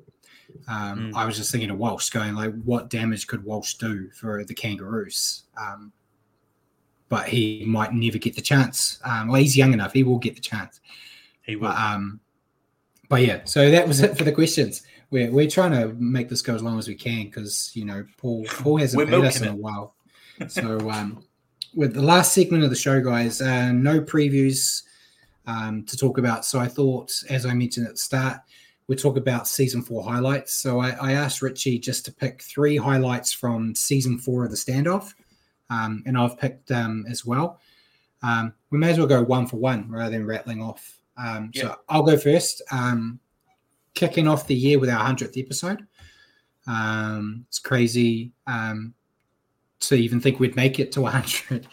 [0.69, 1.15] Um, mm.
[1.15, 4.55] I was just thinking of Walsh, going like, what damage could Walsh do for the
[4.55, 5.45] Kangaroos?
[5.61, 5.93] Um,
[7.09, 9.01] but he might never get the chance.
[9.05, 10.81] Um, well, he's young enough; he will get the chance.
[11.43, 11.69] He will.
[11.69, 12.21] But, um,
[13.09, 14.83] but yeah, so that was it for the questions.
[15.11, 18.05] We're we're trying to make this go as long as we can because you know
[18.19, 19.95] Paul Paul hasn't paid us in a while.
[20.49, 21.23] So um,
[21.75, 24.83] with the last segment of the show, guys, uh, no previews
[25.47, 26.45] um, to talk about.
[26.45, 28.39] So I thought, as I mentioned at the start,
[28.87, 30.55] we'd talk about season four highlights.
[30.55, 34.57] So I, I asked Richie just to pick three highlights from season four of the
[34.57, 35.13] standoff
[35.71, 37.61] um, and I've picked um, as well.
[38.23, 40.99] Um, we may as well go one for one rather than rattling off.
[41.17, 41.63] Um, yeah.
[41.63, 42.63] So I'll go first.
[42.71, 43.21] Um,
[43.95, 45.87] kicking off the year with our hundredth episode.
[46.67, 48.33] Um, it's crazy
[49.81, 51.67] to even think we'd make it to 100.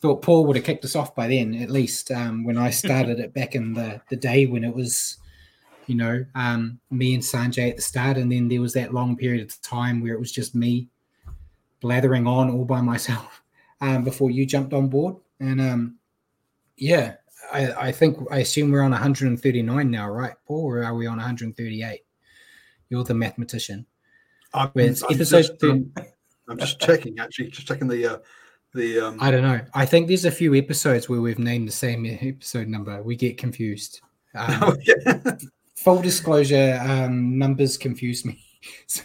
[0.00, 3.34] thought Paul would have kicked us off by then, at least when I started it
[3.34, 5.18] back in the, the day when it was
[5.88, 9.16] you know, um, me and Sanjay at the start, and then there was that long
[9.16, 10.86] period of time where it was just me
[11.80, 13.42] blathering on all by myself
[13.80, 15.16] um, before you jumped on board.
[15.40, 15.96] And um,
[16.76, 17.14] yeah,
[17.52, 20.66] I, I, think I assume we're on 139 now, right, Paul?
[20.66, 22.00] Or are we on 138?
[22.90, 23.86] You're the mathematician.
[24.52, 25.92] I'm, I'm just, um,
[26.48, 28.14] I'm just checking, actually, just checking the.
[28.14, 28.18] Uh,
[28.74, 29.18] the um...
[29.20, 29.60] I don't know.
[29.74, 33.02] I think there's a few episodes where we've named the same episode number.
[33.02, 34.00] We get confused.
[34.34, 35.36] Um, oh, yeah.
[35.76, 38.42] full disclosure, um, numbers confuse me.
[38.86, 39.02] so,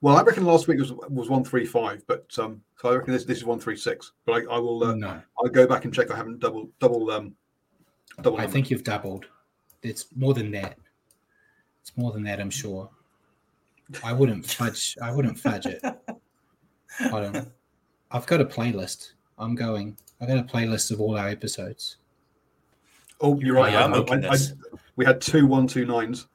[0.00, 3.14] well, I reckon last week was was one three five, but um, so I reckon
[3.14, 4.12] this this is one three six.
[4.26, 5.22] But I, I will uh, no.
[5.38, 6.10] I'll go back and check.
[6.10, 7.34] I haven't double double um
[8.20, 8.38] double.
[8.38, 9.26] I think you've doubled.
[9.82, 10.78] It's more than that.
[11.80, 12.40] It's more than that.
[12.40, 12.90] I'm sure.
[14.02, 14.96] I wouldn't fudge.
[15.02, 15.82] I wouldn't fudge it.
[17.00, 17.48] I don't.
[18.10, 19.12] I've got a playlist.
[19.38, 19.96] I'm going.
[20.20, 21.96] I've got a playlist of all our episodes.
[23.20, 23.74] Oh, you're right.
[23.74, 24.36] I, I, I,
[24.96, 26.26] we had two one two nines.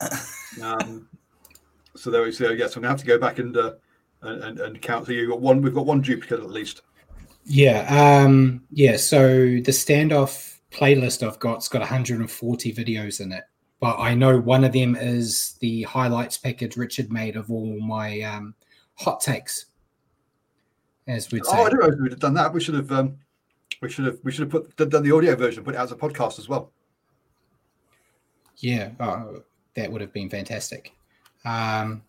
[0.62, 1.08] Um,
[1.94, 2.50] so there we go.
[2.50, 3.74] Yes, I'm gonna have to go back and uh,
[4.22, 5.06] and, and count.
[5.06, 5.62] So you got one.
[5.62, 6.82] We've got one duplicate at least.
[7.44, 7.86] Yeah.
[8.24, 8.64] Um.
[8.70, 8.96] Yeah.
[8.96, 13.44] So the standoff playlist I've got's got 140 videos in it,
[13.80, 18.20] but I know one of them is the highlights package Richard made of all my
[18.22, 18.54] um,
[18.98, 19.66] hot takes.
[21.06, 21.56] As we'd say.
[21.56, 22.52] Oh, I don't know if we'd have done that.
[22.52, 22.92] We should have.
[22.92, 23.16] Um,
[23.80, 24.18] we should have.
[24.24, 26.48] We should have put done the audio version, put it out as a podcast as
[26.48, 26.72] well.
[28.58, 28.90] Yeah.
[29.00, 29.42] Oh,
[29.74, 30.92] that would have been fantastic.
[31.44, 32.02] Um,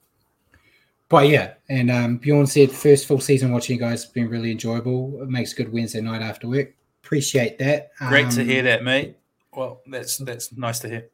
[1.08, 4.52] but yeah, and um, Bjorn said first full season watching you guys has been really
[4.52, 5.20] enjoyable.
[5.22, 6.76] It makes good Wednesday night after work.
[7.04, 7.92] Appreciate that.
[7.98, 9.18] Great um, to hear that, mate.
[9.56, 11.10] Well, that's that's nice to hear.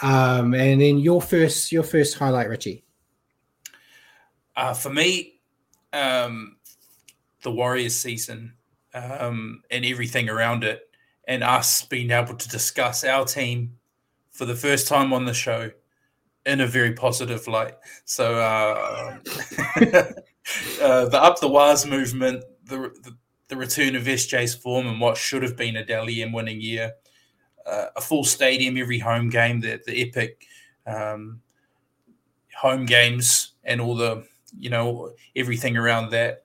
[0.00, 2.81] Um, and then your first your first highlight, Richie.
[4.56, 5.40] Uh, for me,
[5.92, 6.56] um,
[7.42, 8.54] the Warriors season
[8.94, 10.88] um, and everything around it,
[11.28, 13.78] and us being able to discuss our team
[14.30, 15.70] for the first time on the show
[16.46, 17.74] in a very positive light.
[18.04, 19.18] So uh,
[19.80, 23.16] uh, the up the Waz movement, the, the,
[23.48, 26.92] the return of SJ's form, and what should have been a Dally M winning year,
[27.66, 30.46] uh, a full stadium every home game, the the epic
[30.86, 31.40] um,
[32.56, 34.26] home games, and all the
[34.58, 36.44] you know everything around that,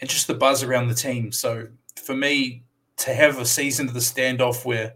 [0.00, 1.32] and just the buzz around the team.
[1.32, 1.68] So
[2.02, 2.64] for me
[2.98, 4.94] to have a season of the standoff where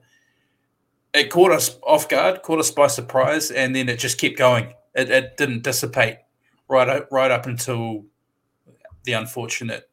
[1.15, 4.75] it caught us off guard, caught us by surprise, and then it just kept going.
[4.95, 6.19] It, it didn't dissipate
[6.69, 8.05] right up, right up until
[9.05, 9.89] the unfortunate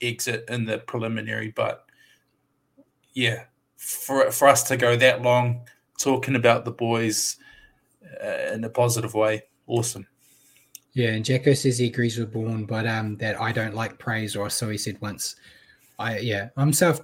[0.00, 1.52] exit in the preliminary.
[1.54, 1.84] But
[3.12, 3.44] yeah,
[3.76, 5.66] for for us to go that long
[5.98, 7.36] talking about the boys
[8.22, 10.06] uh, in a positive way, awesome.
[10.92, 14.34] Yeah, and Jacko says he agrees with Bjorn, but um, that I don't like praise,
[14.34, 15.36] or so he said once.
[15.98, 17.00] I yeah, I'm self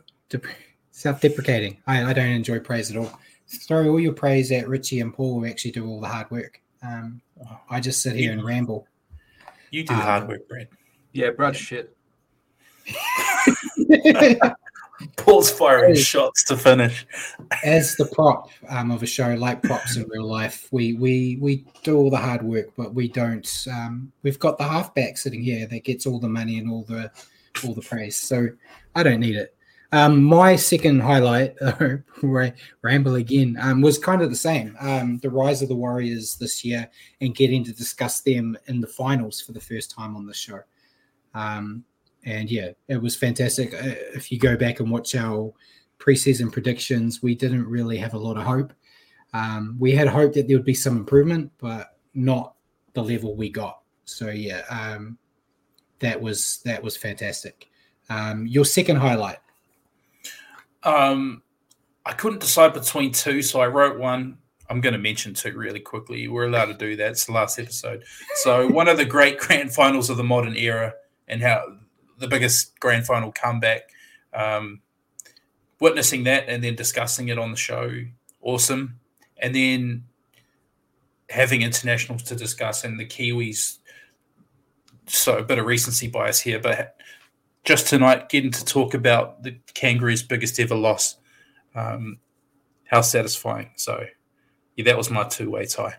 [0.91, 1.79] self deprecating.
[1.87, 3.13] I, I don't enjoy praise at all
[3.49, 6.61] throw all your praise at Richie and Paul who actually do all the hard work.
[6.83, 7.21] Um,
[7.71, 8.87] I just sit here and ramble.
[9.71, 10.69] You do Um, hard work, Brad.
[11.13, 11.97] Yeah, Brad's shit.
[15.17, 17.07] Paul's firing shots to finish.
[17.65, 21.65] As the prop um, of a show, like props in real life, we we we
[21.83, 23.67] do all the hard work, but we don't.
[23.71, 27.11] Um, we've got the halfback sitting here that gets all the money and all the
[27.65, 28.17] all the praise.
[28.17, 28.49] So
[28.95, 29.57] I don't need it.
[29.93, 31.55] Um, my second highlight,
[32.23, 32.51] ra-
[32.83, 34.77] ramble again, um, was kind of the same.
[34.81, 36.91] Um, the rise of the Warriors this year
[37.21, 40.61] and getting to discuss them in the finals for the first time on the show.
[41.35, 41.85] Um,
[42.27, 43.73] and yeah, it was fantastic.
[43.73, 45.55] Uh, If you go back and watch our
[45.99, 48.73] preseason predictions, we didn't really have a lot of hope.
[49.33, 52.55] Um, we had hope that there would be some improvement, but not
[52.95, 53.81] the level we got.
[54.05, 55.19] So yeah, um,
[56.01, 57.69] that was that was fantastic.
[58.11, 59.39] Um, your second highlight.
[60.83, 61.43] Um,
[62.05, 64.39] I couldn't decide between two, so I wrote one.
[64.69, 66.27] I'm going to mention two really quickly.
[66.27, 67.13] We're allowed to do that.
[67.13, 68.05] It's the last episode.
[68.37, 70.95] So, one of the great grand finals of the modern era,
[71.29, 71.65] and how
[72.19, 73.91] the biggest grand final comeback.
[74.33, 74.81] Um,
[75.81, 77.91] witnessing that and then discussing it on the show,
[78.43, 78.99] awesome.
[79.39, 80.05] And then
[81.29, 83.79] having internationals to discuss and the Kiwis.
[85.07, 86.97] So a bit of recency bias here, but
[87.65, 91.17] just tonight getting to talk about the Kangaroos' biggest ever loss.
[91.75, 92.19] Um,
[92.85, 93.71] how satisfying!
[93.77, 94.05] So,
[94.77, 95.97] yeah, that was my two-way tie.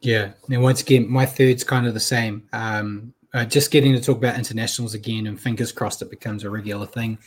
[0.00, 0.32] Yeah.
[0.48, 2.48] and once again, my third's kind of the same.
[2.52, 6.50] Um, uh, just getting to talk about internationals again, and fingers crossed it becomes a
[6.50, 7.18] regular thing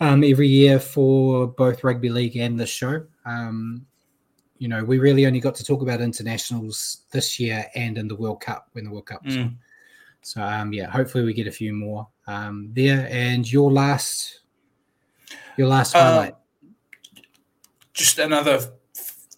[0.00, 3.04] um, every year for both rugby league and this show.
[3.24, 3.86] Um,
[4.58, 8.14] you know, we really only got to talk about internationals this year and in the
[8.14, 9.44] World Cup when the World Cup was Mm.
[9.44, 9.58] on.
[10.22, 13.08] So, um, yeah, hopefully we get a few more um, there.
[13.10, 14.40] And your last,
[15.56, 16.34] your last Uh, highlight.
[17.94, 18.60] Just another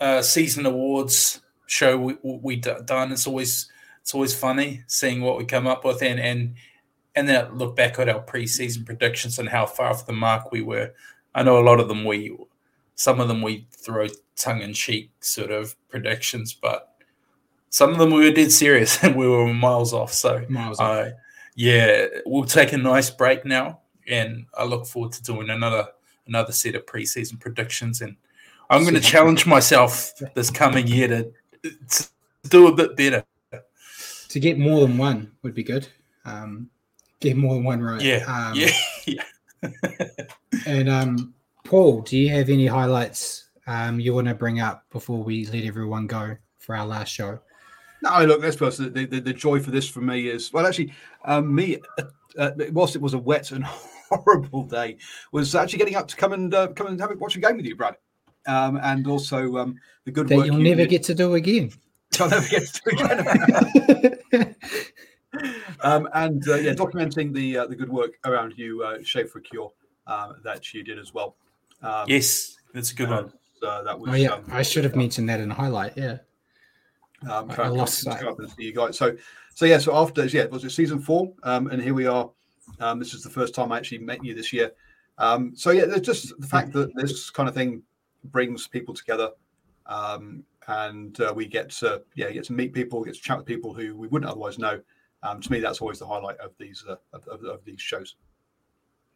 [0.00, 3.12] uh, season awards show we, we done.
[3.12, 3.70] It's always
[4.02, 6.54] it's always funny seeing what we come up with and and
[7.14, 10.62] and then look back at our preseason predictions and how far off the mark we
[10.62, 10.92] were.
[11.34, 12.36] I know a lot of them we
[12.94, 16.94] some of them we throw tongue in cheek sort of predictions, but
[17.70, 20.12] some of them we were dead serious and we were miles off.
[20.12, 21.06] So Miles off.
[21.06, 21.10] uh,
[21.54, 25.88] yeah, we'll take a nice break now, and I look forward to doing another
[26.26, 28.00] another set of preseason predictions.
[28.00, 28.16] And
[28.70, 32.08] I'm going to challenge myself this coming year to, to
[32.48, 33.24] do a bit better.
[34.32, 35.86] To get more than one would be good.
[36.24, 36.68] Um,
[37.20, 38.00] get more than one right.
[38.00, 38.70] Yeah, Um, yeah,
[39.06, 39.22] yeah.
[40.66, 41.34] And um,
[41.64, 45.64] Paul, do you have any highlights um, you want to bring up before we let
[45.64, 47.38] everyone go for our last show?
[48.02, 48.78] No, look, let's be honest.
[48.94, 50.92] The, the, the joy for this for me is well, actually,
[51.24, 51.78] um, me.
[51.98, 52.02] Uh,
[52.38, 53.62] uh, whilst it was a wet and
[54.08, 54.96] horrible day,
[55.32, 57.56] was actually getting up to come and uh, come and have a, watch a game
[57.58, 57.96] with you, Brad,
[58.46, 59.76] um, and also um,
[60.06, 61.70] the good work That work you'll you never did- get to do again.
[62.20, 62.90] I'll never get to do
[64.34, 64.54] again.
[65.80, 69.38] um, and uh, yeah, documenting the uh, the good work around you, uh, Shave for
[69.38, 69.72] a Cure,
[70.06, 71.36] um, that you did as well.
[71.82, 73.32] Um, yes, that's a good uh, one.
[73.60, 74.10] so that was.
[74.10, 75.96] oh yeah, um, I should have mentioned that in a highlight.
[75.96, 76.18] Yeah.
[77.30, 78.22] um, I kind lost come- sight.
[78.22, 78.96] come up see you guys.
[78.96, 79.16] So,
[79.54, 79.78] so yeah.
[79.78, 81.32] So after yeah, was it season four?
[81.42, 82.30] Um, and here we are.
[82.80, 84.72] Um, this is the first time I actually met you this year.
[85.18, 87.82] Um, so yeah, there's just the fact that this kind of thing
[88.24, 89.30] brings people together,
[89.86, 93.46] um, and uh, we get to yeah get to meet people, get to chat with
[93.46, 94.80] people who we wouldn't otherwise know.
[95.24, 98.16] Um, to me, that's always the highlight of these uh, of, of, of these shows.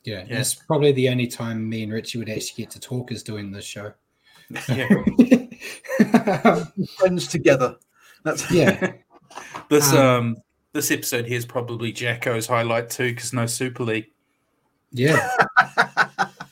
[0.04, 0.38] Yeah, Yeah.
[0.40, 3.50] it's probably the only time me and Richie would actually get to talk is doing
[3.50, 3.92] this show.
[4.68, 4.86] Yeah.
[6.98, 7.76] Friends together.
[8.22, 8.92] That's yeah,
[9.68, 10.36] This Um, um
[10.72, 14.10] this episode here is probably Jacko's highlight too, because no Super League.
[14.92, 15.28] yeah,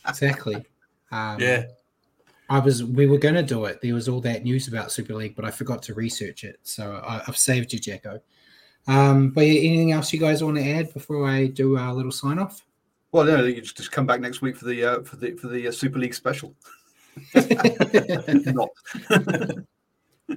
[0.09, 0.57] exactly.
[1.13, 1.65] Um, Yeah,
[2.49, 2.85] I was.
[2.85, 3.81] We were going to do it.
[3.81, 6.59] There was all that news about Super League, but I forgot to research it.
[6.63, 8.21] So I, I've saved you, Jacko.
[8.87, 12.13] Um, but yeah, anything else you guys want to add before I do our little
[12.13, 12.63] sign off?
[13.15, 15.47] well, no, you just, just come back next week for the uh, for the for
[15.47, 16.55] the uh, Super League special.
[17.35, 18.69] Not.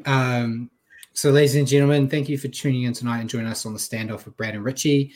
[0.05, 0.69] Um,
[1.13, 3.79] so, ladies and gentlemen, thank you for tuning in tonight and joining us on the
[3.79, 5.13] standoff with Brad and Richie.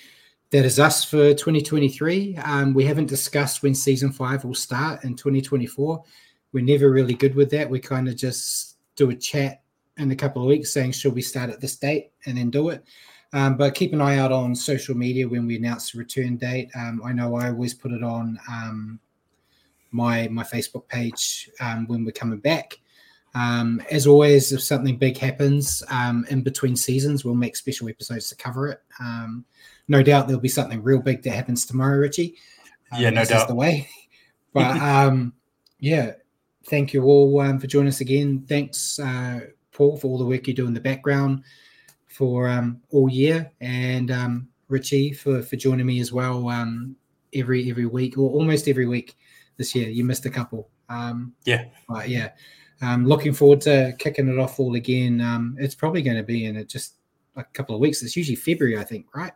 [0.51, 2.37] That is us for 2023.
[2.37, 6.01] Um, we haven't discussed when season five will start in 2024.
[6.53, 7.69] We're never really good with that.
[7.69, 9.63] We kind of just do a chat
[9.97, 12.69] in a couple of weeks saying, should we start at this date and then do
[12.69, 12.83] it?
[13.33, 16.69] Um, but keep an eye out on social media when we announce the return date.
[16.75, 18.99] Um, I know I always put it on um,
[19.91, 22.79] my my Facebook page um, when we're coming back.
[23.33, 28.27] Um, as always, if something big happens um, in between seasons, we'll make special episodes
[28.29, 28.81] to cover it.
[28.99, 29.45] Um,
[29.87, 32.35] no doubt there'll be something real big that happens tomorrow, Richie.
[32.97, 33.47] Yeah, no doubt.
[33.47, 33.87] the way.
[34.53, 35.33] But um,
[35.79, 36.13] yeah,
[36.65, 38.45] thank you all um, for joining us again.
[38.47, 41.43] Thanks, uh, Paul, for all the work you do in the background
[42.07, 46.95] for um, all year, and um, Richie for for joining me as well um,
[47.33, 49.17] every every week or almost every week
[49.57, 49.89] this year.
[49.89, 50.69] You missed a couple.
[50.89, 51.65] Um, Yeah.
[51.87, 52.31] but yeah,
[52.81, 55.21] um, looking forward to kicking it off all again.
[55.21, 56.95] Um, it's probably going to be in it just
[57.37, 58.03] a couple of weeks.
[58.03, 59.31] It's usually February, I think, right?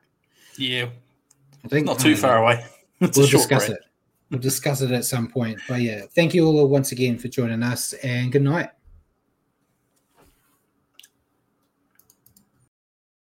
[0.58, 0.88] Yeah.
[1.64, 2.64] I think Not too far away.
[3.02, 3.78] It's We'll discuss break.
[3.80, 3.86] it.
[4.36, 5.62] We'll discuss it at some point.
[5.66, 8.68] But yeah, thank you all once again for joining us, and good night.